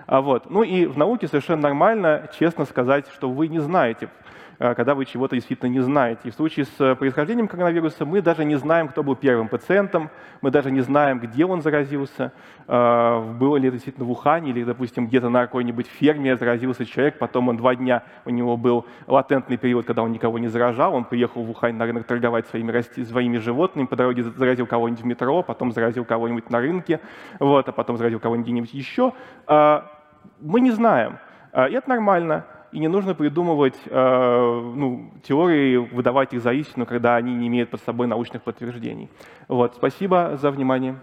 А 0.06 0.20
вот. 0.20 0.50
Ну 0.50 0.64
и 0.64 0.87
в 0.87 0.98
науке 0.98 1.28
совершенно 1.28 1.62
нормально 1.62 2.28
честно 2.37 2.64
сказать, 2.64 3.06
что 3.14 3.30
вы 3.30 3.46
не 3.46 3.60
знаете, 3.60 4.08
Э, 4.08 4.43
когда 4.59 4.95
вы 4.95 5.05
чего-то 5.05 5.35
действительно 5.35 5.69
не 5.69 5.81
знаете. 5.81 6.21
И 6.25 6.31
в 6.31 6.35
случае 6.35 6.67
с 6.67 6.81
э, 6.81 6.95
происхождением 6.95 7.49
коронавируса 7.49 8.05
мы 8.05 8.23
даже 8.23 8.45
не 8.45 8.57
знаем, 8.57 8.88
кто 8.88 9.03
был 9.03 9.17
первым 9.17 9.49
пациентом, 9.49 10.11
мы 10.40 10.51
даже 10.51 10.71
не 10.71 10.81
знаем, 10.81 11.19
где 11.19 11.45
он 11.45 11.62
заразился, 11.62 12.33
э, 12.67 13.35
было 13.38 13.57
ли 13.57 13.69
это 13.69 13.77
действительно 13.77 14.07
в 14.07 14.11
Ухане 14.11 14.51
или, 14.51 14.64
допустим, 14.64 15.07
где-то 15.07 15.29
на 15.29 15.43
какой-нибудь 15.43 15.87
ферме 15.87 16.37
заразился 16.37 16.85
человек, 16.85 17.19
потом 17.19 17.49
он 17.49 17.57
два 17.57 17.75
дня, 17.75 18.05
у 18.25 18.31
него 18.31 18.57
был 18.57 18.87
латентный 19.07 19.57
период, 19.57 19.87
когда 19.87 20.03
он 20.03 20.12
никого 20.12 20.38
не 20.38 20.49
заражал, 20.49 20.95
он 20.95 21.05
приехал 21.05 21.43
в 21.43 21.51
Ухань 21.51 21.75
на 21.75 21.87
рынок 21.87 22.05
торговать 22.05 22.47
своими, 22.47 22.71
расти, 22.71 23.05
своими 23.05 23.38
животными, 23.38 23.87
по 23.87 23.97
дороге 23.97 24.23
заразил 24.23 24.67
кого-нибудь 24.67 25.03
в 25.03 25.07
метро, 25.07 25.43
потом 25.43 25.73
заразил 25.73 26.05
кого-нибудь 26.05 26.51
на 26.51 26.61
рынке, 26.61 27.01
вот, 27.40 27.69
а 27.69 27.73
потом 27.73 27.97
заразил 27.97 28.21
кого-нибудь 28.21 28.73
еще. 28.73 29.12
Мы 29.47 30.61
не 30.61 30.71
знаем. 30.71 31.19
И 31.55 31.73
это 31.73 31.88
нормально 31.88 32.45
и 32.74 32.80
не 32.80 32.88
нужно 32.88 33.14
придумывать 33.14 33.76
э, 33.87 34.72
ну, 34.74 35.12
теории, 35.22 35.76
выдавать 35.76 36.34
их 36.34 36.42
за 36.42 36.52
истину, 36.52 36.87
когда 36.87 37.14
они 37.14 37.32
не 37.32 37.46
имеют 37.46 37.70
под 37.70 37.80
собой 37.84 38.08
научных 38.08 38.42
подтверждений. 38.42 39.08
Вот, 39.46 39.74
спасибо 39.76 40.37
за 40.42 40.50
внимание. 40.50 40.98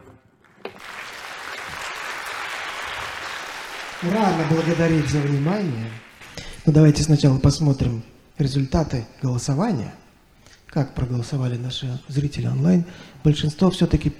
Рано 4.03 4.43
благодарить 4.49 5.07
за 5.07 5.19
внимание. 5.19 5.88
Но 6.65 6.73
давайте 6.73 7.03
сначала 7.03 7.39
посмотрим 7.39 8.03
результаты 8.38 9.05
голосования. 9.21 9.93
Как 10.65 10.93
проголосовали 10.93 11.55
наши 11.55 11.88
зрители 12.10 12.47
онлайн. 12.47 12.84
Большинство 13.23 13.69
все-таки 13.69 14.12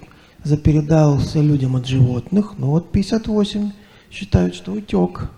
запередался 0.42 1.40
людям 1.40 1.76
от 1.76 1.86
животных. 1.86 2.54
Но 2.56 2.70
вот 2.70 2.92
58 2.92 3.72
считают, 4.10 4.54
что 4.54 4.72
утек. 4.72 5.28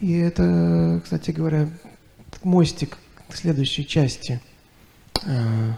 И 0.00 0.16
это, 0.16 1.00
кстати 1.04 1.30
говоря, 1.30 1.68
мостик 2.42 2.96
к 3.28 3.36
следующей 3.36 3.86
части 3.86 4.40
э, 5.26 5.72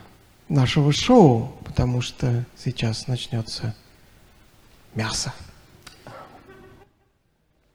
нашего 0.48 0.92
шоу, 0.92 1.52
потому 1.64 2.00
что 2.00 2.44
сейчас 2.56 3.08
начнется 3.08 3.74
мясо. 4.94 5.34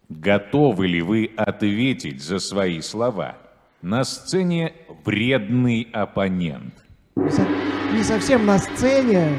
Готовы 0.08 0.88
ли 0.88 1.02
вы 1.02 1.32
ответить 1.36 2.24
за 2.24 2.40
свои 2.40 2.80
слова? 2.80 3.38
На 3.82 4.06
сцене 4.06 4.74
вредный 5.04 5.90
оппонент. 5.92 6.74
Не 7.18 8.04
совсем 8.04 8.46
на 8.46 8.58
сцене, 8.58 9.38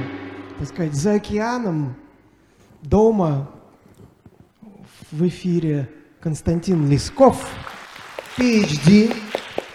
так 0.58 0.68
сказать, 0.68 0.94
за 0.94 1.14
океаном, 1.14 1.96
дома, 2.82 3.50
в 5.10 5.26
эфире 5.26 5.88
Константин 6.20 6.88
Лесков, 6.90 7.48
PhD, 8.37 9.14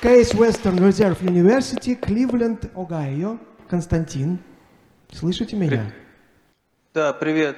Case 0.01 0.35
Western 0.35 0.77
Reserve 0.77 1.21
University, 1.21 1.95
Кливленд, 1.95 2.69
Огайо. 2.75 3.37
Константин, 3.69 4.39
слышите 5.11 5.55
меня? 5.55 5.93
Да, 6.93 7.13
привет. 7.13 7.57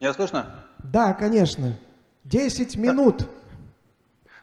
Меня 0.00 0.12
слышно? 0.12 0.66
Да, 0.84 1.14
конечно. 1.14 1.78
Десять 2.24 2.76
минут. 2.76 3.26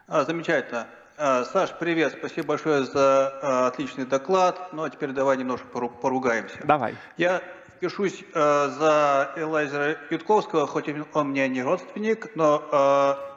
А, 0.08 0.26
замечательно. 0.26 0.88
А, 1.16 1.46
Саш, 1.46 1.78
привет. 1.80 2.16
Спасибо 2.18 2.48
большое 2.48 2.84
за 2.84 3.28
а, 3.42 3.68
отличный 3.68 4.06
доклад. 4.06 4.74
Ну, 4.74 4.84
а 4.84 4.90
теперь 4.90 5.12
давай 5.12 5.38
немножко 5.38 5.68
поругаемся. 5.68 6.58
Давай. 6.64 6.96
Я 7.18 7.44
впишусь 7.78 8.24
а, 8.34 8.70
за 8.70 9.40
Элайзера 9.40 9.98
Ютковского, 10.10 10.66
хоть 10.66 10.90
он 11.14 11.30
мне 11.30 11.48
не 11.48 11.62
родственник, 11.62 12.36
но 12.36 13.28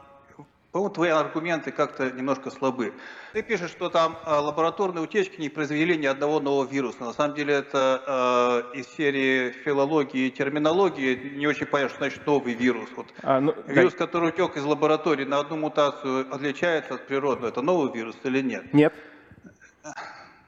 по-моему, 0.72 0.94
твои 0.94 1.10
аргументы 1.10 1.72
как-то 1.72 2.10
немножко 2.10 2.50
слабы. 2.50 2.92
Ты 3.32 3.42
пишешь, 3.42 3.70
что 3.70 3.88
там 3.88 4.16
э, 4.24 4.30
лабораторные 4.30 5.02
утечки 5.02 5.40
не 5.40 5.48
произвели 5.48 5.96
ни 5.96 6.06
одного 6.06 6.38
нового 6.38 6.68
вируса. 6.68 7.04
На 7.04 7.12
самом 7.12 7.34
деле 7.34 7.54
это 7.54 8.70
э, 8.74 8.78
из 8.78 8.86
серии 8.88 9.50
филологии 9.50 10.28
и 10.28 10.30
терминологии 10.30 11.34
не 11.36 11.46
очень 11.48 11.66
понятно, 11.66 11.90
что 11.90 11.98
значит 11.98 12.26
новый 12.26 12.54
вирус. 12.54 12.88
Вот 12.96 13.06
а, 13.22 13.40
ну, 13.40 13.54
вирус, 13.66 13.94
да. 13.94 14.06
который 14.06 14.28
утек 14.28 14.56
из 14.56 14.64
лаборатории 14.64 15.24
на 15.24 15.40
одну 15.40 15.56
мутацию, 15.56 16.32
отличается 16.32 16.94
от 16.94 17.06
природного. 17.06 17.48
Это 17.48 17.62
новый 17.62 17.92
вирус 17.92 18.16
или 18.22 18.40
нет? 18.40 18.72
Нет. 18.72 18.94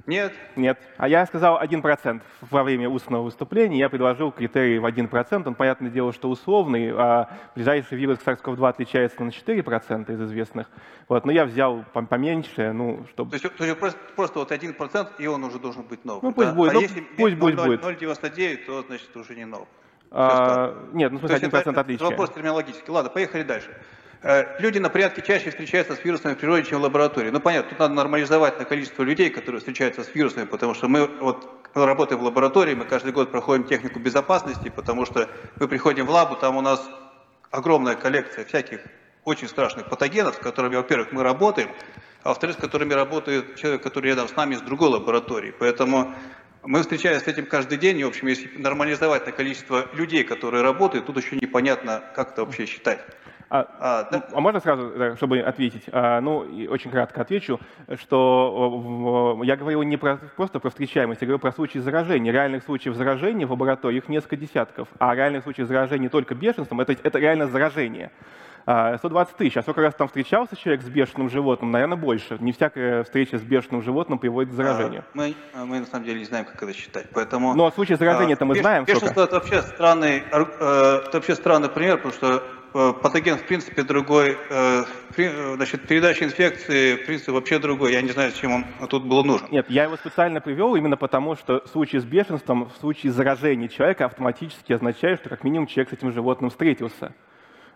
Нет? 0.06 0.32
Нет. 0.56 0.78
А 0.96 1.08
я 1.08 1.24
сказал 1.26 1.60
1% 1.62 2.20
во 2.50 2.62
время 2.62 2.88
устного 2.88 3.22
выступления. 3.22 3.78
Я 3.78 3.88
предложил 3.88 4.32
критерий 4.32 4.78
в 4.78 4.86
1%. 4.86 5.46
Он, 5.46 5.54
понятное 5.54 5.90
дело, 5.90 6.12
что 6.12 6.28
условный. 6.28 6.92
А 6.92 7.30
ближайший 7.54 7.96
вирус 7.96 8.18
SARS-CoV-2 8.24 8.68
отличается 8.68 9.22
на 9.22 9.30
4% 9.30 10.12
из 10.12 10.22
известных. 10.22 10.68
Вот. 11.08 11.24
Но 11.24 11.32
я 11.32 11.44
взял 11.44 11.84
поменьше, 11.92 12.72
ну, 12.72 13.06
чтобы... 13.10 13.30
То 13.30 13.36
есть, 13.36 13.56
то 13.56 13.64
есть 13.64 13.78
просто, 13.78 13.98
просто 14.16 14.38
вот 14.40 14.50
1% 14.50 15.08
и 15.18 15.26
он 15.26 15.44
уже 15.44 15.58
должен 15.58 15.82
быть 15.82 16.04
новый, 16.04 16.22
Ну, 16.22 16.32
пусть 16.32 16.48
да? 16.48 16.54
будет. 16.54 16.70
А 16.70 16.74
ну, 16.74 16.80
если 16.80 17.00
пусть 17.00 17.36
0, 17.36 17.54
будет. 17.54 17.84
0,99, 17.84 18.56
то, 18.66 18.82
значит, 18.82 19.16
уже 19.16 19.36
не 19.36 19.44
новый. 19.44 19.68
А, 20.10 20.74
нет, 20.92 21.10
ну, 21.12 21.18
в 21.18 21.20
смысле, 21.20 21.48
1% 21.48 21.58
это, 21.58 21.80
отличия. 21.80 22.04
Это 22.06 22.10
вопрос 22.10 22.30
терминологический. 22.30 22.92
Ладно, 22.92 23.10
поехали 23.10 23.44
дальше. 23.44 23.70
Э, 24.24 24.60
люди 24.60 24.78
на 24.78 24.88
порядке 24.88 25.20
чаще 25.20 25.50
встречаются 25.50 25.96
с 25.96 26.04
вирусами 26.04 26.34
в 26.34 26.38
природе, 26.38 26.64
чем 26.64 26.78
в 26.78 26.82
лаборатории. 26.82 27.30
Ну, 27.30 27.40
понятно, 27.40 27.70
тут 27.70 27.78
надо 27.80 27.94
нормализовать 27.94 28.58
на 28.58 28.64
количество 28.64 29.02
людей, 29.02 29.30
которые 29.30 29.58
встречаются 29.58 30.04
с 30.04 30.14
вирусами, 30.14 30.44
потому 30.44 30.74
что 30.74 30.86
мы, 30.86 31.06
вот, 31.06 31.48
работаем 31.74 32.20
в 32.20 32.24
лаборатории, 32.24 32.74
мы 32.74 32.84
каждый 32.84 33.12
год 33.12 33.32
проходим 33.32 33.64
технику 33.64 33.98
безопасности, 33.98 34.68
потому 34.74 35.06
что 35.06 35.28
мы 35.58 35.66
приходим 35.66 36.06
в 36.06 36.10
лабу, 36.10 36.36
там 36.36 36.56
у 36.56 36.60
нас 36.60 36.88
огромная 37.50 37.96
коллекция 37.96 38.44
всяких 38.44 38.80
очень 39.24 39.48
страшных 39.48 39.88
патогенов, 39.88 40.36
с 40.36 40.38
которыми, 40.38 40.76
во-первых, 40.76 41.10
мы 41.10 41.24
работаем, 41.24 41.70
а 42.22 42.28
во-вторых, 42.28 42.56
с 42.56 42.60
которыми 42.60 42.92
работает 42.92 43.56
человек, 43.56 43.82
который 43.82 44.10
рядом 44.10 44.28
с 44.28 44.36
нами 44.36 44.54
из 44.54 44.60
другой 44.60 44.90
лаборатории. 44.90 45.52
Поэтому 45.58 46.14
мы 46.62 46.82
встречаемся 46.82 47.24
с 47.24 47.28
этим 47.28 47.46
каждый 47.46 47.76
день, 47.76 47.98
и, 47.98 48.04
в 48.04 48.08
общем, 48.08 48.28
если 48.28 48.48
нормализовать 48.56 49.26
на 49.26 49.32
количество 49.32 49.88
людей, 49.94 50.22
которые 50.22 50.62
работают, 50.62 51.06
тут 51.06 51.16
еще 51.16 51.34
непонятно, 51.34 52.04
как 52.14 52.32
это 52.32 52.44
вообще 52.44 52.66
считать. 52.66 53.00
А, 53.54 53.66
а, 53.80 54.08
да. 54.10 54.24
а 54.32 54.40
можно 54.40 54.60
сразу, 54.60 55.14
чтобы 55.16 55.40
ответить? 55.40 55.84
А, 55.92 56.22
ну, 56.22 56.38
очень 56.70 56.90
кратко 56.90 57.20
отвечу, 57.20 57.60
что 58.00 59.42
я 59.44 59.56
говорил 59.56 59.82
не 59.82 59.98
про, 59.98 60.16
просто 60.36 60.58
про 60.58 60.70
встречаемость, 60.70 61.20
я 61.20 61.26
говорю 61.26 61.38
про 61.38 61.52
случаи 61.52 61.78
заражения. 61.78 62.32
Реальных 62.32 62.64
случаев 62.64 62.94
заражения 62.94 63.46
в 63.46 63.50
лаборатории 63.50 63.98
их 63.98 64.08
несколько 64.08 64.36
десятков, 64.38 64.88
а 64.98 65.14
реальных 65.14 65.42
случаев 65.42 65.68
заражения 65.68 66.08
только 66.08 66.34
бешенством 66.34 66.80
это, 66.80 66.96
это 67.02 67.18
реально 67.18 67.46
заражение. 67.46 68.10
120 68.64 69.36
тысяч. 69.36 69.56
А 69.56 69.62
сколько 69.62 69.80
раз 69.80 69.94
там 69.94 70.06
встречался 70.06 70.56
человек 70.56 70.82
с 70.82 70.88
бешеным 70.88 71.28
животным? 71.28 71.72
Наверное, 71.72 71.96
больше. 71.96 72.36
Не 72.40 72.52
всякая 72.52 73.02
встреча 73.02 73.38
с 73.38 73.42
бешеным 73.42 73.82
животным 73.82 74.18
приводит 74.18 74.52
к 74.52 74.54
заражению. 74.54 75.02
А, 75.02 75.04
мы, 75.14 75.34
мы 75.54 75.80
на 75.80 75.86
самом 75.86 76.04
деле 76.04 76.20
не 76.20 76.24
знаем, 76.24 76.44
как 76.44 76.62
это 76.62 76.72
считать. 76.72 77.06
Поэтому, 77.12 77.54
Но 77.54 77.70
случаи 77.72 77.94
заражения-то 77.94 78.44
мы 78.44 78.54
знаем. 78.54 78.84
Бешенство 78.84 79.24
это 79.24 79.34
вообще 79.34 79.62
странный, 79.62 80.22
э, 80.30 80.42
это 81.06 81.10
вообще 81.12 81.34
странный 81.34 81.68
пример, 81.68 81.96
потому 81.96 82.14
что 82.14 82.42
патоген 82.72 83.38
в 83.38 83.46
принципе 83.46 83.82
другой, 83.82 84.36
э, 84.48 84.84
э, 85.16 85.54
значит, 85.56 85.86
передача 85.86 86.24
инфекции 86.24 86.96
в 86.96 87.06
принципе 87.06 87.32
вообще 87.32 87.58
другой. 87.58 87.92
Я 87.92 88.02
не 88.02 88.10
знаю, 88.10 88.30
зачем 88.30 88.52
он 88.80 88.88
тут 88.88 89.04
был 89.04 89.24
нужен. 89.24 89.46
Нет, 89.50 89.66
я 89.68 89.84
его 89.84 89.96
специально 89.96 90.40
привел 90.40 90.74
именно 90.74 90.96
потому, 90.96 91.36
что 91.36 91.62
в 91.64 91.68
случае 91.68 92.00
с 92.00 92.04
бешенством, 92.04 92.68
в 92.68 92.76
случае 92.80 93.12
заражения 93.12 93.68
человека 93.68 94.06
автоматически 94.06 94.72
означает, 94.72 95.20
что 95.20 95.28
как 95.28 95.44
минимум 95.44 95.66
человек 95.66 95.90
с 95.90 95.92
этим 95.92 96.12
животным 96.12 96.50
встретился. 96.50 97.14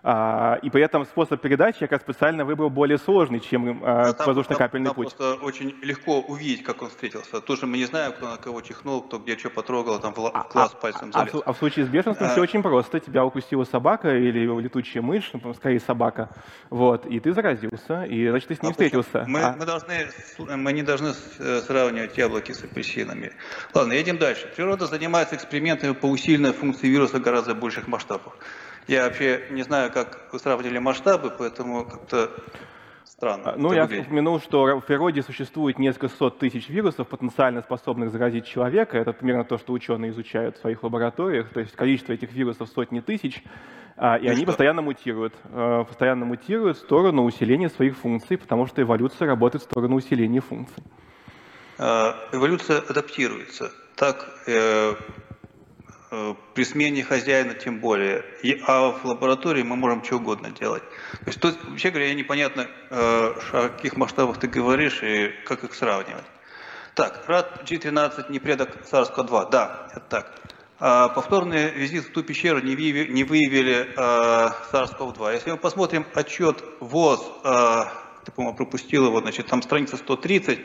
А, 0.08 0.60
и 0.62 0.70
при 0.70 0.84
этом 0.84 1.04
способ 1.04 1.40
передачи 1.40 1.78
я 1.80 1.88
как 1.88 2.00
специально 2.00 2.44
выбрал 2.44 2.70
более 2.70 2.96
сложный, 2.96 3.40
чем 3.40 3.82
а, 3.84 4.12
там, 4.12 4.24
воздушно-капельный 4.28 4.94
путь. 4.94 5.16
просто 5.16 5.34
очень 5.44 5.74
легко 5.82 6.20
увидеть, 6.20 6.62
как 6.62 6.80
он 6.80 6.90
встретился. 6.90 7.40
Тоже 7.40 7.66
мы 7.66 7.76
не 7.76 7.86
знаем, 7.86 8.12
кто 8.12 8.28
на 8.28 8.36
кого 8.36 8.60
чихнул, 8.60 9.02
кто 9.02 9.18
где 9.18 9.36
что 9.36 9.50
потрогал, 9.50 9.98
там 9.98 10.14
в 10.14 10.18
ла- 10.18 10.30
в 10.30 10.48
класс 10.48 10.76
пальцем 10.80 11.08
А, 11.12 11.18
залез. 11.18 11.32
су- 11.32 11.42
а 11.44 11.52
в 11.52 11.58
случае 11.58 11.86
с 11.86 11.88
бешенством 11.88 12.28
А. 12.28 12.30
все 12.30 12.40
очень 12.40 12.62
просто. 12.62 13.00
Тебя 13.00 13.24
укусила 13.24 13.64
собака 13.64 14.14
или 14.16 14.46
летучая 14.62 15.02
мышь, 15.02 15.28
ну, 15.32 15.52
скорее 15.54 15.80
собака, 15.80 16.30
вот, 16.70 17.04
и 17.06 17.18
ты 17.18 17.32
заразился, 17.32 18.04
и, 18.04 18.28
значит, 18.28 18.46
ты 18.46 18.54
с 18.54 18.62
ним 18.62 18.70
А 18.70 18.72
встретился. 18.74 19.24
Мы, 19.26 19.40
А- 19.42 19.56
мы, 19.58 19.66
должны, 19.66 20.06
мы 20.38 20.72
не 20.72 20.82
должны 20.84 21.14
э, 21.40 21.60
сравнивать 21.66 22.16
яблоки 22.16 22.52
с 22.52 22.62
апельсинами. 22.62 23.32
Ладно, 23.74 23.92
едем 23.94 24.18
дальше. 24.18 24.46
Природа 24.54 24.86
занимается 24.86 25.34
экспериментами 25.34 25.94
по 25.94 26.06
усиленной 26.06 26.52
функции 26.52 26.86
вируса 26.86 27.18
гораздо 27.18 27.56
больших 27.56 27.88
масштабов. 27.88 28.32
Я 28.88 29.04
вообще 29.04 29.42
не 29.50 29.62
знаю, 29.62 29.90
как 29.92 30.28
вы 30.32 30.38
сравнили 30.38 30.78
масштабы, 30.78 31.32
поэтому 31.36 31.84
как-то 31.84 32.30
странно. 33.04 33.50
А, 33.52 33.54
Ну, 33.56 33.72
я 33.72 33.82
выглядит. 33.82 34.06
упомянул, 34.06 34.40
что 34.40 34.78
в 34.78 34.84
природе 34.84 35.22
существует 35.22 35.78
несколько 35.78 36.08
сот 36.08 36.38
тысяч 36.38 36.68
вирусов, 36.68 37.08
потенциально 37.08 37.62
способных 37.62 38.10
заразить 38.10 38.46
человека. 38.46 38.96
Это 38.98 39.12
примерно 39.12 39.44
то, 39.44 39.58
что 39.58 39.72
ученые 39.72 40.10
изучают 40.12 40.56
в 40.56 40.60
своих 40.60 40.82
лабораториях. 40.84 41.48
То 41.50 41.60
есть 41.60 41.74
количество 41.74 42.12
этих 42.12 42.32
вирусов 42.32 42.68
сотни 42.68 43.00
тысяч, 43.00 43.42
а, 43.96 44.18
и 44.18 44.24
Ну 44.26 44.30
они 44.30 44.38
что? 44.42 44.46
постоянно 44.46 44.82
мутируют. 44.82 45.34
э, 45.44 45.84
Постоянно 45.88 46.24
мутируют 46.26 46.76
в 46.76 46.80
сторону 46.80 47.24
усиления 47.24 47.68
своих 47.70 47.96
функций, 47.96 48.36
потому 48.38 48.66
что 48.66 48.82
эволюция 48.82 49.26
работает 49.26 49.62
в 49.62 49.64
сторону 49.64 49.96
усиления 49.96 50.40
функций. 50.40 50.82
Э, 51.78 52.12
Эволюция 52.32 52.78
адаптируется. 52.80 53.72
Так 53.96 54.28
э, 54.46 54.94
при 56.54 56.64
смене 56.64 57.02
хозяина 57.02 57.54
тем 57.54 57.80
более. 57.80 58.24
А 58.66 58.90
в 58.90 59.04
лаборатории 59.04 59.62
мы 59.62 59.76
можем 59.76 60.04
что 60.04 60.16
угодно 60.16 60.50
делать. 60.50 60.82
То 61.12 61.26
есть 61.26 61.40
тут, 61.40 61.58
вообще 61.64 61.90
говоря, 61.90 62.14
непонятно, 62.14 62.68
э, 62.90 63.34
о 63.52 63.68
каких 63.68 63.96
масштабах 63.96 64.38
ты 64.38 64.46
говоришь 64.46 65.02
и 65.02 65.32
как 65.44 65.64
их 65.64 65.74
сравнивать. 65.74 66.24
Так, 66.94 67.24
РАД 67.26 67.62
G13 67.70 68.30
не 68.30 68.38
предок 68.38 68.70
SARS-CoV-2. 68.90 69.50
Да, 69.50 69.88
это 69.90 70.04
так. 70.08 70.32
А, 70.78 71.08
повторный 71.08 71.70
визит 71.70 72.04
в 72.04 72.12
ту 72.12 72.22
пещеру 72.22 72.60
не 72.60 72.76
выявили, 72.76 73.12
не 73.12 73.24
выявили 73.24 73.88
э, 73.94 74.50
SARS-CoV-2. 74.72 75.34
Если 75.34 75.50
мы 75.50 75.56
посмотрим 75.56 76.06
отчет 76.14 76.62
ВОЗ, 76.80 77.20
э, 77.44 77.84
ты, 78.24 78.32
по-моему, 78.32 78.56
пропустил 78.56 79.06
его, 79.06 79.20
значит, 79.20 79.46
там 79.46 79.62
страница 79.62 79.96
130, 79.96 80.58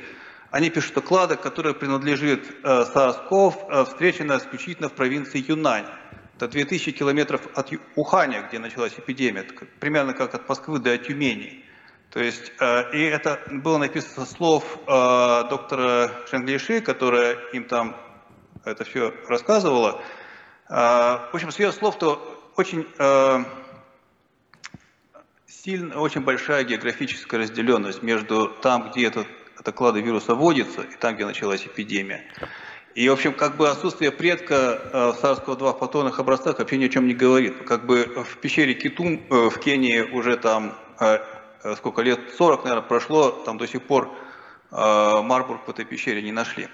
они 0.51 0.69
пишут, 0.69 0.91
что 0.91 1.01
кладок, 1.01 1.41
который 1.41 1.73
принадлежит 1.73 2.43
э, 2.63 2.85
SARS-CoV, 2.93 3.53
э, 3.69 4.37
исключительно 4.37 4.89
в 4.89 4.93
провинции 4.93 5.43
Юнань. 5.47 5.85
Это 6.35 6.49
2000 6.49 6.91
километров 6.91 7.41
от 7.55 7.71
Уханя, 7.95 8.41
где 8.41 8.59
началась 8.59 8.93
эпидемия, 8.97 9.43
примерно 9.79 10.13
как 10.13 10.35
от 10.35 10.47
Москвы 10.49 10.79
до 10.79 10.97
Тюмени. 10.97 11.63
То 12.09 12.21
есть, 12.21 12.51
э, 12.59 12.91
и 12.93 13.01
это 13.01 13.39
было 13.49 13.77
написано 13.77 14.25
со 14.25 14.31
слов 14.31 14.77
э, 14.85 15.43
доктора 15.49 16.11
Шенглиши, 16.29 16.81
которая 16.81 17.37
им 17.53 17.63
там 17.63 17.95
это 18.65 18.83
все 18.83 19.13
рассказывала. 19.29 20.01
Э, 20.67 20.73
в 20.73 21.33
общем, 21.33 21.51
с 21.51 21.59
ее 21.59 21.71
слов, 21.71 21.97
то 21.97 22.51
очень 22.57 22.85
э, 22.99 23.43
сильно, 25.47 25.99
очень 25.99 26.21
большая 26.21 26.65
географическая 26.65 27.39
разделенность 27.39 28.03
между 28.03 28.47
там, 28.47 28.89
где 28.89 29.07
этот, 29.07 29.27
это 29.61 29.71
клады 29.71 30.01
вируса 30.01 30.33
водится, 30.33 30.81
и 30.81 30.95
там, 30.95 31.15
где 31.15 31.25
началась 31.25 31.65
эпидемия. 31.65 32.25
И, 32.95 33.07
в 33.07 33.13
общем, 33.13 33.33
как 33.33 33.57
бы 33.57 33.69
отсутствие 33.69 34.11
предка 34.11 34.55
э, 34.55 35.11
в 35.11 35.23
SARS-CoV-2 35.23 35.75
в 35.75 35.79
повторных 35.79 36.19
образцах 36.19 36.59
вообще 36.59 36.77
ни 36.77 36.85
о 36.85 36.89
чем 36.89 37.07
не 37.07 37.13
говорит. 37.13 37.63
Как 37.65 37.85
бы 37.85 38.25
в 38.27 38.37
пещере 38.37 38.73
Китум 38.73 39.21
э, 39.29 39.49
в 39.49 39.59
Кении 39.59 40.01
уже 40.01 40.35
там 40.35 40.75
э, 40.99 41.19
сколько 41.77 42.01
лет, 42.01 42.19
40, 42.37 42.63
наверное, 42.63 42.87
прошло, 42.87 43.29
там 43.29 43.57
до 43.57 43.67
сих 43.67 43.83
пор 43.83 44.09
Марбург 44.71 45.67
в 45.67 45.69
этой 45.69 45.83
пещере 45.83 46.21
не 46.21 46.31
нашли. 46.31 46.69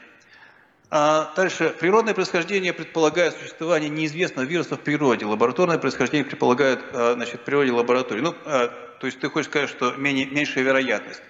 А 0.91 1.33
дальше. 1.35 1.75
Природное 1.79 2.13
происхождение 2.13 2.71
предполагает 2.71 3.33
существование 3.33 3.89
неизвестного 3.89 4.45
вируса 4.45 4.75
в 4.75 4.81
природе. 4.81 5.25
Лабораторное 5.25 5.79
происхождение 5.79 6.23
предполагает 6.23 6.79
значит, 6.91 7.41
в 7.41 7.43
природе 7.43 7.71
лаборатории. 7.71 8.21
Ну, 8.21 8.33
то 8.33 8.71
есть 9.01 9.19
ты 9.19 9.29
хочешь 9.29 9.49
сказать, 9.49 9.69
что 9.69 9.93
менее, 9.93 10.27
меньшая 10.27 10.63
вероятность. 10.63 11.23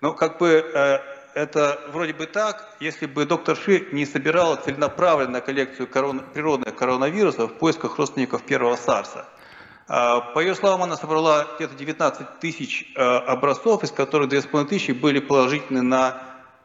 Ну, 0.00 0.14
как 0.14 0.38
бы 0.38 0.48
э, 0.48 0.98
это 1.34 1.80
вроде 1.88 2.12
бы 2.12 2.26
так, 2.26 2.68
если 2.80 3.06
бы 3.06 3.24
доктор 3.24 3.56
Ши 3.56 3.86
не 3.92 4.04
собирала 4.06 4.56
целенаправленно 4.56 5.40
коллекцию 5.40 5.88
корон- 5.88 6.22
природных 6.32 6.74
коронавирусов 6.74 7.52
в 7.52 7.54
поисках 7.54 7.98
родственников 7.98 8.42
первого 8.42 8.76
САРСа. 8.76 9.26
А, 9.88 10.20
По 10.20 10.40
ее 10.40 10.54
словам, 10.54 10.82
она 10.82 10.96
собрала 10.96 11.46
где-то 11.56 11.74
19 11.74 12.40
тысяч 12.40 12.92
э, 12.94 13.00
образцов, 13.00 13.84
из 13.84 13.90
которых 13.90 14.30
2,5 14.30 14.66
тысячи 14.66 14.92
были 14.92 15.20
положительны 15.20 15.82
на 15.82 16.22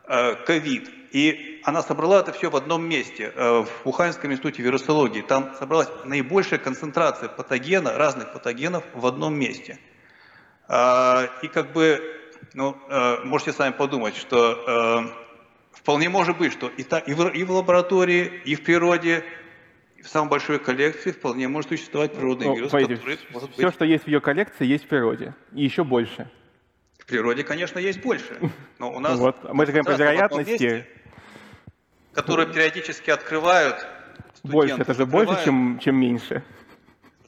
э, 0.08 0.36
ковид. 0.46 0.90
И 1.12 1.62
она 1.64 1.84
собрала 1.84 2.22
это 2.22 2.32
все 2.32 2.50
в 2.50 2.56
одном 2.56 2.84
месте, 2.88 3.32
э, 3.36 3.64
в 3.64 3.88
Уханьском 3.88 4.32
институте 4.32 4.64
вирусологии. 4.64 5.22
Там 5.22 5.54
собралась 5.60 5.90
наибольшая 6.06 6.60
концентрация 6.60 7.30
патогена, 7.30 7.98
разных 7.98 8.34
патогенов 8.34 8.84
в 8.94 9.06
одном 9.06 9.36
месте. 9.36 9.80
А, 10.68 11.28
И 11.42 11.48
как 11.48 11.74
бы, 11.74 12.02
ну, 12.54 12.78
э, 12.90 13.24
можете 13.24 13.54
сами 13.54 13.72
подумать, 13.72 14.16
что 14.16 15.10
э, 15.12 15.22
вполне 15.72 16.10
может 16.10 16.38
быть, 16.38 16.52
что 16.52 16.68
и, 16.68 16.84
та, 16.84 17.00
и, 17.00 17.14
в, 17.14 17.28
и 17.30 17.44
в 17.44 17.52
лаборатории, 17.52 18.42
и 18.46 18.56
в 18.56 18.64
природе, 18.64 19.24
и 19.98 20.02
в 20.02 20.08
самой 20.08 20.30
большой 20.30 20.60
коллекции 20.60 21.12
вполне 21.12 21.48
может 21.48 21.70
существовать 21.70 22.14
природный 22.14 22.48
Ну, 22.48 22.56
вирус, 22.56 22.70
смотрите, 22.70 22.96
который 22.96 23.20
может 23.32 23.52
все, 23.54 23.66
быть 23.66 23.74
что 23.74 23.86
есть 23.86 24.04
в 24.04 24.08
ее 24.08 24.22
коллекции, 24.22 24.66
есть 24.66 24.86
в 24.86 24.88
природе. 24.88 25.34
И 25.54 25.64
еще 25.64 25.84
больше. 25.84 26.30
в 27.00 27.06
природе, 27.06 27.44
конечно, 27.44 27.80
есть 27.80 28.02
больше. 28.02 28.38
Но 28.80 28.92
у 28.92 29.00
нас 29.00 29.18
Вот. 29.18 29.38
Мы 29.54 29.66
же 29.66 29.72
говорим 29.72 29.86
про 29.86 29.96
вероятности. 29.96 30.88
которые 32.14 32.52
периодически 32.52 33.10
открывают. 33.12 33.86
Больше, 34.44 34.76
это 34.80 34.94
же 34.94 35.06
больше, 35.06 35.38
чем, 35.46 35.80
чем 35.80 35.96
меньше. 35.96 36.44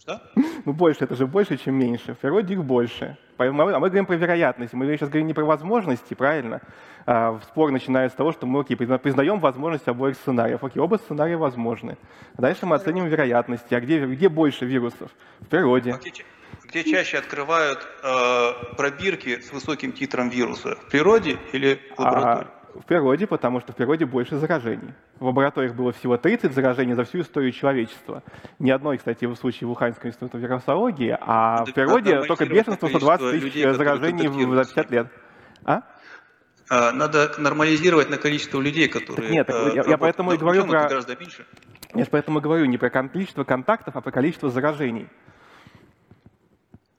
Что? 0.03 0.21
Ну, 0.65 0.71
больше, 0.73 1.03
это 1.03 1.15
же 1.15 1.27
больше, 1.27 1.57
чем 1.57 1.75
меньше. 1.75 2.13
В 2.13 2.17
природе 2.19 2.53
их 2.53 2.63
больше. 2.63 3.17
А 3.37 3.43
мы 3.51 3.71
говорим 3.71 4.05
про 4.05 4.15
вероятности. 4.15 4.75
Мы 4.75 4.85
сейчас 4.95 5.09
говорим 5.09 5.27
не 5.27 5.33
про 5.33 5.43
возможности, 5.43 6.13
правильно? 6.13 6.61
А, 7.05 7.37
спор 7.43 7.71
начинается 7.71 8.15
с 8.15 8.17
того, 8.17 8.31
что 8.31 8.45
мы 8.45 8.61
окей, 8.61 8.77
призна- 8.77 8.97
признаем 8.97 9.39
возможность 9.39 9.87
обоих 9.87 10.15
сценариев. 10.15 10.63
Окей, 10.63 10.81
оба 10.81 10.95
сценария 10.97 11.35
возможны. 11.35 11.97
А 12.37 12.41
Дальше 12.41 12.65
мы 12.65 12.75
оценим 12.75 13.07
вероятности. 13.07 13.73
А 13.73 13.81
где, 13.81 14.05
где 14.05 14.29
больше 14.29 14.65
вирусов? 14.65 15.11
В 15.41 15.47
природе. 15.47 15.93
А 15.93 15.97
Где, 15.97 16.11
где 16.69 16.83
чаще 16.83 17.17
открывают 17.17 17.79
э, 18.03 18.75
пробирки 18.77 19.41
с 19.41 19.51
высоким 19.51 19.91
титром 19.91 20.29
вируса? 20.29 20.75
В 20.75 20.89
природе 20.91 21.37
или 21.51 21.79
в 21.95 21.99
лаборатории? 21.99 22.47
А 22.47 22.79
в 22.79 22.85
природе, 22.85 23.27
потому 23.27 23.59
что 23.59 23.71
в 23.73 23.75
природе 23.75 24.05
больше 24.05 24.37
заражений. 24.37 24.93
В 25.23 25.27
лабораториях 25.27 25.73
было 25.73 25.93
всего 25.93 26.17
30 26.17 26.53
заражений 26.53 26.95
за 26.95 27.05
всю 27.05 27.21
историю 27.21 27.53
человечества. 27.53 28.23
Ни 28.59 28.71
одной, 28.71 28.97
кстати, 28.97 29.23
в 29.23 29.33
случае 29.35 29.69
в 29.69 29.71
Уханьском 29.71 30.09
институте 30.09 30.37
вирусологии, 30.37 31.17
а 31.17 31.59
Надо 31.59 31.71
в 31.71 31.73
природе 31.73 32.23
только 32.23 32.45
бешенство 32.45 32.87
количество 32.87 33.15
120 33.15 33.31
тысяч 33.31 33.43
людей, 33.55 33.71
заражений 33.73 34.27
за 34.53 34.63
с 34.65 34.73
50 34.73 34.91
лет. 34.91 35.07
А? 35.63 35.83
А, 36.69 36.91
Надо 36.91 37.31
нормализировать 37.37 38.09
на 38.09 38.17
количество 38.17 38.59
людей, 38.59 38.89
которые... 38.89 39.31
нет, 39.31 39.47
так 39.47 39.55
э, 39.55 39.75
я- 39.77 39.83
я 39.91 39.97
поэтому 39.97 40.31
и 40.31 40.33
Но 40.33 40.39
говорю 40.41 40.65
про- 40.65 40.89
гораздо 40.89 41.15
меньше. 41.15 41.45
Я 41.95 42.05
поэтому 42.11 42.41
говорю 42.41 42.65
не 42.65 42.77
про 42.77 42.89
количество 42.89 43.45
контактов, 43.45 43.95
а 43.95 44.01
про 44.01 44.11
количество 44.11 44.49
заражений. 44.49 45.07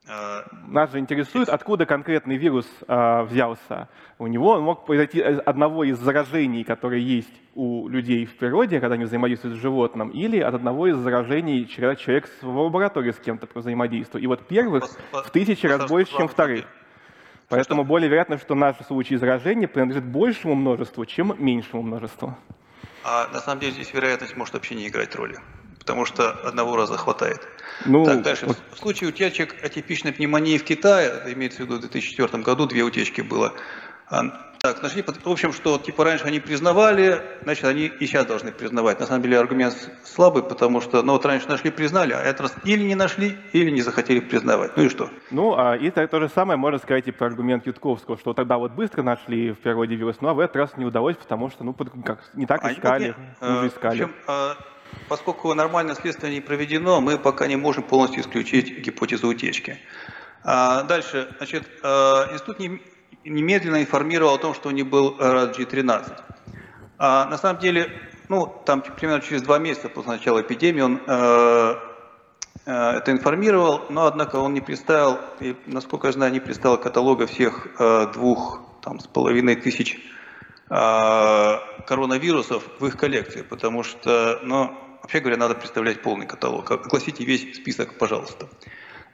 А, 0.07 0.45
Нас 0.69 0.93
же 0.93 0.99
интересует, 0.99 1.49
откуда 1.49 1.87
конкретный 1.87 2.37
вирус 2.37 2.67
а, 2.87 3.23
взялся. 3.23 3.89
У 4.19 4.27
него 4.27 4.51
он 4.51 4.63
мог 4.63 4.85
произойти 4.85 5.21
из 5.21 5.39
одного 5.45 5.85
из 5.85 5.99
заражений, 5.99 6.63
которые 6.63 7.03
есть 7.03 7.33
у 7.55 7.89
людей 7.89 8.27
в 8.27 8.37
природе, 8.37 8.81
когда 8.81 8.95
они 8.95 9.05
взаимодействуют 9.05 9.57
с 9.57 9.61
животным, 9.61 10.11
или 10.11 10.39
от 10.41 10.55
одного 10.55 10.89
из 10.89 10.97
заражений, 10.97 11.65
когда 11.65 11.97
человек 11.97 12.29
в 12.43 12.49
лаборатории 12.49 13.13
с 13.13 13.19
кем-то 13.19 13.49
взаимодействует. 13.55 14.25
И 14.25 14.27
вот 14.27 14.47
первых 14.47 14.85
в 15.13 15.31
тысячи 15.31 15.67
раз 15.67 15.89
больше, 15.89 16.13
чем 16.13 16.27
SARS-CoV-2 16.27 16.29
вторых. 16.29 16.65
Поэтому 17.49 17.85
более 17.85 18.09
вероятно, 18.09 18.39
что 18.39 18.55
наш 18.55 18.77
случай 18.87 19.17
заражения 19.17 19.69
принадлежит 19.69 20.05
большему 20.05 20.55
множеству, 20.55 21.05
чем 21.07 21.35
меньшему 21.39 21.83
множеству. 21.83 22.37
А 23.05 23.29
на 23.33 23.41
самом 23.41 23.61
деле 23.61 23.73
здесь 23.73 23.93
вероятность 23.93 24.37
может 24.37 24.55
вообще 24.55 24.75
не 24.75 24.89
играть 24.89 25.15
роли, 25.15 25.37
потому 25.85 26.07
что 26.07 26.31
одного 26.31 26.77
раза 26.77 26.97
хватает. 26.97 27.47
Ну, 27.85 28.05
так, 28.07 28.23
дальше. 28.23 28.47
вот 28.47 28.57
В 28.73 28.79
случае 28.79 29.11
утечек 29.11 29.55
атипичной 29.63 30.13
пневмонии 30.13 30.57
в 30.57 30.65
Китае, 30.65 31.09
это 31.09 31.33
имеется 31.33 31.59
в 31.59 31.67
виду 31.67 31.77
в 31.77 31.81
2004 31.81 32.43
году, 32.43 32.67
две 32.67 32.83
утечки 32.83 33.21
было. 33.21 33.53
А, 34.09 34.23
Так, 34.63 34.83
нашли, 34.83 35.03
в 35.03 35.29
общем, 35.29 35.53
что 35.53 35.77
типа 35.77 36.05
раньше 36.05 36.25
они 36.25 36.41
признавали, 36.41 37.21
значит, 37.43 37.65
они 37.65 37.85
и 37.85 38.07
сейчас 38.07 38.25
должны 38.25 38.51
признавать. 38.51 38.99
На 38.99 39.07
самом 39.07 39.21
деле 39.21 39.39
аргумент 39.39 39.77
слабый, 40.05 40.43
потому 40.43 40.81
что, 40.81 41.03
ну 41.03 41.13
вот 41.13 41.27
раньше 41.27 41.49
нашли, 41.49 41.71
признали, 41.71 42.15
а 42.15 42.21
этот 42.21 42.41
раз 42.41 42.55
или 42.65 42.83
не 42.83 42.95
нашли, 42.95 43.37
или 43.53 43.71
не 43.71 43.83
захотели 43.83 44.21
признавать. 44.21 44.75
Ну 44.79 44.85
и 44.85 44.89
что? 44.89 45.11
Ну, 45.31 45.55
а, 45.55 45.77
и 45.77 45.91
то, 45.91 46.07
то 46.09 46.19
же 46.19 46.31
самое 46.31 46.57
можно 46.59 46.79
сказать 46.79 47.07
и 47.09 47.13
про 47.13 47.27
аргумент 47.27 47.67
Ютковского, 47.67 48.17
что 48.17 48.33
тогда 48.33 48.57
вот 48.57 48.73
быстро 48.73 49.03
нашли 49.03 49.53
в 49.53 49.59
природе 49.59 49.97
вирус, 49.97 50.17
ну 50.23 50.29
а 50.29 50.35
в 50.35 50.41
этот 50.41 50.57
раз 50.57 50.77
не 50.79 50.87
удалось, 50.87 51.17
потому 51.17 51.51
что, 51.51 51.63
ну, 51.63 51.75
как, 51.75 52.21
не 52.33 52.47
так 52.47 52.65
А, 52.65 52.73
искали, 52.73 53.15
э, 53.43 53.67
искали. 53.67 54.01
В 54.01 54.05
общем, 54.05 54.15
э, 54.29 54.55
поскольку 55.09 55.53
нормальное 55.55 55.95
следствие 55.95 56.33
не 56.35 56.41
проведено, 56.41 57.01
мы 57.01 57.19
пока 57.19 57.47
не 57.47 57.57
можем 57.57 57.83
полностью 57.83 58.23
исключить 58.23 58.79
гипотезу 58.79 59.29
утечки. 59.29 59.79
А, 60.45 60.83
дальше, 60.83 61.35
значит, 61.39 61.65
а, 61.83 62.29
институт 62.33 62.59
немедленно 63.25 63.81
информировал 63.81 64.35
о 64.35 64.39
том, 64.39 64.55
что 64.55 64.69
у 64.69 64.73
них 64.73 64.87
был 64.87 65.17
RG-13. 65.19 66.21
А, 66.99 67.25
на 67.27 67.39
самом 67.39 67.61
деле, 67.61 67.91
ну, 68.29 68.47
там 68.67 68.83
примерно 68.83 69.23
через 69.23 69.43
два 69.43 69.59
месяца 69.59 69.89
после 69.89 70.13
начала 70.13 70.43
эпидемии 70.43 70.81
он 70.81 71.01
это 72.67 73.05
информировал, 73.09 73.85
но, 73.91 74.07
однако, 74.07 74.37
он 74.37 74.55
не 74.55 74.63
представил, 74.63 75.19
и, 75.41 75.55
насколько 75.67 76.07
я 76.07 76.13
знаю, 76.15 76.33
не 76.33 76.41
представил 76.41 76.79
каталога 76.79 77.27
всех 77.27 77.67
двух 78.15 78.63
там, 78.81 79.01
с 79.01 79.07
половиной 79.07 79.57
тысяч 79.57 79.99
коронавирусов 80.69 82.63
в 82.79 82.87
их 82.87 82.97
коллекции, 82.97 83.43
потому 83.43 83.83
что, 83.83 84.41
ну, 84.43 84.75
вообще 85.05 85.21
говоря, 85.21 85.37
надо 85.37 85.55
представлять 85.55 86.01
полный 86.01 86.27
каталог. 86.27 86.71
Огласите 86.71 87.25
весь 87.25 87.57
список, 87.57 87.99
пожалуйста. 87.99 88.49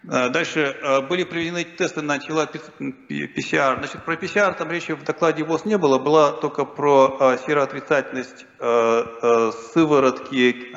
Э, 0.09 0.28
дальше 0.28 0.61
э, 0.61 1.01
были 1.01 1.24
проведены 1.24 1.64
тесты 1.64 2.01
на 2.01 2.20
тела 2.20 2.49
PCR. 2.78 3.78
Значит, 3.78 4.05
про 4.05 4.14
PCR 4.14 4.57
там 4.57 4.70
речи 4.70 4.93
в 4.93 5.03
докладе 5.03 5.43
ВОЗ 5.43 5.64
не 5.64 5.76
было, 5.76 5.99
была 5.99 6.30
только 6.30 6.64
про 6.64 7.16
э, 7.18 7.38
сероотрицательность 7.47 8.47
сыворотки 9.72 10.70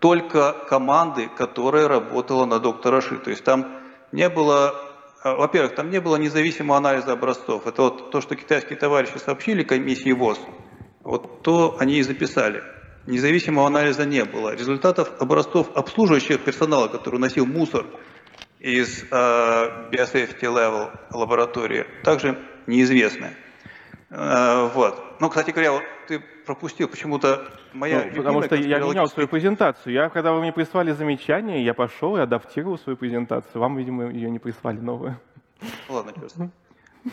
только 0.00 0.52
команды, 0.68 1.28
которая 1.28 1.86
работала 1.86 2.44
на 2.44 2.58
доктора 2.58 3.00
Ши. 3.00 3.18
То 3.18 3.30
есть 3.30 3.44
там 3.44 3.78
не 4.10 4.28
было, 4.28 4.74
во-первых, 5.22 5.76
там 5.76 5.90
не 5.90 6.00
было 6.00 6.16
независимого 6.16 6.76
анализа 6.78 7.12
образцов. 7.12 7.68
Это 7.68 7.82
вот 7.82 8.10
то, 8.10 8.20
что 8.20 8.34
китайские 8.34 8.76
товарищи 8.76 9.18
сообщили 9.18 9.62
комиссии 9.62 10.10
ВОЗ, 10.10 10.40
вот 11.04 11.42
то 11.42 11.76
они 11.78 11.98
и 11.98 12.02
записали. 12.02 12.64
Независимого 13.06 13.66
анализа 13.66 14.06
не 14.06 14.24
было. 14.24 14.54
Результатов 14.54 15.10
образцов 15.20 15.70
обслуживающего 15.74 16.38
персонала, 16.38 16.86
который 16.88 17.18
носил 17.18 17.46
мусор 17.46 17.86
из 18.60 19.02
э, 19.02 19.06
Biosafety 19.90 20.42
Level 20.42 20.90
лаборатории, 21.10 21.84
также 22.04 22.38
неизвестны. 22.68 23.34
Э, 24.10 24.70
вот. 24.72 25.20
Ну, 25.20 25.28
кстати 25.28 25.50
говоря, 25.50 25.72
вот 25.72 25.82
ты 26.06 26.20
пропустил 26.46 26.86
почему-то 26.86 27.48
моя... 27.72 28.04
Ну, 28.04 28.16
потому 28.18 28.42
что 28.44 28.54
я 28.54 28.78
менял 28.78 29.08
свою 29.08 29.26
презентацию. 29.26 29.92
Я, 29.92 30.08
когда 30.08 30.32
вы 30.32 30.40
мне 30.40 30.52
прислали 30.52 30.92
замечание, 30.92 31.64
я 31.64 31.74
пошел 31.74 32.16
и 32.16 32.20
адаптировал 32.20 32.78
свою 32.78 32.96
презентацию. 32.96 33.60
Вам, 33.60 33.76
видимо, 33.76 34.10
ее 34.10 34.30
не 34.30 34.38
прислали 34.38 34.78
новую. 34.78 35.18
Ладно, 35.88 36.12
черт. 36.12 36.34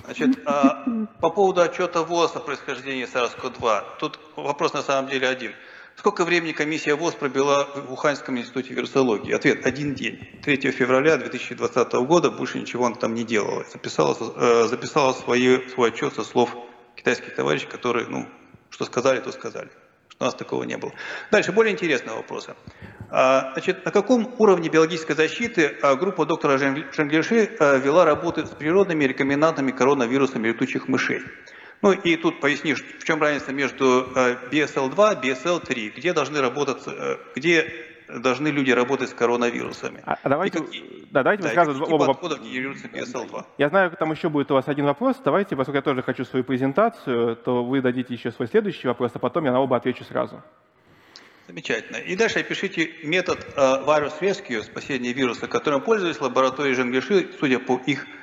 Значит, 0.06 0.40
а, 0.46 0.86
по 1.20 1.32
поводу 1.32 1.62
отчета 1.62 2.04
ВОЗ 2.04 2.36
о 2.36 2.42
происхождении 2.42 3.08
SARS-CoV-2. 3.12 3.84
Тут 4.00 4.20
вопрос 4.36 4.74
на 4.74 4.84
самом 4.84 5.10
деле 5.10 5.28
один– 5.28 5.54
Сколько 6.00 6.24
времени 6.24 6.54
комиссия 6.54 6.96
ВОЗ 6.96 7.16
пробила 7.16 7.68
в 7.76 7.92
Уханьском 7.92 8.38
институте 8.38 8.74
вирусологии? 8.74 9.34
Ответ– 9.34 9.66
один 9.66 9.96
день. 9.96 10.30
3 10.46 10.72
февраля 10.72 11.18
2020 11.18 11.94
года 12.08 12.32
больше 12.32 12.58
ничего 12.58 12.86
он 12.86 12.96
там 12.96 13.14
не 13.14 13.26
делал. 13.26 13.66
Записала, 13.70 14.16
э, 14.38 14.68
записала 14.70 15.12
свои, 15.12 15.68
свой 15.68 15.90
отчет 15.90 16.14
со 16.14 16.24
слов 16.24 16.56
китайских 16.96 17.36
товарищей, 17.36 17.68
которые, 17.68 18.08
ну, 18.08 18.30
что 18.70 18.86
сказали, 18.86 19.20
то 19.20 19.34
сказали. 19.34 19.68
Что 20.08 20.24
у 20.24 20.24
нас 20.24 20.36
такого 20.36 20.64
не 20.64 20.78
было. 20.78 20.94
Дальше, 21.32 21.52
более 21.52 21.74
интересные 21.74 22.16
вопросы. 22.16 22.56
А, 23.10 23.52
значит, 23.52 23.84
на 23.84 23.92
каком 23.92 24.34
уровне 24.38 24.70
биологической 24.70 25.18
защиты 25.18 25.76
а, 25.82 25.96
группа 25.96 26.26
доктора 26.26 26.58
Женглиши 26.58 27.58
а, 27.60 27.76
вела 27.76 28.06
работы 28.06 28.46
с 28.46 28.50
природными 28.52 29.04
рекомендантами 29.04 29.72
коронавирусами 29.72 30.48
летучих 30.48 30.88
мышей? 30.88 31.24
Ну 31.82 31.94
и 31.94 32.18
тут 32.18 32.40
поясни, 32.42 32.74
в 32.74 33.04
чем 33.06 33.22
разница 33.22 33.54
между 33.54 34.08
BSL-2 34.52 35.22
и 35.24 35.32
BSL-3, 35.32 35.94
где 35.96 36.14
должны 36.14 36.42
работать, 36.42 36.84
э, 36.88 37.18
где 37.36 37.72
должны 38.10 38.50
люди 38.50 38.72
работать 38.72 39.10
с 39.10 39.14
коронавирусами. 39.14 40.02
А, 40.06 40.18
а 40.22 40.30
давайте, 40.30 40.60
какие, 40.60 41.08
да, 41.12 41.24
давайте 41.24 41.44
да, 41.44 41.50
высказывать 41.50 41.90
оба 41.90 42.06
подходов 42.08 42.42
генерируется 42.42 42.88
BSL-2. 42.88 43.46
Я 43.58 43.70
знаю, 43.70 43.92
там 43.92 44.12
еще 44.12 44.30
будет 44.30 44.52
у 44.52 44.56
вас 44.56 44.68
один 44.68 44.86
вопрос. 44.86 45.22
Давайте, 45.24 45.56
поскольку 45.56 45.78
я 45.78 45.82
тоже 45.82 46.02
хочу 46.02 46.26
свою 46.26 46.44
презентацию, 46.44 47.38
то 47.38 47.64
вы 47.64 47.82
дадите 47.82 48.14
еще 48.14 48.32
свой 48.32 48.48
следующий 48.48 48.88
вопрос, 48.88 49.12
а 49.14 49.20
потом 49.20 49.46
я 49.46 49.52
на 49.52 49.62
оба 49.62 49.78
отвечу 49.78 50.04
сразу. 50.04 50.42
Замечательно. 51.48 51.98
И 51.98 52.16
дальше 52.16 52.40
опишите 52.40 52.92
метод 53.04 53.40
uh, 53.56 53.86
Virus 53.86 54.20
Rescue, 54.20 54.62
спасения 54.62 55.14
вируса, 55.14 55.48
которым 55.48 55.82
пользовались 55.82 56.20
лаборатории 56.20 56.74
Женглиши, 56.74 57.30
судя 57.40 57.58
по 57.60 57.82
их 57.88 58.06
Э, 58.06 58.19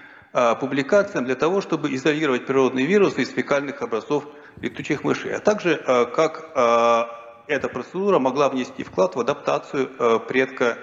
публикациям 0.61 1.25
для 1.25 1.35
того, 1.35 1.61
чтобы 1.61 1.95
изолировать 1.95 2.47
природные 2.47 2.85
вирусы 2.87 3.23
из 3.23 3.31
фекальных 3.31 3.81
образцов 3.81 4.25
летучих 4.61 5.03
мышей, 5.03 5.35
а 5.35 5.41
также 5.41 5.75
э, 5.75 6.07
как 6.07 6.51
э, 6.55 7.05
эта 7.47 7.69
процедура 7.69 8.19
могла 8.19 8.49
внести 8.49 8.85
вклад 8.85 9.17
в 9.17 9.21
адаптацию 9.21 10.21
предка 10.29 10.77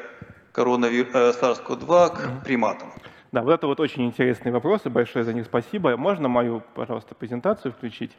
коронавируса 0.54 1.30
SARS-CoV-2 1.40 2.10
к 2.10 2.46
приматам. 2.46 2.94
Да, 3.34 3.42
вот 3.42 3.52
это 3.52 3.66
вот 3.66 3.80
очень 3.80 4.06
интересные 4.06 4.54
вопросы, 4.54 4.92
большое 4.92 5.26
за 5.26 5.34
них 5.34 5.46
спасибо. 5.46 5.98
Можно 5.98 6.28
мою, 6.28 6.62
пожалуйста, 6.76 7.16
презентацию 7.16 7.72
включить? 7.72 8.16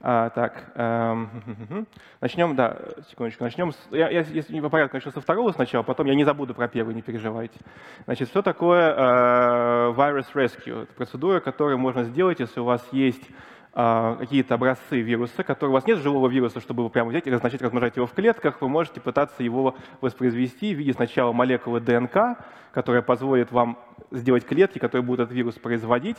А, 0.00 0.30
так, 0.30 0.72
эм, 0.76 1.86
начнем, 2.22 2.56
да, 2.56 2.78
секундочку, 3.10 3.44
начнем. 3.44 3.72
С, 3.72 3.88
я, 3.90 4.08
я, 4.08 4.20
если 4.20 4.54
не 4.54 4.62
по 4.62 4.70
порядку, 4.70 4.96
начну 4.96 5.12
со 5.12 5.20
второго 5.20 5.52
сначала, 5.52 5.82
потом 5.82 6.06
я 6.06 6.14
не 6.14 6.24
забуду 6.24 6.54
про 6.54 6.68
первый, 6.68 6.94
не 6.94 7.02
переживайте. 7.02 7.60
Значит, 8.06 8.28
что 8.28 8.40
такое 8.40 8.94
э, 8.94 9.92
Virus 9.94 10.32
Rescue? 10.32 10.84
Это 10.84 10.92
процедура, 10.94 11.40
которую 11.40 11.76
можно 11.76 12.04
сделать, 12.04 12.40
если 12.40 12.58
у 12.58 12.64
вас 12.64 12.82
есть 12.92 13.28
э, 13.74 14.16
какие-то 14.18 14.54
образцы 14.54 15.02
вируса, 15.02 15.42
которые 15.42 15.72
у 15.72 15.74
вас 15.74 15.86
нет 15.86 15.98
живого 15.98 16.28
вируса, 16.28 16.60
чтобы 16.60 16.80
его 16.80 16.88
прямо 16.88 17.10
взять 17.10 17.26
и 17.26 17.30
начать 17.30 17.60
размножать 17.60 17.96
его 17.96 18.06
в 18.06 18.12
клетках, 18.12 18.62
вы 18.62 18.70
можете 18.70 19.02
пытаться 19.02 19.42
его 19.42 19.76
воспроизвести 20.00 20.74
в 20.74 20.78
виде 20.78 20.94
сначала 20.94 21.32
молекулы 21.32 21.80
ДНК, 21.80 22.38
которая 22.76 23.00
позволит 23.00 23.52
вам 23.52 23.78
сделать 24.10 24.44
клетки, 24.44 24.78
которые 24.78 25.02
будут 25.02 25.20
этот 25.20 25.34
вирус 25.34 25.54
производить, 25.54 26.18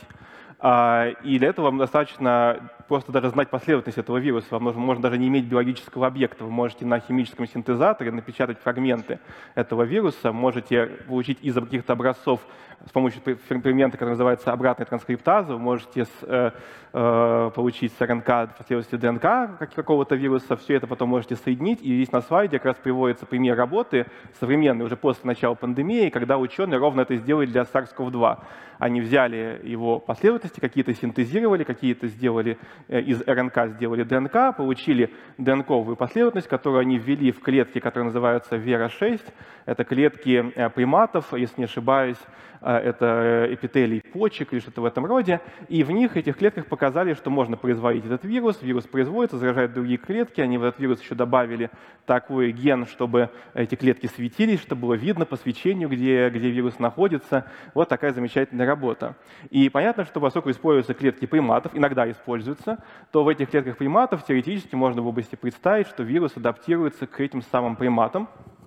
а, 0.58 1.10
и 1.22 1.38
для 1.38 1.50
этого 1.50 1.66
вам 1.66 1.78
достаточно 1.78 2.72
просто 2.88 3.12
даже 3.12 3.30
знать 3.30 3.48
последовательность 3.48 3.98
этого 3.98 4.16
вируса. 4.16 4.48
Вам 4.50 4.64
нужно, 4.64 4.80
можно 4.80 5.02
даже 5.02 5.18
не 5.18 5.28
иметь 5.28 5.44
биологического 5.44 6.08
объекта. 6.08 6.42
Вы 6.42 6.50
можете 6.50 6.84
на 6.84 6.98
химическом 6.98 7.46
синтезаторе 7.46 8.10
напечатать 8.10 8.58
фрагменты 8.58 9.20
этого 9.54 9.84
вируса, 9.84 10.32
можете 10.32 10.86
получить 11.06 11.38
из 11.42 11.54
каких-то 11.54 11.92
образцов 11.92 12.40
с 12.86 12.90
помощью 12.90 13.20
эксперимента, 13.24 13.96
который 13.96 14.10
называется 14.10 14.52
обратная 14.52 14.86
транскриптаза, 14.86 15.54
вы 15.54 15.58
можете 15.58 16.04
с, 16.04 16.10
э, 16.22 16.52
э, 16.92 17.50
получить 17.54 17.92
с 17.92 18.00
РНК 18.00 18.54
последовательности 18.56 18.96
ДНК 18.96 19.58
как, 19.58 19.74
какого-то 19.74 20.14
вируса, 20.14 20.56
все 20.56 20.74
это 20.74 20.86
потом 20.86 21.08
можете 21.08 21.36
соединить, 21.36 21.82
и 21.82 21.96
здесь 21.96 22.12
на 22.12 22.20
слайде 22.22 22.58
как 22.58 22.66
раз 22.66 22.76
приводится 22.76 23.26
пример 23.26 23.56
работы 23.56 24.06
современной 24.38 24.84
уже 24.84 24.96
после 24.96 25.26
начала 25.26 25.54
пандемии, 25.54 26.08
когда 26.08 26.38
ученые 26.48 26.78
ровно 26.78 27.02
это 27.02 27.16
сделали 27.16 27.46
для 27.46 27.62
SARS-CoV-2. 27.62 28.38
Они 28.78 29.00
взяли 29.00 29.60
его 29.64 29.98
последовательности, 29.98 30.60
какие-то 30.60 30.94
синтезировали, 30.94 31.64
какие-то 31.64 32.06
сделали 32.06 32.58
э, 32.88 33.00
из 33.00 33.22
РНК, 33.26 33.74
сделали 33.74 34.04
ДНК, 34.04 34.56
получили 34.56 35.12
ДНКовую 35.36 35.96
последовательность, 35.96 36.48
которую 36.48 36.80
они 36.80 36.98
ввели 36.98 37.32
в 37.32 37.40
клетки, 37.40 37.80
которые 37.80 38.06
называются 38.06 38.56
Vera6. 38.56 39.20
Это 39.66 39.84
клетки 39.84 40.52
э, 40.54 40.70
приматов, 40.70 41.32
если 41.32 41.62
не 41.62 41.64
ошибаюсь, 41.64 42.20
это 42.60 43.48
эпителий 43.50 44.00
почек 44.00 44.52
или 44.52 44.60
что-то 44.60 44.80
в 44.80 44.84
этом 44.84 45.06
роде. 45.06 45.40
И 45.68 45.82
в 45.84 45.90
них, 45.90 46.16
этих 46.16 46.36
клетках, 46.36 46.66
показали, 46.66 47.14
что 47.14 47.30
можно 47.30 47.56
производить 47.56 48.04
этот 48.04 48.24
вирус. 48.24 48.62
Вирус 48.62 48.84
производится, 48.84 49.38
заражает 49.38 49.72
другие 49.72 49.98
клетки. 49.98 50.40
Они 50.40 50.58
в 50.58 50.64
этот 50.64 50.80
вирус 50.80 51.00
еще 51.00 51.14
добавили 51.14 51.70
такой 52.06 52.52
ген, 52.52 52.86
чтобы 52.86 53.30
эти 53.54 53.74
клетки 53.74 54.06
светились, 54.06 54.60
чтобы 54.60 54.82
было 54.82 54.94
видно 54.94 55.26
по 55.26 55.36
свечению, 55.36 55.88
где, 55.88 56.28
где 56.30 56.50
вирус 56.50 56.78
находится. 56.78 57.50
Вот 57.74 57.88
такая 57.88 58.12
замечательная 58.12 58.66
работа. 58.66 59.16
И 59.50 59.68
понятно, 59.68 60.04
что 60.04 60.20
поскольку 60.20 60.50
используются 60.50 60.94
клетки 60.94 61.26
приматов, 61.26 61.72
иногда 61.74 62.10
используются, 62.10 62.82
то 63.12 63.24
в 63.24 63.28
этих 63.28 63.50
клетках 63.50 63.76
приматов 63.76 64.24
теоретически 64.24 64.74
можно 64.74 65.02
в 65.02 65.06
области 65.06 65.36
представить, 65.36 65.88
что 65.88 66.02
вирус 66.02 66.36
адаптируется 66.36 67.06
к 67.06 67.20
этим 67.20 67.42
самым 67.42 67.76
приматам, 67.76 68.28
а, 68.28 68.57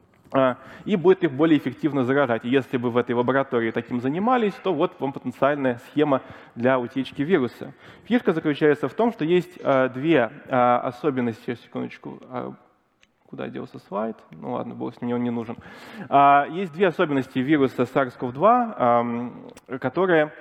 и 0.86 0.96
будет 0.96 1.24
их 1.24 1.32
более 1.32 1.58
эффективно 1.58 2.04
заражать. 2.04 2.44
Если 2.44 2.78
бы 2.78 2.90
в 2.90 2.98
этой 2.98 3.14
лаборатории 3.16 3.72
таким 3.72 4.00
занимались, 4.00 4.54
то 4.64 4.74
вот 4.74 5.00
вам 5.00 5.12
потенциальная 5.14 5.82
схема 5.90 6.22
для 6.56 6.80
утечки 6.80 7.22
вируса. 7.22 7.74
Фишка 8.06 8.32
заключается 8.34 8.88
в 8.88 8.94
том, 8.94 9.12
что 9.12 9.26
есть 9.26 9.60
а, 9.64 9.90
две 9.90 10.32
а, 10.48 10.80
особенности, 10.80 11.56
секундочку, 11.56 12.20
куда 13.26 13.48
делся 13.48 13.80
слайд, 13.88 14.18
ну 14.32 14.54
ладно, 14.54 14.76
бог 14.76 14.94
с 14.94 15.02
ним, 15.02 15.16
он 15.16 15.24
не 15.24 15.30
нужен. 15.30 15.56
Есть 16.50 16.74
две 16.74 16.88
особенности 16.88 17.40
вируса 17.40 17.84
SARS-CoV-2, 17.84 19.80
которые 19.80 20.34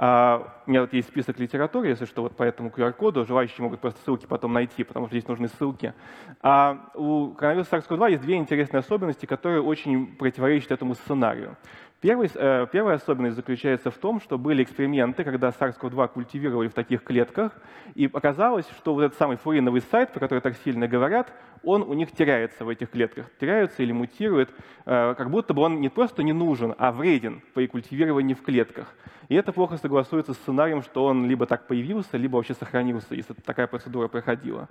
у 0.00 0.70
меня 0.70 0.82
вот 0.82 0.92
есть 0.92 1.08
список 1.08 1.40
литературы, 1.40 1.88
если 1.88 2.04
что, 2.04 2.22
вот 2.22 2.36
по 2.36 2.44
этому 2.44 2.70
QR-коду. 2.70 3.24
Желающие 3.24 3.64
могут 3.64 3.80
просто 3.80 4.00
ссылки 4.02 4.26
потом 4.26 4.52
найти, 4.52 4.84
потому 4.84 5.06
что 5.06 5.16
здесь 5.16 5.26
нужны 5.26 5.48
ссылки. 5.48 5.92
А 6.40 6.90
у 6.94 7.30
коронавируса 7.30 7.76
SARS-CoV-2 7.76 8.10
есть 8.12 8.22
две 8.22 8.36
интересные 8.36 8.78
особенности, 8.78 9.26
которые 9.26 9.60
очень 9.60 10.06
противоречат 10.16 10.70
этому 10.70 10.94
сценарию. 10.94 11.56
Первый, 12.00 12.30
э, 12.32 12.66
первая 12.70 12.94
особенность 12.94 13.34
заключается 13.34 13.90
в 13.90 13.98
том, 13.98 14.20
что 14.20 14.38
были 14.38 14.62
эксперименты, 14.62 15.24
когда 15.24 15.48
SARS-CoV-2 15.48 16.08
культивировали 16.08 16.68
в 16.68 16.74
таких 16.74 17.02
клетках, 17.02 17.50
и 17.96 18.08
оказалось, 18.12 18.68
что 18.78 18.94
вот 18.94 19.02
этот 19.02 19.18
самый 19.18 19.36
фуриновый 19.36 19.80
сайт, 19.80 20.12
про 20.12 20.20
который 20.20 20.38
так 20.38 20.56
сильно 20.58 20.86
говорят, 20.86 21.32
он 21.62 21.82
у 21.82 21.94
них 21.94 22.12
теряется 22.12 22.64
в 22.64 22.68
этих 22.68 22.90
клетках, 22.90 23.26
теряется 23.40 23.82
или 23.82 23.92
мутирует, 23.92 24.50
э, 24.86 25.14
как 25.16 25.30
будто 25.30 25.54
бы 25.54 25.62
он 25.62 25.80
не 25.80 25.88
просто 25.88 26.22
не 26.22 26.32
нужен, 26.32 26.74
а 26.78 26.92
вреден 26.92 27.42
при 27.54 27.66
культивировании 27.66 28.34
в 28.34 28.42
клетках. 28.42 28.94
И 29.28 29.34
это 29.34 29.52
плохо 29.52 29.76
согласуется 29.76 30.32
с 30.32 30.38
сценарием, 30.38 30.82
что 30.82 31.04
он 31.04 31.26
либо 31.28 31.44
так 31.44 31.66
появился, 31.66 32.16
либо 32.16 32.36
вообще 32.36 32.54
сохранился, 32.54 33.14
если 33.14 33.34
такая 33.34 33.66
процедура 33.66 34.08
проходила. 34.08 34.68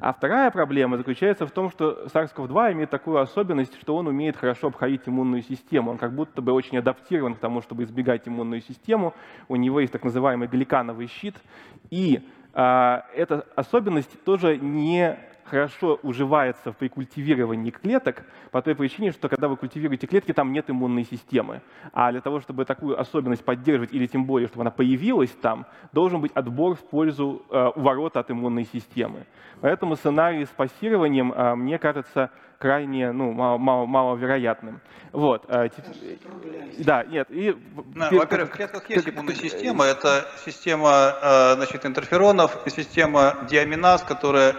А 0.00 0.12
вторая 0.12 0.50
проблема 0.50 0.96
заключается 0.96 1.46
в 1.46 1.52
том, 1.52 1.70
что 1.70 2.06
SARS-CoV-2 2.12 2.72
имеет 2.72 2.90
такую 2.90 3.18
особенность, 3.18 3.80
что 3.80 3.94
он 3.94 4.08
умеет 4.08 4.36
хорошо 4.36 4.68
обходить 4.68 5.02
иммунную 5.06 5.42
систему. 5.42 5.92
Он 5.92 5.98
как 5.98 6.12
будто 6.12 6.42
бы 6.42 6.52
очень 6.52 6.78
адаптирован 6.78 7.36
к 7.36 7.38
тому, 7.38 7.62
чтобы 7.62 7.84
избегать 7.84 8.26
иммунную 8.26 8.62
систему. 8.62 9.14
У 9.48 9.54
него 9.54 9.78
есть 9.78 9.92
так 9.92 10.02
называемый 10.02 10.48
гликановый 10.48 11.06
щит. 11.06 11.36
И 11.90 12.20
а, 12.52 13.06
эта 13.14 13.46
особенность 13.54 14.24
тоже 14.24 14.58
не 14.58 15.16
хорошо 15.50 15.98
уживается 16.02 16.72
при 16.72 16.88
культивировании 16.88 17.70
клеток 17.70 18.24
по 18.50 18.62
той 18.62 18.74
причине, 18.74 19.10
что 19.10 19.28
когда 19.28 19.48
вы 19.48 19.56
культивируете 19.56 20.06
клетки, 20.06 20.32
там 20.32 20.52
нет 20.52 20.70
иммунной 20.70 21.04
системы. 21.04 21.60
А 21.92 22.12
для 22.12 22.20
того, 22.20 22.40
чтобы 22.40 22.64
такую 22.64 22.98
особенность 22.98 23.44
поддерживать, 23.44 23.92
или 23.92 24.06
тем 24.06 24.24
более, 24.24 24.48
чтобы 24.48 24.62
она 24.62 24.70
появилась 24.70 25.30
там, 25.30 25.66
должен 25.92 26.20
быть 26.20 26.32
отбор 26.34 26.76
в 26.76 26.84
пользу 26.88 27.42
э, 27.50 27.66
уворота 27.74 28.20
от 28.20 28.30
иммунной 28.30 28.64
системы. 28.64 29.26
Поэтому 29.60 29.96
сценарий 29.96 30.44
с 30.44 30.48
пассированием, 30.48 31.32
э, 31.32 31.54
мне 31.56 31.78
кажется, 31.78 32.30
крайне 32.58 33.10
ну, 33.10 33.32
мало, 33.32 33.58
мало, 33.58 33.86
маловероятным. 33.86 34.80
Вот. 35.12 35.44
Э, 35.48 35.68
да, 36.78 37.04
нет. 37.04 37.26
И, 37.30 37.56
ну, 37.94 38.18
Во-первых, 38.18 38.50
в 38.50 38.52
клетках 38.52 38.88
есть 38.90 39.08
иммунная 39.08 39.34
система. 39.34 39.84
Это 39.84 40.26
система 40.44 41.14
э, 41.22 41.54
значит, 41.56 41.84
интерферонов, 41.86 42.58
система 42.66 43.46
диаминаз, 43.50 44.02
которая 44.02 44.54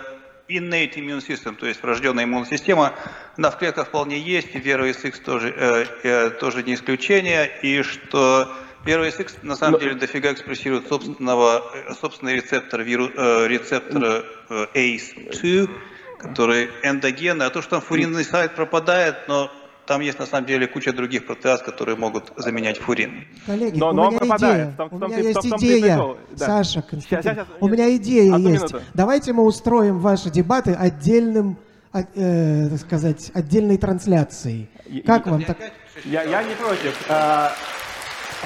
innate 0.58 0.96
immune 0.96 1.22
system, 1.22 1.56
то 1.56 1.66
есть 1.66 1.82
врожденная 1.82 2.26
иммунная 2.26 2.50
система, 2.50 2.94
она 3.38 3.52
в 3.52 3.58
клетках 3.58 3.88
вполне 3.88 4.20
есть, 4.20 4.56
и 4.56 4.60
VeroSX 4.60 5.22
тоже, 5.24 5.54
э, 5.56 5.86
э, 6.04 6.30
тоже 6.32 6.64
не 6.64 6.74
исключение, 6.74 7.52
и 7.62 7.82
что 7.84 8.52
VeroSX 8.86 9.38
на 9.44 9.56
самом 9.56 9.74
Но... 9.74 9.80
деле 9.80 9.96
дофига 9.96 10.32
экспрессирует 10.34 10.88
собственного, 10.88 11.72
э, 11.74 11.94
собственный 11.94 12.36
рецептор, 12.36 12.82
виру, 12.82 13.10
э, 13.16 13.48
рецептора 13.48 14.24
э, 14.50 14.66
ACE2, 14.74 15.70
который 16.20 16.70
эндогенный, 16.84 17.46
а 17.46 17.50
то, 17.50 17.62
что 17.62 17.72
там 17.72 17.82
фуринный 17.82 18.24
сайт 18.24 18.56
пропадает, 18.56 19.28
но 19.28 19.52
там 19.86 20.02
есть 20.02 20.20
на 20.20 20.26
самом 20.26 20.46
деле 20.46 20.68
куча 20.68 20.94
других 20.94 21.26
протеаз, 21.26 21.62
которые 21.62 21.96
могут 21.98 22.32
заменять 22.38 22.78
фурин. 22.78 23.26
Коллеги, 23.46 23.78
но, 23.78 23.90
у 23.90 23.94
но 23.94 24.12
меня 24.12 24.38
идея. 24.38 24.74
Том, 24.78 24.90
у 24.92 24.96
меня 24.98 25.08
том, 25.08 25.18
есть 25.18 25.42
том, 25.42 25.60
идея, 25.60 25.98
том, 25.98 26.18
да. 26.32 26.46
Саша, 26.46 26.82
Константин. 26.82 27.22
Сейчас, 27.22 27.36
сейчас, 27.36 27.48
у 27.60 27.68
меня 27.68 27.96
идея 27.96 28.38
есть. 28.38 28.46
Минуту. 28.46 28.82
Давайте 28.94 29.34
мы 29.34 29.44
устроим 29.44 30.00
ваши 30.00 30.30
дебаты 30.30 30.74
отдельным, 30.74 31.58
э, 31.94 32.70
так 32.70 32.80
сказать, 32.80 33.32
отдельной 33.34 33.78
трансляцией. 33.78 34.70
Как 35.06 35.28
вам 35.28 35.44
так? 35.44 35.58
Я, 36.06 36.24
я 36.24 36.44
не 36.44 36.56
против. 36.56 36.96
А... 37.10 37.52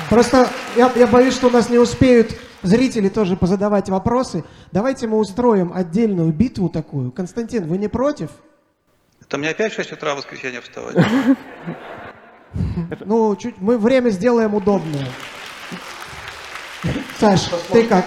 Просто 0.09 0.47
я, 0.75 0.91
я 0.95 1.07
боюсь, 1.07 1.33
что 1.33 1.47
у 1.47 1.51
нас 1.51 1.69
не 1.69 1.77
успеют 1.77 2.35
зрители 2.63 3.09
тоже 3.09 3.37
позадавать 3.37 3.89
вопросы. 3.89 4.43
Давайте 4.71 5.07
мы 5.07 5.17
устроим 5.17 5.71
отдельную 5.73 6.31
битву 6.33 6.69
такую. 6.69 7.11
Константин, 7.11 7.67
вы 7.67 7.77
не 7.77 7.87
против? 7.87 8.29
Это 9.27 9.37
мне 9.39 9.49
опять 9.49 9.73
в 9.73 9.75
6 9.75 9.93
утра 9.93 10.13
в 10.13 10.17
воскресенье 10.17 10.61
вставать? 10.61 10.95
Ну, 13.05 13.35
чуть 13.35 13.57
мы 13.57 13.77
время 13.77 14.09
сделаем 14.09 14.53
удобное. 14.53 15.07
Саш, 17.19 17.49
ты 17.71 17.87
как? 17.87 18.05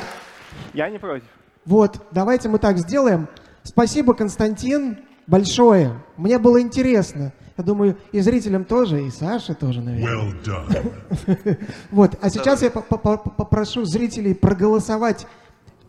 Я 0.72 0.88
не 0.88 0.98
против. 0.98 1.26
Вот, 1.64 2.06
давайте 2.12 2.48
мы 2.48 2.58
так 2.58 2.78
сделаем. 2.78 3.28
Спасибо, 3.62 4.14
Константин, 4.14 5.00
большое. 5.26 6.00
Мне 6.16 6.38
было 6.38 6.62
интересно. 6.62 7.32
Я 7.58 7.64
думаю, 7.64 7.98
и 8.12 8.20
зрителям 8.20 8.64
тоже, 8.64 9.02
и 9.02 9.10
Саше 9.10 9.54
тоже, 9.54 9.82
наверное. 9.82 10.32
Well 10.32 10.44
done. 10.44 11.58
вот, 11.90 12.12
а 12.22 12.30
сейчас 12.30 12.62
я 12.62 12.70
попрошу 12.70 13.84
зрителей 13.84 14.34
проголосовать, 14.34 15.26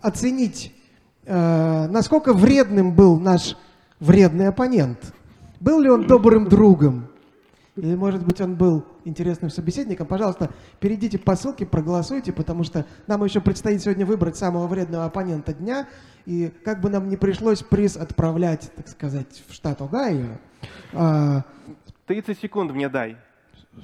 оценить, 0.01 0.73
э, 1.25 1.87
насколько 1.87 2.33
вредным 2.33 2.93
был 2.93 3.19
наш 3.19 3.55
вредный 3.99 4.47
оппонент. 4.47 5.13
Был 5.59 5.81
ли 5.81 5.89
он 5.89 6.07
добрым 6.07 6.47
другом? 6.47 7.07
Или, 7.75 7.95
может 7.95 8.25
быть, 8.25 8.41
он 8.41 8.55
был 8.55 8.85
интересным 9.05 9.49
собеседником? 9.49 10.05
Пожалуйста, 10.07 10.49
перейдите 10.79 11.17
по 11.17 11.35
ссылке, 11.35 11.65
проголосуйте, 11.65 12.33
потому 12.33 12.63
что 12.63 12.85
нам 13.07 13.23
еще 13.23 13.39
предстоит 13.39 13.81
сегодня 13.81 14.05
выбрать 14.05 14.35
самого 14.35 14.67
вредного 14.67 15.05
оппонента 15.05 15.53
дня. 15.53 15.87
И 16.25 16.51
как 16.65 16.81
бы 16.81 16.89
нам 16.89 17.07
не 17.07 17.15
пришлось 17.15 17.61
приз 17.63 17.95
отправлять, 17.95 18.71
так 18.75 18.87
сказать, 18.89 19.43
в 19.47 19.53
штат 19.53 19.81
Огайо. 19.81 20.37
30 20.91 20.93
а, 20.93 22.41
секунд 22.41 22.71
мне 22.71 22.89
дай. 22.89 23.17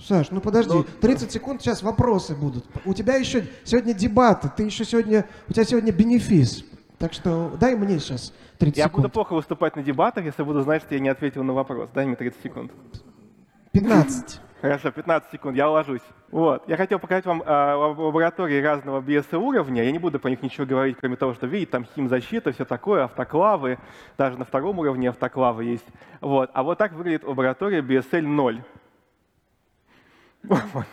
Саш, 0.05 0.31
ну 0.31 0.41
подожди, 0.41 0.73
30 0.99 1.31
секунд, 1.31 1.61
сейчас 1.61 1.81
вопросы 1.81 2.35
будут. 2.35 2.65
У 2.83 2.93
тебя 2.93 3.15
еще 3.15 3.47
сегодня 3.63 3.93
дебаты, 3.93 4.51
ты 4.55 4.63
еще 4.63 4.83
сегодня, 4.83 5.25
у 5.47 5.53
тебя 5.53 5.63
сегодня 5.63 5.93
бенефис. 5.93 6.65
Так 6.97 7.13
что 7.13 7.55
дай 7.59 7.75
мне 7.75 7.99
сейчас 7.99 8.33
30 8.57 8.77
я 8.77 8.85
секунд. 8.85 9.03
Буду 9.03 9.13
плохо 9.13 9.33
выступать 9.33 9.75
на 9.75 9.83
дебатах, 9.83 10.25
если 10.25 10.43
буду 10.43 10.61
знать, 10.61 10.81
что 10.81 10.93
я 10.93 10.99
не 10.99 11.09
ответил 11.09 11.43
на 11.43 11.53
вопрос. 11.53 11.89
Дай 11.93 12.05
мне 12.05 12.15
30 12.15 12.41
секунд. 12.41 12.71
15. 13.73 14.41
Хорошо, 14.61 14.89
15 14.89 15.31
секунд, 15.31 15.57
я 15.57 15.69
уложусь. 15.69 16.01
Вот. 16.31 16.67
Я 16.67 16.77
хотел 16.77 16.97
показать 16.97 17.25
вам 17.25 17.41
э, 17.41 17.73
лаборатории 17.73 18.61
разного 18.61 19.01
BSE 19.01 19.37
уровня. 19.37 19.83
Я 19.83 19.91
не 19.91 19.99
буду 19.99 20.19
про 20.19 20.29
них 20.29 20.41
ничего 20.41 20.65
говорить, 20.65 20.97
кроме 20.99 21.17
того, 21.17 21.33
что 21.33 21.45
видите, 21.45 21.71
там 21.71 21.85
химзащита, 21.85 22.51
все 22.51 22.65
такое, 22.65 23.03
автоклавы, 23.03 23.77
даже 24.17 24.37
на 24.37 24.45
втором 24.45 24.79
уровне 24.79 25.09
автоклавы 25.09 25.65
есть. 25.65 25.85
Вот. 26.21 26.49
А 26.53 26.63
вот 26.63 26.77
так 26.77 26.93
выглядит 26.93 27.23
лаборатория 27.25 27.81
BSL 27.81 28.21
0. 28.25 28.63
Вот. 30.43 30.85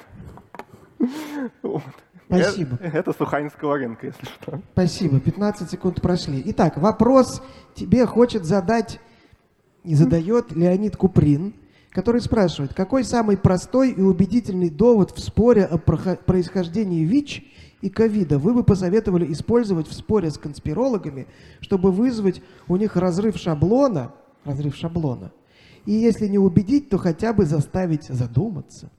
вот. 1.63 1.83
Спасибо. 2.27 2.79
Это, 2.81 2.99
это 2.99 3.12
Суханинского 3.12 3.77
рынка, 3.77 4.07
если 4.07 4.25
что. 4.25 4.61
Спасибо. 4.73 5.20
15 5.20 5.70
секунд 5.70 6.01
прошли. 6.01 6.43
Итак, 6.47 6.77
вопрос 6.79 7.43
тебе 7.75 8.07
хочет 8.07 8.45
задать 8.45 9.01
и 9.85 9.95
задает 9.95 10.53
Леонид 10.53 10.97
Куприн, 10.97 11.55
который 11.91 12.20
спрашивает, 12.20 12.75
какой 12.75 13.05
самый 13.05 13.37
простой 13.37 13.91
и 13.91 14.01
убедительный 14.01 14.70
довод 14.70 15.11
в 15.11 15.20
споре 15.20 15.64
о 15.64 15.79
происхождении 15.79 17.05
ВИЧ 17.05 17.45
и 17.83 17.91
ковида 17.91 18.39
вы 18.39 18.55
бы 18.55 18.64
посоветовали 18.64 19.31
использовать 19.33 19.89
в 19.89 19.93
споре 19.93 20.31
с 20.31 20.39
конспирологами, 20.39 21.27
чтобы 21.61 21.91
вызвать 21.91 22.43
у 22.68 22.77
них 22.77 22.97
разрыв 22.97 23.37
шаблона, 23.37 24.14
разрыв 24.45 24.75
шаблона, 24.75 25.33
и 25.85 25.93
если 25.93 26.29
не 26.29 26.39
убедить, 26.39 26.89
то 26.89 26.99
хотя 26.99 27.33
бы 27.33 27.45
заставить 27.45 28.05
задуматься? 28.05 28.91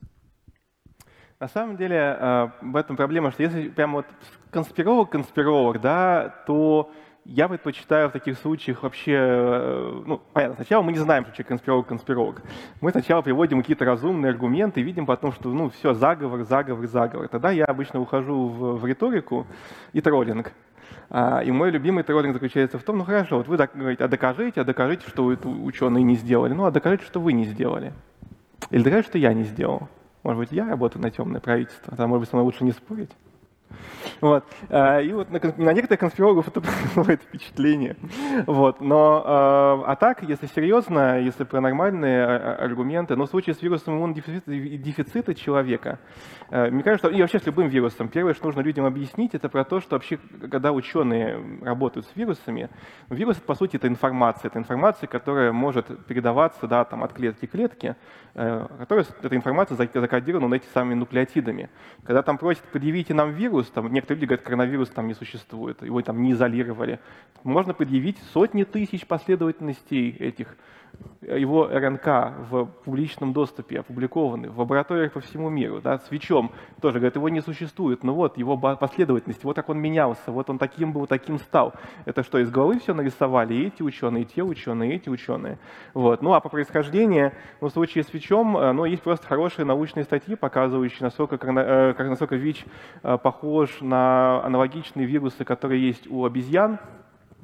На 1.40 1.48
самом 1.48 1.76
деле 1.76 1.96
э, 1.96 2.48
в 2.62 2.76
этом 2.76 2.96
проблема, 2.96 3.32
что 3.32 3.42
если 3.42 3.68
прямо 3.68 3.96
вот 3.96 4.06
конспиролог-конспиролог, 4.50 5.80
да, 5.80 6.34
то 6.46 6.90
я 7.24 7.48
предпочитаю 7.48 8.08
в 8.08 8.12
таких 8.12 8.38
случаях 8.38 8.82
вообще, 8.82 9.16
э, 9.16 10.02
ну, 10.06 10.20
понятно, 10.32 10.56
сначала 10.56 10.82
мы 10.82 10.92
не 10.92 10.98
знаем, 10.98 11.24
что 11.24 11.32
человек 11.32 11.48
конспиролог-конспиролог. 11.48 12.42
Мы 12.80 12.90
сначала 12.92 13.22
приводим 13.22 13.62
какие-то 13.62 13.84
разумные 13.84 14.30
аргументы, 14.30 14.82
видим 14.82 15.06
потом, 15.06 15.32
что, 15.32 15.48
ну, 15.48 15.70
все, 15.70 15.92
заговор, 15.94 16.44
заговор, 16.44 16.86
заговор. 16.86 17.28
Тогда 17.28 17.50
я 17.50 17.64
обычно 17.64 18.00
ухожу 18.00 18.48
в, 18.48 18.78
в 18.78 18.86
риторику 18.86 19.46
и 19.92 20.00
троллинг. 20.00 20.52
А, 21.10 21.40
и 21.40 21.50
мой 21.50 21.70
любимый 21.70 22.04
троллинг 22.04 22.34
заключается 22.34 22.78
в 22.78 22.82
том, 22.84 22.98
ну 22.98 23.04
хорошо, 23.04 23.38
вот 23.38 23.48
вы 23.48 23.56
говорите, 23.56 24.04
а 24.04 24.08
докажите, 24.08 24.60
а 24.60 24.64
докажите, 24.64 25.08
что 25.08 25.24
ученые 25.24 26.04
не 26.04 26.14
сделали. 26.14 26.52
Ну, 26.52 26.64
а 26.64 26.70
докажите, 26.70 27.04
что 27.04 27.20
вы 27.20 27.32
не 27.32 27.44
сделали. 27.44 27.92
Или 28.70 28.82
докажите, 28.82 29.08
что 29.08 29.18
я 29.18 29.32
не 29.32 29.44
сделал. 29.44 29.88
Может 30.24 30.38
быть, 30.38 30.52
я 30.52 30.66
работаю 30.66 31.02
на 31.02 31.10
темное 31.10 31.40
правительство, 31.40 31.90
тогда, 31.90 32.06
может 32.06 32.22
быть, 32.22 32.30
со 32.30 32.36
мной 32.36 32.46
лучше 32.46 32.64
не 32.64 32.72
спорить. 32.72 33.10
Вот. 34.20 34.44
А, 34.70 35.00
и 35.00 35.12
вот 35.12 35.30
на, 35.30 35.40
на 35.56 35.72
некоторых 35.72 36.00
конспирологов 36.00 36.48
это 36.48 36.60
производит 36.94 37.22
впечатление. 37.22 37.96
Вот. 38.46 38.80
Но, 38.80 39.22
а, 39.24 39.84
а 39.86 39.96
так, 39.96 40.22
если 40.22 40.46
серьезно, 40.46 41.20
если 41.20 41.44
про 41.44 41.60
нормальные 41.60 42.24
а, 42.24 42.56
аргументы, 42.60 43.16
но 43.16 43.26
в 43.26 43.30
случае 43.30 43.54
с 43.54 43.62
вирусом 43.62 43.96
иммунодефицита 43.96 45.34
человека, 45.34 45.98
мне 46.50 46.82
кажется, 46.82 47.08
что 47.08 47.16
и 47.16 47.20
вообще 47.20 47.38
с 47.38 47.46
любым 47.46 47.68
вирусом, 47.68 48.08
первое, 48.08 48.34
что 48.34 48.46
нужно 48.46 48.60
людям 48.60 48.84
объяснить, 48.84 49.34
это 49.34 49.48
про 49.48 49.64
то, 49.64 49.80
что 49.80 49.96
вообще, 49.96 50.18
когда 50.50 50.72
ученые 50.72 51.40
работают 51.62 52.06
с 52.06 52.16
вирусами, 52.16 52.68
вирус, 53.10 53.36
по 53.36 53.54
сути, 53.54 53.76
это 53.76 53.88
информация. 53.88 54.48
Это 54.48 54.58
информация, 54.58 55.06
которая 55.06 55.52
может 55.52 56.06
передаваться 56.06 56.66
да, 56.66 56.84
там, 56.84 57.02
от 57.02 57.12
клетки 57.12 57.46
к 57.46 57.50
клетке, 57.50 57.96
э, 58.34 58.66
которая, 58.78 59.06
эта 59.22 59.36
информация 59.36 59.76
закодирована 59.76 60.54
эти 60.54 60.66
самыми 60.74 60.94
нуклеотидами. 60.94 61.70
Когда 62.04 62.22
там 62.22 62.38
просят, 62.38 62.64
предъявите 62.64 63.14
нам 63.14 63.32
вирус, 63.32 63.63
там, 63.70 63.92
некоторые 63.92 64.20
люди 64.20 64.28
говорят, 64.28 64.44
коронавирус 64.44 64.88
там 64.90 65.06
не 65.06 65.14
существует, 65.14 65.82
его 65.82 66.00
там 66.02 66.22
не 66.22 66.32
изолировали. 66.32 67.00
Можно 67.42 67.74
предъявить 67.74 68.18
сотни 68.32 68.64
тысяч 68.64 69.06
последовательностей 69.06 70.10
этих 70.10 70.56
его 71.26 71.66
РНК 71.66 72.06
в 72.50 72.66
публичном 72.84 73.32
доступе 73.32 73.80
опубликованы 73.80 74.50
в 74.50 74.58
лабораториях 74.58 75.12
по 75.12 75.20
всему 75.20 75.48
миру, 75.48 75.80
да, 75.80 75.98
с 75.98 76.10
ВИЧом 76.10 76.52
тоже, 76.80 76.98
говорят, 76.98 77.16
его 77.16 77.28
не 77.28 77.40
существует, 77.40 78.02
но 78.02 78.14
вот 78.14 78.36
его 78.36 78.56
последовательность, 78.56 79.44
вот 79.44 79.56
как 79.56 79.68
он 79.68 79.78
менялся, 79.78 80.30
вот 80.30 80.50
он 80.50 80.58
таким 80.58 80.92
был, 80.92 81.06
таким 81.06 81.38
стал. 81.38 81.74
Это 82.04 82.22
что, 82.22 82.38
из 82.38 82.50
головы 82.50 82.78
все 82.78 82.94
нарисовали 82.94 83.54
и 83.54 83.66
эти 83.66 83.82
ученые, 83.82 84.24
и 84.24 84.26
те 84.26 84.42
ученые, 84.42 84.92
и 84.92 84.96
эти 84.96 85.08
ученые. 85.08 85.58
Вот. 85.94 86.22
Ну 86.22 86.34
а 86.34 86.40
по 86.40 86.48
происхождению, 86.48 87.32
ну, 87.60 87.68
в 87.68 87.72
случае 87.72 88.04
с 88.04 88.12
ВИЧом, 88.12 88.56
э, 88.56 88.72
ну, 88.72 88.84
есть 88.84 89.02
просто 89.02 89.26
хорошие 89.26 89.64
научные 89.64 90.04
статьи, 90.04 90.36
показывающие, 90.36 91.00
насколько, 91.02 91.36
э, 91.36 91.94
как, 91.94 92.08
насколько 92.08 92.36
ВИЧ 92.36 92.64
э, 93.02 93.18
похож 93.18 93.80
на 93.80 94.44
аналогичные 94.44 95.06
вирусы, 95.06 95.44
которые 95.44 95.86
есть 95.86 96.06
у 96.10 96.24
обезьян, 96.24 96.78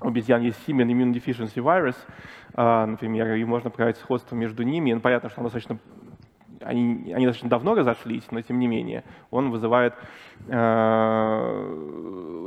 обезьян 0.01 0.43
есть 0.43 0.59
Simian 0.67 0.89
Immune 0.89 1.13
Deficiency 1.13 1.63
Virus, 1.63 1.97
а, 2.55 2.87
например, 2.87 3.35
и 3.35 3.45
можно 3.45 3.71
показать 3.71 3.97
сходство 3.99 4.35
между 4.35 4.63
ними. 4.63 4.93
Ну, 4.93 5.01
понятно, 5.01 5.31
что 5.31 5.41
он 5.41 5.45
достаточно 5.45 5.79
они, 6.63 7.13
они 7.13 7.27
достаточно 7.27 7.49
давно 7.49 7.75
разошлись, 7.75 8.25
но 8.31 8.41
тем 8.43 8.59
не 8.59 8.67
менее 8.67 9.05
он 9.31 9.51
вызывает... 9.51 9.95
Э, 10.49 11.69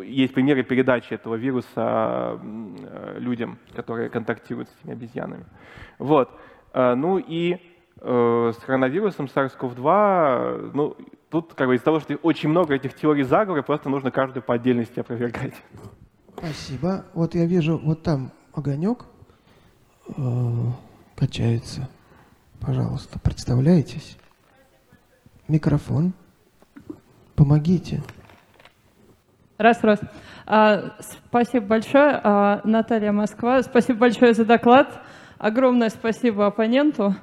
есть 0.06 0.34
примеры 0.34 0.64
передачи 0.64 1.14
этого 1.14 1.36
вируса 1.36 2.40
э, 2.42 3.16
людям, 3.20 3.58
которые 3.76 4.10
контактируют 4.10 4.70
с 4.70 4.76
этими 4.80 4.94
обезьянами. 4.94 5.46
Вот. 5.98 6.32
Э, 6.74 6.96
ну 6.96 7.18
и 7.18 7.58
с 7.96 8.58
коронавирусом 8.66 9.28
SARS-CoV-2, 9.28 10.72
ну, 10.74 10.98
тут 11.30 11.54
как 11.54 11.68
бы 11.68 11.76
из-за 11.76 11.86
того, 11.86 12.00
что 12.02 12.16
очень 12.16 12.50
много 12.50 12.74
этих 12.74 12.96
теорий 12.96 13.24
заговора, 13.24 13.62
просто 13.62 13.90
нужно 13.90 14.12
каждую 14.12 14.44
по 14.44 14.56
отдельности 14.56 15.00
опровергать. 15.00 15.54
Спасибо. 16.44 17.06
Вот 17.14 17.36
я 17.36 17.46
вижу, 17.46 17.78
вот 17.78 18.04
там 18.04 18.30
огонек 18.54 19.06
э, 20.10 20.22
качается. 21.16 21.88
Пожалуйста, 22.60 23.18
представляетесь? 23.18 24.18
Микрофон. 25.48 26.12
Помогите. 27.36 28.04
Раз, 29.58 29.82
раз. 29.84 30.02
А, 30.46 30.98
спасибо 31.00 31.66
большое, 31.66 32.20
а, 32.22 32.60
Наталья 32.66 33.14
Москва. 33.14 33.64
Спасибо 33.64 34.00
большое 34.00 34.34
за 34.34 34.44
доклад. 34.44 35.02
Огромное 35.38 35.90
спасибо 35.90 36.48
оппоненту. 36.48 37.16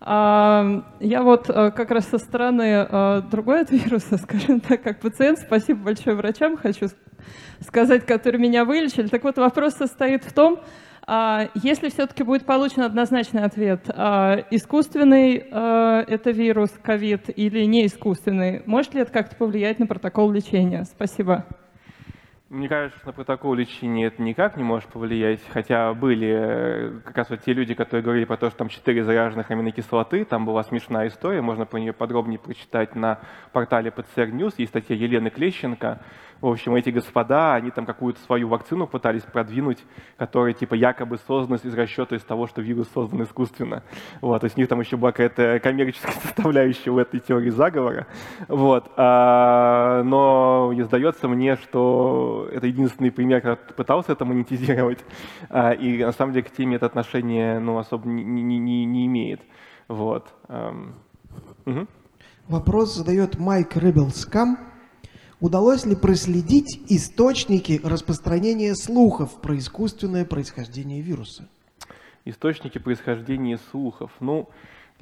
А, 0.00 0.82
я 0.98 1.22
вот 1.22 1.50
а, 1.50 1.72
как 1.72 1.90
раз 1.90 2.06
со 2.06 2.16
стороны 2.16 2.86
а, 2.88 3.20
другой 3.20 3.60
от 3.60 3.70
вируса, 3.70 4.16
скажем 4.22 4.60
так, 4.60 4.82
как 4.82 5.00
пациент, 5.00 5.40
спасибо 5.40 5.84
большое 5.84 6.16
врачам, 6.16 6.56
хочу 6.56 6.88
сказать, 7.60 8.06
которые 8.06 8.40
меня 8.40 8.64
вылечили. 8.64 9.08
Так 9.08 9.24
вот, 9.24 9.36
вопрос 9.38 9.74
состоит 9.74 10.24
в 10.24 10.32
том, 10.32 10.60
а, 11.06 11.48
если 11.54 11.88
все-таки 11.88 12.22
будет 12.22 12.46
получен 12.46 12.82
однозначный 12.82 13.42
ответ, 13.42 13.84
а, 13.88 14.44
искусственный 14.50 15.48
а, 15.50 16.04
это 16.06 16.30
вирус, 16.30 16.70
ковид 16.82 17.28
или 17.34 17.64
не 17.64 17.86
искусственный, 17.86 18.62
может 18.66 18.94
ли 18.94 19.00
это 19.00 19.12
как-то 19.12 19.36
повлиять 19.36 19.78
на 19.78 19.86
протокол 19.86 20.30
лечения? 20.30 20.84
Спасибо. 20.84 21.44
Мне 22.52 22.68
кажется, 22.68 23.00
на 23.06 23.12
протокол 23.14 23.54
лечения 23.54 24.08
это 24.08 24.20
никак 24.20 24.58
не 24.58 24.62
может 24.62 24.90
повлиять, 24.90 25.40
хотя 25.48 25.94
были 25.94 26.28
э, 26.28 27.00
как 27.02 27.16
раз 27.16 27.30
вот 27.30 27.40
те 27.40 27.54
люди, 27.54 27.72
которые 27.72 28.04
говорили 28.04 28.26
про 28.26 28.36
то, 28.36 28.50
что 28.50 28.58
там 28.58 28.68
четыре 28.68 29.04
заряженных 29.04 29.50
аминокислоты, 29.50 30.26
там 30.26 30.44
была 30.44 30.62
смешная 30.62 31.08
история, 31.08 31.40
можно 31.40 31.64
по 31.64 31.78
нее 31.78 31.94
подробнее 31.94 32.38
прочитать 32.38 32.94
на 32.94 33.20
портале 33.52 33.90
PCR 33.90 34.30
News, 34.30 34.56
есть 34.58 34.68
статья 34.68 34.94
Елены 34.94 35.30
Клещенко, 35.30 36.02
в 36.42 36.48
общем, 36.48 36.74
эти 36.74 36.90
господа, 36.90 37.54
они 37.54 37.70
там 37.70 37.86
какую-то 37.86 38.20
свою 38.20 38.48
вакцину 38.48 38.88
пытались 38.88 39.22
продвинуть, 39.22 39.78
которая 40.16 40.52
типа 40.52 40.74
якобы 40.74 41.18
создана 41.18 41.56
из 41.56 41.72
расчета 41.72 42.16
из 42.16 42.22
того, 42.22 42.48
что 42.48 42.60
вирус 42.60 42.88
создан 42.92 43.22
искусственно. 43.22 43.84
Вот, 44.20 44.40
то 44.40 44.46
есть 44.46 44.56
у 44.56 44.60
них 44.60 44.68
там 44.68 44.80
еще 44.80 44.96
была 44.96 45.12
какая-то 45.12 45.60
коммерческая 45.60 46.12
составляющая 46.22 46.90
в 46.90 46.98
этой 46.98 47.20
теории 47.20 47.50
заговора. 47.50 48.08
Вот. 48.48 48.90
А, 48.96 50.02
но 50.02 50.72
сдается 50.82 51.28
мне, 51.28 51.54
что 51.56 52.48
это 52.52 52.66
единственный 52.66 53.12
пример, 53.12 53.40
когда 53.40 53.56
пытался 53.56 54.12
это 54.12 54.24
монетизировать. 54.24 54.98
А, 55.48 55.70
и 55.70 56.04
на 56.04 56.12
самом 56.12 56.32
деле 56.32 56.44
к 56.44 56.50
теме 56.50 56.74
это 56.74 56.86
отношение 56.86 57.60
ну, 57.60 57.78
особо 57.78 58.08
не, 58.08 58.24
не, 58.24 58.58
не, 58.58 58.84
не 58.84 59.06
имеет. 59.06 59.40
Вот. 59.86 60.34
Угу. 60.48 61.86
Вопрос 62.48 62.96
задает 62.96 63.38
Майк 63.38 63.76
Рыбелскам. 63.76 64.71
Удалось 65.42 65.84
ли 65.84 65.96
проследить 65.96 66.80
источники 66.88 67.80
распространения 67.82 68.76
слухов 68.76 69.40
про 69.40 69.58
искусственное 69.58 70.24
происхождение 70.24 71.00
вируса? 71.00 71.48
Источники 72.24 72.78
происхождения 72.78 73.58
слухов. 73.72 74.12
Ну, 74.20 74.50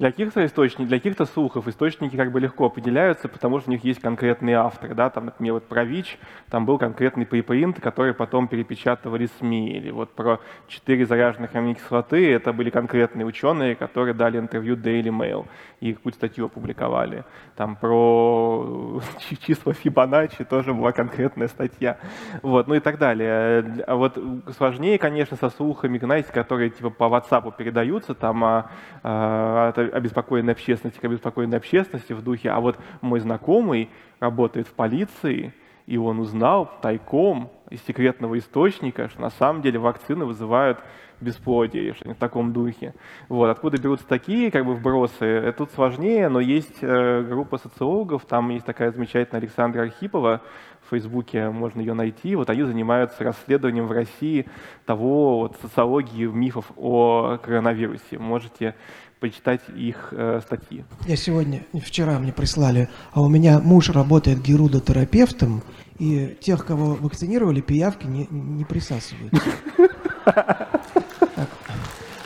для 0.01 0.09
каких-то 0.09 0.43
источников, 0.43 0.87
для 0.87 0.97
каких-то 0.97 1.25
слухов 1.27 1.67
источники 1.67 2.15
как 2.15 2.31
бы 2.31 2.39
легко 2.39 2.65
определяются, 2.65 3.27
потому 3.27 3.59
что 3.59 3.69
у 3.69 3.71
них 3.71 3.83
есть 3.83 4.01
конкретные 4.01 4.55
авторы. 4.55 4.95
Да? 4.95 5.11
Там, 5.11 5.25
например, 5.25 5.53
вот 5.53 5.67
про 5.67 5.83
ВИЧ 5.83 6.17
там 6.49 6.65
был 6.65 6.79
конкретный 6.79 7.27
препринт, 7.27 7.79
который 7.79 8.15
потом 8.15 8.47
перепечатывали 8.47 9.29
СМИ. 9.37 9.77
Или 9.77 9.91
вот 9.91 10.09
про 10.09 10.39
четыре 10.67 11.05
заряженных 11.05 11.53
аминокислоты 11.53 12.33
это 12.33 12.51
были 12.51 12.71
конкретные 12.71 13.27
ученые, 13.27 13.75
которые 13.75 14.15
дали 14.15 14.39
интервью 14.39 14.75
Daily 14.75 15.11
Mail 15.15 15.45
и 15.81 15.93
какую-то 15.93 16.17
статью 16.17 16.45
опубликовали. 16.47 17.23
Там 17.55 17.75
про 17.75 19.01
числа 19.45 19.73
Фибоначчи 19.73 20.43
тоже 20.45 20.73
была 20.73 20.93
конкретная 20.93 21.47
статья. 21.47 21.99
Вот, 22.41 22.67
ну 22.67 22.73
и 22.73 22.79
так 22.79 22.97
далее. 22.97 23.83
А 23.85 23.95
вот 23.95 24.17
сложнее, 24.57 24.97
конечно, 24.97 25.37
со 25.37 25.51
слухами, 25.51 25.99
знаете, 25.99 26.33
которые 26.33 26.71
типа 26.71 26.89
по 26.89 27.03
WhatsApp 27.03 27.55
передаются, 27.55 28.15
там 28.15 28.43
а, 28.43 28.71
а, 29.03 29.90
обеспокоенной 29.91 30.53
общественности 30.53 30.99
к 30.99 31.05
обеспокоенной 31.05 31.57
общественности 31.57 32.13
в 32.13 32.21
духе, 32.21 32.49
а 32.49 32.59
вот 32.59 32.77
мой 33.01 33.19
знакомый 33.19 33.89
работает 34.19 34.67
в 34.67 34.73
полиции, 34.73 35.53
и 35.87 35.97
он 35.97 36.19
узнал 36.19 36.71
тайком 36.81 37.49
из 37.69 37.83
секретного 37.83 38.37
источника, 38.37 39.09
что 39.09 39.21
на 39.21 39.29
самом 39.29 39.61
деле 39.61 39.79
вакцины 39.79 40.25
вызывают 40.25 40.79
бесплодие, 41.21 41.93
что 41.93 42.13
в 42.13 42.17
таком 42.17 42.51
духе. 42.51 42.93
Вот. 43.29 43.49
Откуда 43.49 43.77
берутся 43.77 44.07
такие 44.07 44.51
как 44.51 44.65
бы 44.65 44.73
вбросы, 44.73 45.25
это 45.25 45.59
тут 45.59 45.71
сложнее, 45.71 46.29
но 46.29 46.39
есть 46.39 46.79
э, 46.81 47.21
группа 47.21 47.57
социологов, 47.57 48.25
там 48.25 48.49
есть 48.49 48.65
такая 48.65 48.91
замечательная 48.91 49.41
Александра 49.41 49.83
Архипова, 49.83 50.41
в 50.85 50.89
Фейсбуке 50.89 51.49
можно 51.49 51.79
ее 51.79 51.93
найти. 51.93 52.35
Вот 52.35 52.49
они 52.49 52.63
занимаются 52.63 53.23
расследованием 53.23 53.85
в 53.85 53.91
России 53.91 54.47
того 54.85 55.39
вот, 55.39 55.57
социологии 55.61 56.25
мифов 56.25 56.71
о 56.75 57.37
коронавирусе. 57.37 58.17
Можете 58.17 58.75
почитать 59.21 59.61
их 59.73 60.09
э, 60.11 60.41
статьи. 60.43 60.83
Я 61.05 61.15
сегодня, 61.15 61.63
вчера 61.79 62.17
мне 62.17 62.33
прислали, 62.33 62.89
а 63.13 63.21
у 63.21 63.29
меня 63.29 63.59
муж 63.59 63.89
работает 63.91 64.41
герудотерапевтом, 64.41 65.61
и 65.99 66.35
тех, 66.41 66.65
кого 66.65 66.95
вакцинировали, 66.95 67.61
пиявки 67.61 68.07
не, 68.07 68.27
не 68.31 68.65
присасывают. 68.65 69.31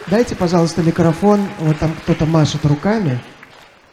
Дайте, 0.08 0.36
пожалуйста, 0.36 0.84
микрофон. 0.84 1.42
Вот 1.60 1.78
там 1.80 1.92
кто-то 2.04 2.26
машет 2.26 2.66
руками. 2.66 3.20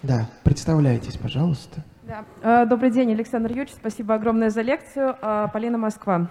Да, 0.02 0.28
представляйтесь, 0.44 1.16
пожалуйста. 1.16 1.82
Да. 2.02 2.24
Э, 2.42 2.66
добрый 2.66 2.92
день, 2.92 3.10
Александр 3.12 3.50
Юрьевич. 3.50 3.72
Спасибо 3.74 4.14
огромное 4.14 4.50
за 4.50 4.60
лекцию. 4.62 5.16
Э, 5.20 5.48
Полина 5.52 5.78
Москва. 5.78 6.30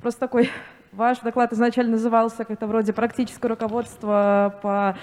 Просто 0.00 0.18
такой 0.18 0.50
ваш 0.92 1.20
доклад 1.20 1.52
изначально 1.52 1.92
назывался 1.92 2.44
как-то 2.44 2.66
вроде 2.66 2.92
практическое 2.92 3.46
руководство 3.46 4.58
по 4.62 4.96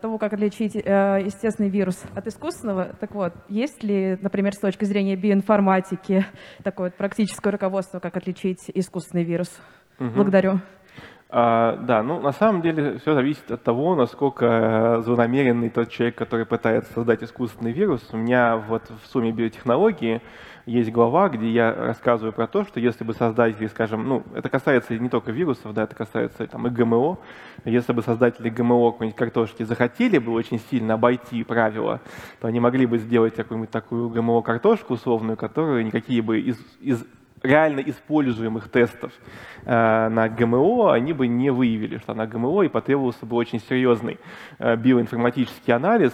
того, 0.00 0.18
как 0.18 0.32
отличить 0.32 0.76
э, 0.76 1.22
естественный 1.24 1.70
вирус 1.70 2.02
от 2.14 2.26
искусственного. 2.26 2.94
Так 3.00 3.14
вот, 3.14 3.32
есть 3.48 3.82
ли, 3.82 4.18
например, 4.20 4.52
с 4.54 4.58
точки 4.58 4.84
зрения 4.84 5.16
биоинформатики 5.16 6.24
такое 6.62 6.88
вот 6.88 6.96
практическое 6.96 7.50
руководство, 7.50 7.98
как 8.00 8.16
отличить 8.16 8.70
искусственный 8.74 9.24
вирус? 9.24 9.50
Угу. 9.98 10.10
Благодарю. 10.10 10.60
А, 11.32 11.76
да, 11.76 12.02
ну 12.02 12.20
на 12.20 12.32
самом 12.32 12.60
деле 12.60 12.98
все 12.98 13.14
зависит 13.14 13.48
от 13.52 13.62
того, 13.62 13.94
насколько 13.94 14.46
э, 14.46 15.02
злонамеренный 15.02 15.70
тот 15.70 15.88
человек, 15.88 16.16
который 16.16 16.44
пытается 16.44 16.92
создать 16.92 17.22
искусственный 17.22 17.72
вирус. 17.72 18.02
У 18.12 18.16
меня 18.16 18.56
вот 18.56 18.82
в 18.90 19.06
сумме 19.06 19.30
биотехнологии 19.30 20.22
есть 20.66 20.90
глава, 20.90 21.28
где 21.28 21.48
я 21.50 21.74
рассказываю 21.74 22.32
про 22.32 22.46
то, 22.46 22.64
что 22.64 22.80
если 22.80 23.04
бы 23.04 23.14
создатели, 23.14 23.66
скажем, 23.66 24.06
ну, 24.08 24.22
это 24.34 24.48
касается 24.48 24.96
не 24.98 25.08
только 25.08 25.32
вирусов, 25.32 25.72
да, 25.74 25.84
это 25.84 25.94
касается 25.94 26.46
там, 26.46 26.66
и 26.66 26.70
ГМО, 26.70 27.18
если 27.64 27.92
бы 27.92 28.02
создатели 28.02 28.48
ГМО 28.48 28.92
какой-нибудь 28.92 29.18
картошки 29.18 29.62
захотели 29.62 30.18
бы 30.18 30.32
очень 30.32 30.60
сильно 30.70 30.94
обойти 30.94 31.42
правила, 31.44 32.00
то 32.40 32.48
они 32.48 32.60
могли 32.60 32.86
бы 32.86 32.98
сделать 32.98 33.34
какую-нибудь 33.34 33.70
такую 33.70 34.08
ГМО-картошку 34.10 34.94
условную, 34.94 35.36
которую 35.36 35.84
никакие 35.84 36.22
бы 36.22 36.40
из, 36.40 36.58
из 36.80 37.04
реально 37.42 37.80
используемых 37.80 38.68
тестов 38.68 39.12
э, 39.64 40.08
на 40.08 40.28
ГМО 40.28 40.92
они 40.92 41.12
бы 41.12 41.26
не 41.26 41.50
выявили, 41.50 41.98
что 41.98 42.12
она 42.12 42.26
ГМО, 42.26 42.62
и 42.62 42.68
потребовался 42.68 43.26
бы 43.26 43.36
очень 43.36 43.60
серьезный 43.60 44.18
э, 44.58 44.76
биоинформатический 44.76 45.72
анализ, 45.72 46.12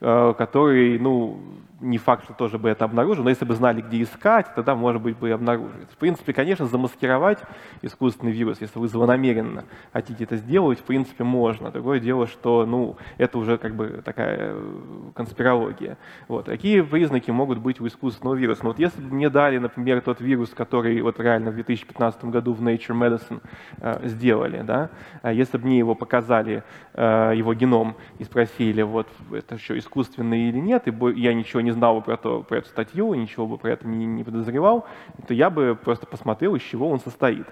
э, 0.00 0.34
который, 0.36 0.98
ну, 0.98 1.40
не 1.80 1.98
факт, 1.98 2.24
что 2.24 2.34
тоже 2.34 2.58
бы 2.58 2.68
это 2.68 2.84
обнаружил, 2.84 3.22
но 3.22 3.30
если 3.30 3.44
бы 3.44 3.54
знали, 3.54 3.80
где 3.80 4.02
искать, 4.02 4.52
тогда, 4.54 4.74
может 4.74 5.00
быть, 5.00 5.16
бы 5.16 5.28
и 5.28 5.32
обнаружили. 5.32 5.86
В 5.92 5.96
принципе, 5.96 6.32
конечно, 6.32 6.66
замаскировать 6.66 7.38
искусственный 7.82 8.32
вирус, 8.32 8.60
если 8.60 8.78
вы 8.78 8.88
злонамеренно 8.88 9.64
хотите 9.92 10.24
это 10.24 10.36
сделать, 10.36 10.80
в 10.80 10.82
принципе, 10.82 11.24
можно. 11.24 11.70
Другое 11.70 12.00
дело, 12.00 12.26
что, 12.26 12.66
ну, 12.66 12.96
это 13.16 13.38
уже 13.38 13.58
как 13.58 13.74
бы 13.74 14.02
такая 14.04 14.36
э, 14.40 14.72
конспирология. 15.14 15.98
Вот. 16.26 16.46
Какие 16.46 16.80
признаки 16.80 17.30
могут 17.30 17.58
быть 17.58 17.80
у 17.80 17.86
искусственного 17.86 18.34
вируса? 18.34 18.62
Ну, 18.64 18.70
вот 18.70 18.78
если 18.78 19.00
бы 19.00 19.14
мне 19.14 19.30
дали, 19.30 19.58
например, 19.58 20.00
тот 20.00 20.20
вирус, 20.20 20.50
который 20.50 21.00
вот 21.00 21.20
реально 21.20 21.50
в 21.50 21.54
2015 21.54 22.24
году 22.24 22.54
в 22.54 22.62
Nature 22.62 22.96
Medicine 22.98 23.40
э, 23.78 24.08
сделали, 24.08 24.62
да, 24.62 24.90
а 25.22 25.32
если 25.32 25.58
бы 25.58 25.66
мне 25.66 25.78
его 25.78 25.94
показали, 25.94 26.64
э, 26.94 27.32
его 27.36 27.54
геном, 27.54 27.96
и 28.18 28.24
спросили, 28.24 28.82
вот, 28.82 29.08
это 29.30 29.58
что, 29.58 29.78
искусственный 29.78 30.48
или 30.48 30.58
нет, 30.58 30.88
и 30.88 31.20
я 31.20 31.34
ничего 31.34 31.60
не 31.60 31.67
знал 31.70 31.96
бы 31.96 32.02
про, 32.02 32.16
то, 32.16 32.42
про 32.42 32.58
эту 32.58 32.68
статью, 32.68 33.14
ничего 33.14 33.46
бы 33.46 33.58
про 33.58 33.72
это 33.72 33.86
не, 33.86 34.06
не 34.06 34.24
подозревал, 34.24 34.86
то 35.26 35.34
я 35.34 35.50
бы 35.50 35.78
просто 35.82 36.06
посмотрел, 36.06 36.54
из 36.54 36.62
чего 36.62 36.90
он 36.90 37.00
состоит. 37.00 37.46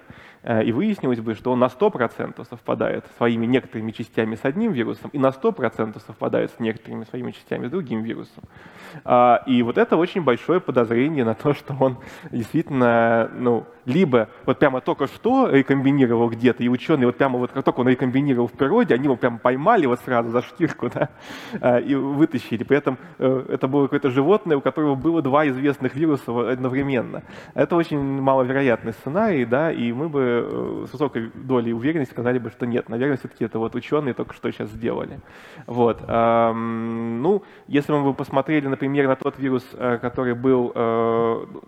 Э, 0.47 0.63
и 0.63 0.71
выяснилось 0.71 1.19
бы, 1.19 1.35
что 1.35 1.51
он 1.51 1.59
на 1.59 1.65
100% 1.65 2.45
совпадает 2.49 3.05
своими 3.17 3.45
некоторыми 3.45 3.91
частями 3.91 4.35
с 4.35 4.45
одним 4.45 4.71
вирусом 4.71 5.09
и 5.11 5.19
на 5.19 5.27
100% 5.27 5.99
совпадает 6.05 6.51
с 6.51 6.59
некоторыми 6.59 7.03
своими 7.03 7.31
частями 7.31 7.67
с 7.67 7.69
другим 7.69 8.01
вирусом. 8.01 8.43
А, 9.03 9.43
и 9.45 9.61
вот 9.61 9.77
это 9.77 9.97
очень 9.97 10.21
большое 10.21 10.61
подозрение 10.61 11.25
на 11.25 11.35
то, 11.35 11.53
что 11.53 11.75
он 11.77 11.97
действительно, 12.31 13.29
ну, 13.35 13.65
либо 13.85 14.29
вот 14.45 14.57
прямо 14.59 14.79
только 14.79 15.07
что 15.07 15.49
рекомбинировал 15.49 16.29
где-то, 16.29 16.63
и 16.63 16.69
ученые 16.69 17.07
вот 17.07 17.17
прямо 17.17 17.39
вот 17.39 17.51
как 17.51 17.65
только 17.65 17.81
он 17.81 17.89
рекомбинировал 17.89 18.47
в 18.47 18.53
природе, 18.53 18.95
они 18.95 19.03
его 19.03 19.17
прямо 19.17 19.39
поймали 19.39 19.85
вот 19.85 19.99
сразу 19.99 20.29
за 20.29 20.41
штирку, 20.41 20.89
да, 20.89 21.09
а, 21.59 21.79
и 21.79 21.93
вытащили. 21.93 22.63
При 22.63 22.77
этом 22.77 22.97
э, 23.19 23.45
это 23.49 23.67
было 23.67 23.83
какое-то 23.83 24.11
животное, 24.11 24.55
у 24.55 24.61
которого 24.61 24.95
было 24.95 25.21
два 25.21 25.45
известных 25.49 25.93
вируса 25.95 26.51
одновременно. 26.51 27.23
Это 27.53 27.75
очень 27.75 27.99
маловероятный 27.99 28.93
сценарий, 28.93 29.43
да, 29.43 29.73
и 29.73 29.91
мы 29.91 30.07
бы 30.07 30.36
э, 30.43 30.85
с 30.87 30.93
высокой 30.93 31.31
долей 31.33 31.73
уверенности 31.73 32.13
сказали 32.13 32.39
бы, 32.39 32.49
что 32.49 32.65
нет, 32.65 32.89
наверное, 32.89 33.17
все-таки 33.17 33.45
это 33.45 33.59
вот 33.59 33.75
ученые 33.75 34.13
только 34.13 34.33
что 34.33 34.51
сейчас 34.51 34.69
сделали. 34.69 35.19
Вот. 35.65 36.01
Ну, 36.07 37.43
если 37.67 37.91
бы 37.93 38.13
посмотрели, 38.13 38.67
например, 38.67 39.07
на 39.07 39.15
тот 39.15 39.39
вирус, 39.39 39.67
э, 39.73 39.97
который 39.97 40.35
был, 40.35 40.71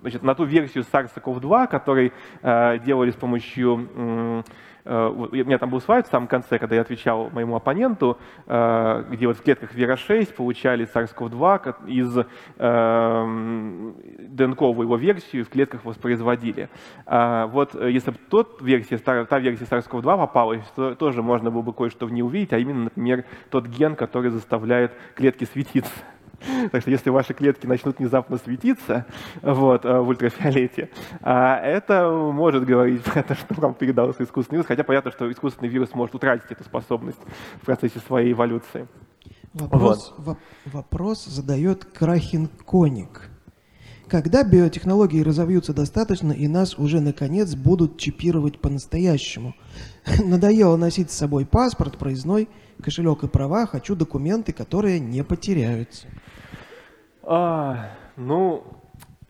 значит, 0.02 0.24
на 0.24 0.36
ту 0.36 0.46
версию 0.46 0.84
SARS-CoV-2, 0.92 1.68
который 1.68 2.14
э, 2.42 2.80
делали 2.80 3.12
с 3.12 3.16
помощью 3.16 3.88
э, 3.96 4.44
у 4.86 5.28
меня 5.32 5.58
там 5.58 5.70
был 5.70 5.82
слайд 5.82 6.08
в 6.08 6.10
самом 6.10 6.28
конце, 6.28 6.58
когда 6.58 6.76
я 6.76 6.82
отвечал 6.82 7.30
моему 7.32 7.56
оппоненту, 7.56 8.18
э, 8.48 9.06
где 9.10 9.28
вот 9.28 9.38
в 9.38 9.42
клетках 9.42 9.74
Вера-6 9.74 10.34
получали 10.34 10.88
SARS-CoV-2 10.94 11.88
из 11.88 12.26
ДНКовую 14.30 14.86
его 14.86 14.96
версию 14.96 15.46
в 15.46 15.50
клетках 15.50 15.86
воспроизводили. 15.86 16.70
А 17.06 17.48
вот 17.48 17.74
если 17.76 18.12
бы 18.12 18.18
тот 18.30 18.62
версия, 18.62 18.98
та 18.98 19.40
версия 19.40 19.66
SARS-CoV-2 19.66 20.18
попалась, 20.18 20.66
то 20.76 20.96
тоже 20.96 21.22
можно 21.22 21.52
было 21.52 21.62
бы 21.62 21.74
кое-что 21.74 22.06
в 22.06 22.12
ней 22.12 22.22
увидеть, 22.22 22.54
а 22.54 22.58
именно, 22.58 22.86
например, 22.86 23.26
тот 23.50 23.68
ген, 23.68 23.96
который 23.96 24.32
заставляет 24.32 24.94
клетки 25.16 25.46
светиться. 25.46 25.92
Так 26.72 26.82
что 26.82 26.92
если 26.92 27.10
ваши 27.10 27.34
клетки 27.34 27.66
начнут 27.66 28.00
внезапно 28.00 28.38
светиться 28.38 29.06
вот, 29.42 29.86
э, 29.86 30.00
в 30.00 30.08
ультрафиолете, 30.08 30.90
а, 31.22 31.58
это 31.58 32.10
может 32.10 32.66
говорить 32.66 33.04
про 33.04 33.24
то, 33.24 33.36
что 33.36 33.54
вам 33.56 33.74
передался 33.74 34.24
искусственный 34.24 34.58
вирус, 34.58 34.68
хотя 34.68 34.84
понятно, 34.84 35.12
что 35.12 35.32
искусственный 35.32 35.70
вирус 35.70 35.94
может 35.94 36.16
утратить 36.16 36.52
эту 36.52 36.64
способность 36.64 37.20
в 37.62 37.66
процессе 37.66 38.00
своей 38.00 38.34
эволюции. 38.34 38.88
Вопрос, 39.54 40.14
вот. 40.18 40.38
вопрос 40.66 41.26
задает 41.26 41.86
Крахин 41.86 42.50
Коник. 42.66 43.30
Когда 44.08 44.44
биотехнологии 44.44 45.22
разовьются 45.22 45.74
достаточно 45.74 46.32
и 46.32 46.48
нас 46.48 46.78
уже 46.80 47.00
наконец 47.00 47.54
будут 47.56 48.00
чипировать 48.00 48.60
по-настоящему? 48.60 49.56
Надоело 50.24 50.78
носить 50.78 51.12
с 51.12 51.18
собой 51.18 51.46
паспорт, 51.46 51.98
проездной, 51.98 52.48
кошелек 52.84 53.24
и 53.24 53.28
права, 53.28 53.66
хочу 53.66 53.96
документы, 53.96 54.54
которые 54.54 55.00
не 55.00 55.24
потеряются. 55.24 56.08
А, 57.24 57.92
ну, 58.16 58.64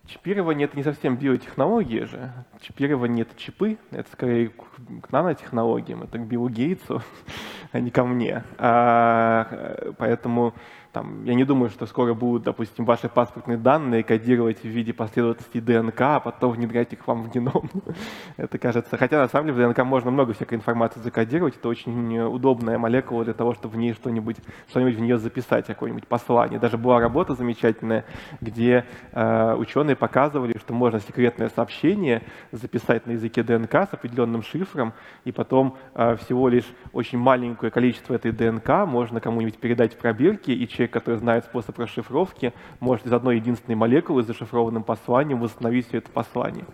чипирование 0.05 0.65
это 0.65 0.77
не 0.77 0.83
совсем 0.83 1.17
биотехнология 1.17 2.05
же. 2.05 2.31
Чипирование 2.61 3.23
это 3.23 3.39
чипы, 3.39 3.77
это 3.91 4.09
скорее 4.11 4.49
к 4.49 5.11
нанотехнологиям, 5.11 6.03
это 6.03 6.17
к 6.17 6.25
Биллу 6.25 6.49
Гейтсу, 6.49 7.01
а 7.71 7.79
не 7.79 7.91
ко 7.91 8.03
мне. 8.03 8.43
А, 8.57 9.93
поэтому 9.97 10.53
там, 10.91 11.23
я 11.25 11.35
не 11.35 11.43
думаю, 11.43 11.69
что 11.69 11.85
скоро 11.85 12.13
будут, 12.13 12.43
допустим, 12.43 12.83
ваши 12.83 13.09
паспортные 13.09 13.57
данные 13.57 14.03
кодировать 14.03 14.61
в 14.61 14.67
виде 14.67 14.91
последовательности 14.91 15.59
ДНК, 15.59 16.01
а 16.01 16.19
потом 16.19 16.53
внедрять 16.53 16.93
их 16.93 17.05
вам 17.07 17.23
в 17.23 17.31
геном. 17.31 17.69
это 18.37 18.57
кажется... 18.57 18.97
Хотя, 18.97 19.19
на 19.19 19.27
самом 19.27 19.47
деле, 19.47 19.67
в 19.67 19.73
ДНК 19.73 19.85
можно 19.85 20.09
много 20.09 20.33
всякой 20.33 20.55
информации 20.55 20.99
закодировать. 20.99 21.57
Это 21.57 21.69
очень 21.69 22.19
удобная 22.19 22.79
молекула 22.79 23.23
для 23.23 23.33
того, 23.33 23.53
чтобы 23.53 23.75
в 23.75 23.77
ней 23.77 23.93
что-нибудь 23.93 24.37
что 24.67 24.79
в 24.79 24.99
нее 24.99 25.17
записать, 25.17 25.67
какое-нибудь 25.67 26.07
послание. 26.07 26.59
Даже 26.59 26.77
была 26.77 26.99
работа 26.99 27.35
замечательная, 27.35 28.05
где 28.41 28.85
э, 29.11 29.55
ученые 29.55 29.95
показывали, 29.95 30.57
что 30.57 30.73
можно 30.73 30.99
секретное 30.99 31.49
сообщение 31.49 32.23
записать 32.51 33.05
на 33.05 33.11
языке 33.11 33.43
ДНК 33.43 33.75
с 33.75 33.93
определенным 33.93 34.41
шифром, 34.41 34.93
и 35.23 35.31
потом 35.31 35.77
э, 35.93 36.15
всего 36.17 36.49
лишь 36.49 36.65
очень 36.93 37.19
маленькое 37.19 37.71
количество 37.71 38.13
этой 38.13 38.31
ДНК 38.31 38.87
можно 38.87 39.19
кому-нибудь 39.19 39.59
передать 39.59 39.93
в 39.93 39.97
пробирке, 39.97 40.53
и 40.53 40.67
человек, 40.79 40.93
который 40.93 41.17
знает 41.17 41.43
способ 41.43 41.77
расшифровки, 41.77 42.53
может 42.79 43.05
из 43.05 43.11
одной 43.11 43.35
единственной 43.35 43.75
молекулы 43.75 44.23
с 44.23 44.27
зашифрованным 44.27 44.83
посланием 44.83 45.41
восстановить 45.41 45.87
все 45.87 45.97
это 45.97 46.09
послание. 46.09 46.65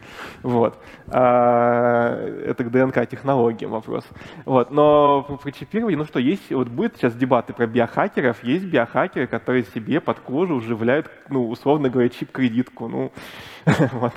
Вот. 0.43 0.77
А, 1.07 2.15
это 2.45 2.63
к 2.63 2.71
ДНК-технологиям 2.71 3.71
вопрос. 3.71 4.05
Вот. 4.45 4.69
Но 4.69 5.23
про 5.23 5.51
чипирование, 5.51 5.97
ну 5.97 6.05
что, 6.05 6.19
есть, 6.19 6.51
вот 6.51 6.67
будет 6.67 6.95
сейчас 6.97 7.15
дебаты 7.15 7.53
про 7.53 7.65
биохакеров, 7.65 8.43
есть 8.43 8.65
биохакеры, 8.65 9.25
которые 9.25 9.63
себе 9.63 9.99
под 9.99 10.19
кожу 10.19 10.57
вживляют, 10.57 11.09
ну, 11.29 11.49
условно 11.49 11.89
говоря, 11.89 12.09
чип-кредитку. 12.09 12.87
Ну, 12.87 13.11
вот. 13.93 14.13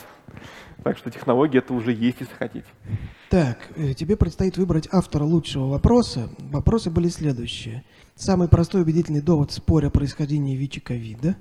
Так 0.85 0.97
что 0.97 1.11
технология 1.11 1.59
это 1.59 1.75
уже 1.75 1.93
есть, 1.93 2.21
если 2.21 2.35
хотите. 2.35 2.67
Так, 3.31 3.59
э, 3.77 3.95
тебе 3.95 4.17
предстоит 4.17 4.57
выбрать 4.57 4.89
автора 4.93 5.25
лучшего 5.25 5.67
вопроса. 5.67 6.31
Вопросы 6.39 6.91
были 6.91 7.09
следующие. 7.09 7.85
Самый 8.19 8.49
простой 8.49 8.83
убедительный 8.83 9.21
довод 9.21 9.53
в 9.53 9.55
споре 9.55 9.87
о 9.87 9.91
происхождении 9.91 10.57
ВИЧ-ковида. 10.57 11.37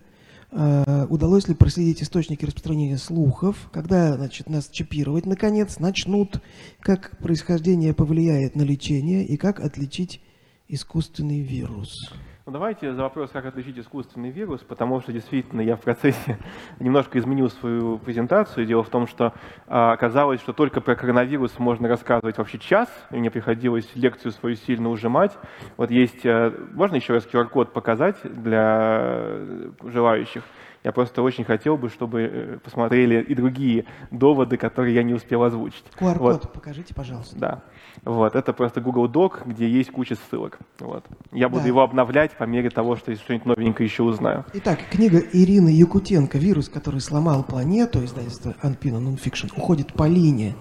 Э, 0.52 1.08
удалось 1.10 1.48
ли 1.48 1.56
проследить 1.56 2.04
источники 2.04 2.46
распространения 2.46 3.00
слухов? 3.00 3.68
Когда 3.74 4.16
значит, 4.16 4.48
нас 4.48 4.70
чипировать, 4.70 5.26
наконец, 5.26 5.80
начнут? 5.80 6.40
Как 6.82 7.18
происхождение 7.18 7.96
повлияет 7.96 8.56
на 8.56 8.62
лечение? 8.62 9.26
И 9.26 9.38
как 9.38 9.60
отличить 9.60 10.22
искусственный 10.68 11.40
вирус? 11.40 12.14
Ну, 12.48 12.54
давайте 12.54 12.94
за 12.94 13.02
вопрос, 13.02 13.32
как 13.32 13.46
отличить 13.46 13.78
искусственный 13.78 14.30
вирус, 14.30 14.62
потому 14.62 15.02
что 15.02 15.12
действительно 15.12 15.60
я 15.60 15.76
в 15.76 15.82
процессе 15.82 16.38
немножко 16.80 17.20
изменил 17.20 17.50
свою 17.50 17.98
презентацию. 17.98 18.66
Дело 18.66 18.84
в 18.84 18.90
том, 18.90 19.06
что 19.06 19.34
а, 19.68 19.92
оказалось, 19.92 20.40
что 20.40 20.54
только 20.54 20.80
про 20.80 20.96
коронавирус 20.96 21.60
можно 21.60 21.90
рассказывать 21.90 22.38
вообще 22.38 22.58
час, 22.58 22.88
и 23.12 23.18
мне 23.18 23.30
приходилось 23.30 23.94
лекцию 23.96 24.32
свою 24.32 24.56
сильно 24.56 24.90
ужимать. 24.90 25.38
Вот 25.76 25.92
есть, 25.92 26.26
а, 26.26 26.54
можно 26.72 26.96
еще 26.96 27.16
раз 27.16 27.28
QR-код 27.28 27.74
показать 27.74 28.16
для 28.24 29.40
желающих? 29.84 30.44
Я 30.84 30.92
просто 30.92 31.22
очень 31.22 31.44
хотел 31.44 31.78
бы, 31.78 31.90
чтобы 31.90 32.22
э, 32.22 32.60
посмотрели 32.64 33.22
и 33.22 33.36
другие 33.36 33.86
доводы, 34.12 34.58
которые 34.58 34.96
я 34.96 35.04
не 35.04 35.14
успел 35.14 35.44
озвучить. 35.44 35.84
QR-код 36.00 36.44
вот. 36.44 36.54
покажите, 36.54 36.94
пожалуйста. 36.94 37.36
Да. 37.38 37.64
Вот. 38.04 38.36
Это 38.36 38.54
просто 38.54 38.82
Google 38.82 39.08
Doc, 39.08 39.42
где 39.46 39.68
есть 39.68 39.92
куча 39.92 40.16
ссылок. 40.16 40.60
Вот. 40.80 41.06
Я 41.32 41.50
буду 41.50 41.64
да. 41.64 41.68
его 41.68 41.82
обновлять 41.82 42.38
по 42.38 42.44
мере 42.44 42.70
того, 42.70 42.96
что 42.96 43.14
что-нибудь 43.16 43.46
новенькое 43.46 43.88
еще 43.88 44.04
узнаю. 44.04 44.46
Итак, 44.54 44.80
книга 44.90 45.20
Ирины 45.20 45.70
Якутенко 45.70 46.38
«Вирус, 46.38 46.70
который 46.70 47.02
сломал 47.02 47.44
планету», 47.44 48.04
издательство 48.04 48.56
Anpina 48.62 49.02
Nonfiction, 49.02 49.52
уходит 49.56 49.94
по 49.94 50.08
линии 50.08 50.56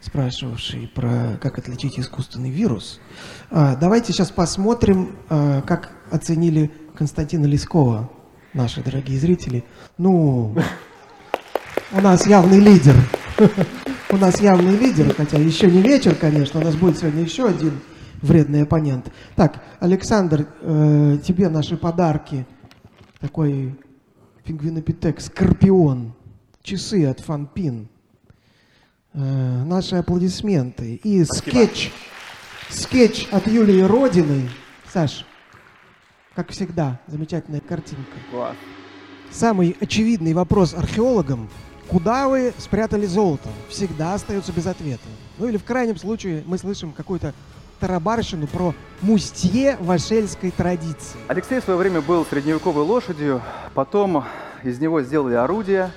спрашивавший 0.00 0.90
про 0.94 1.38
как 1.40 1.58
отличить 1.58 1.98
искусственный 1.98 2.50
вирус. 2.50 3.00
А, 3.50 3.76
давайте 3.76 4.12
сейчас 4.12 4.30
посмотрим, 4.30 5.16
а, 5.28 5.62
как 5.62 5.92
оценили 6.10 6.70
Константина 6.94 7.46
Лескова 7.46 8.10
наши 8.54 8.82
дорогие 8.82 9.18
зрители. 9.18 9.64
Ну, 9.98 10.54
у 11.92 12.00
нас 12.00 12.26
явный 12.26 12.60
лидер. 12.60 12.94
У 14.10 14.16
нас 14.16 14.40
явный 14.40 14.76
лидер, 14.76 15.14
хотя 15.14 15.38
еще 15.38 15.70
не 15.70 15.80
вечер, 15.82 16.14
конечно. 16.14 16.60
У 16.60 16.64
нас 16.64 16.74
будет 16.74 16.98
сегодня 16.98 17.22
еще 17.22 17.46
один 17.46 17.80
вредный 18.22 18.62
оппонент. 18.62 19.10
Так, 19.36 19.62
Александр, 19.78 20.48
э, 20.60 21.18
тебе 21.24 21.48
наши 21.48 21.76
подарки. 21.76 22.46
Такой 23.20 23.78
пингвинопитек, 24.44 25.20
скорпион, 25.20 26.14
часы 26.62 27.06
от 27.06 27.20
Фанпин. 27.20 27.88
Э, 29.12 29.64
наши 29.64 29.96
аплодисменты. 29.96 31.00
И 31.04 31.24
Спасибо. 31.24 31.50
скетч, 31.50 31.92
скетч 32.68 33.28
от 33.30 33.46
Юлии 33.46 33.82
Родины. 33.82 34.48
Саш, 34.92 35.24
как 36.40 36.52
всегда, 36.52 36.98
замечательная 37.06 37.60
картинка. 37.60 38.16
Класс. 38.30 38.56
самый 39.30 39.76
очевидный 39.78 40.32
вопрос 40.32 40.72
археологам, 40.72 41.50
куда 41.86 42.28
вы 42.28 42.54
спрятали 42.56 43.04
золото, 43.04 43.50
всегда 43.68 44.14
остается 44.14 44.50
без 44.50 44.66
ответа. 44.66 45.04
Ну 45.36 45.48
или 45.48 45.58
в 45.58 45.64
крайнем 45.64 45.98
случае 45.98 46.42
мы 46.46 46.56
слышим 46.56 46.92
какую-то 46.92 47.34
тарабарщину 47.78 48.46
про 48.46 48.74
мустье 49.02 49.76
ашельской 49.80 50.50
традиции. 50.50 51.20
Алексей 51.28 51.60
в 51.60 51.64
свое 51.64 51.78
время 51.78 52.00
был 52.00 52.24
средневековой 52.24 52.84
лошадью, 52.84 53.42
потом 53.74 54.24
из 54.62 54.80
него 54.80 55.02
сделали 55.02 55.34
орудие 55.34 55.90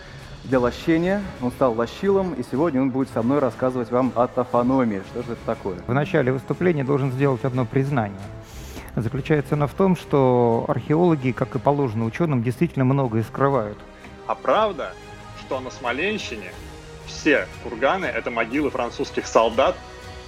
для 0.44 0.60
лощения, 0.60 1.22
он 1.42 1.52
стал 1.52 1.74
лощилом, 1.74 2.34
и 2.34 2.44
сегодня 2.44 2.82
он 2.82 2.90
будет 2.90 3.08
со 3.14 3.24
мной 3.24 3.40
рассказывать 3.40 3.92
вам 3.92 4.12
о 4.16 4.28
тофономии. 4.28 5.04
Что 5.12 5.24
же 5.24 5.32
это 5.32 5.42
такое? 5.46 5.78
В 5.88 5.94
начале 5.94 6.34
выступления 6.34 6.84
должен 6.84 7.14
сделать 7.14 7.46
одно 7.46 7.64
признание. 7.64 8.20
Заключается 8.96 9.56
оно 9.56 9.68
в 9.68 9.74
том, 9.74 9.96
что 9.96 10.66
археологи, 10.68 11.32
как 11.32 11.56
и 11.56 11.60
положено 11.60 12.06
ученым, 12.06 12.44
действительно 12.44 12.86
многое 12.86 13.24
скрывают. 13.24 13.78
А 14.28 14.36
правда, 14.36 14.94
что 15.40 15.60
на 15.60 15.72
Смоленщине 15.72 16.52
все 17.08 17.48
курганы— 17.64 18.06
это 18.08 18.30
могилы 18.30 18.70
французских 18.70 19.26
солдат 19.26 19.76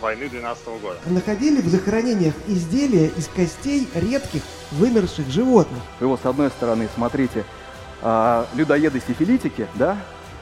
войны 0.02 0.28
12 0.30 0.68
года. 0.82 0.98
Находили 1.06 1.62
в 1.62 1.68
захоронениях 1.68 2.34
изделия 2.48 3.08
из 3.08 3.28
костей 3.28 3.88
редких 3.94 4.42
вымерших 4.72 5.28
животных. 5.30 5.82
Вот 6.00 6.20
с 6.22 6.26
одной 6.26 6.50
стороны 6.50 6.90
смотрите 6.94 7.46
а, 8.02 8.48
людоеды-сифилитики, 8.56 9.68
да, 9.76 9.98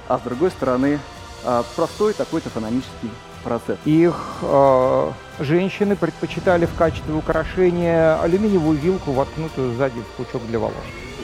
а 0.07 0.17
с 0.17 0.21
другой 0.21 0.51
стороны 0.51 0.99
а, 1.43 1.63
простой 1.75 2.13
такой 2.13 2.41
тофономический 2.41 3.11
процесс. 3.43 3.77
Их 3.85 4.15
э, 4.41 5.11
женщины 5.39 5.95
предпочитали 5.95 6.65
в 6.65 6.73
качестве 6.75 7.13
украшения 7.13 8.19
алюминиевую 8.21 8.77
вилку, 8.77 9.11
воткнутую 9.11 9.75
сзади 9.75 9.99
в 9.99 10.07
пучок 10.17 10.45
для 10.47 10.59
волос. 10.59 10.75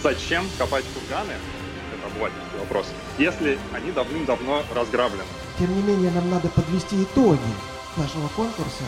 Зачем 0.04 0.44
копать 0.58 0.86
курганы? 0.94 1.34
Это 1.94 2.08
обывательский 2.08 2.60
вопрос. 2.60 2.86
Если 3.18 3.58
они 3.74 3.92
давным-давно 3.92 4.64
разграблены. 4.76 5.24
Тем 5.58 5.76
не 5.76 5.82
менее, 5.82 6.12
нам 6.12 6.30
надо 6.30 6.48
подвести 6.50 7.04
итоги 7.04 7.40
нашего 7.98 8.28
конкурса. 8.36 8.84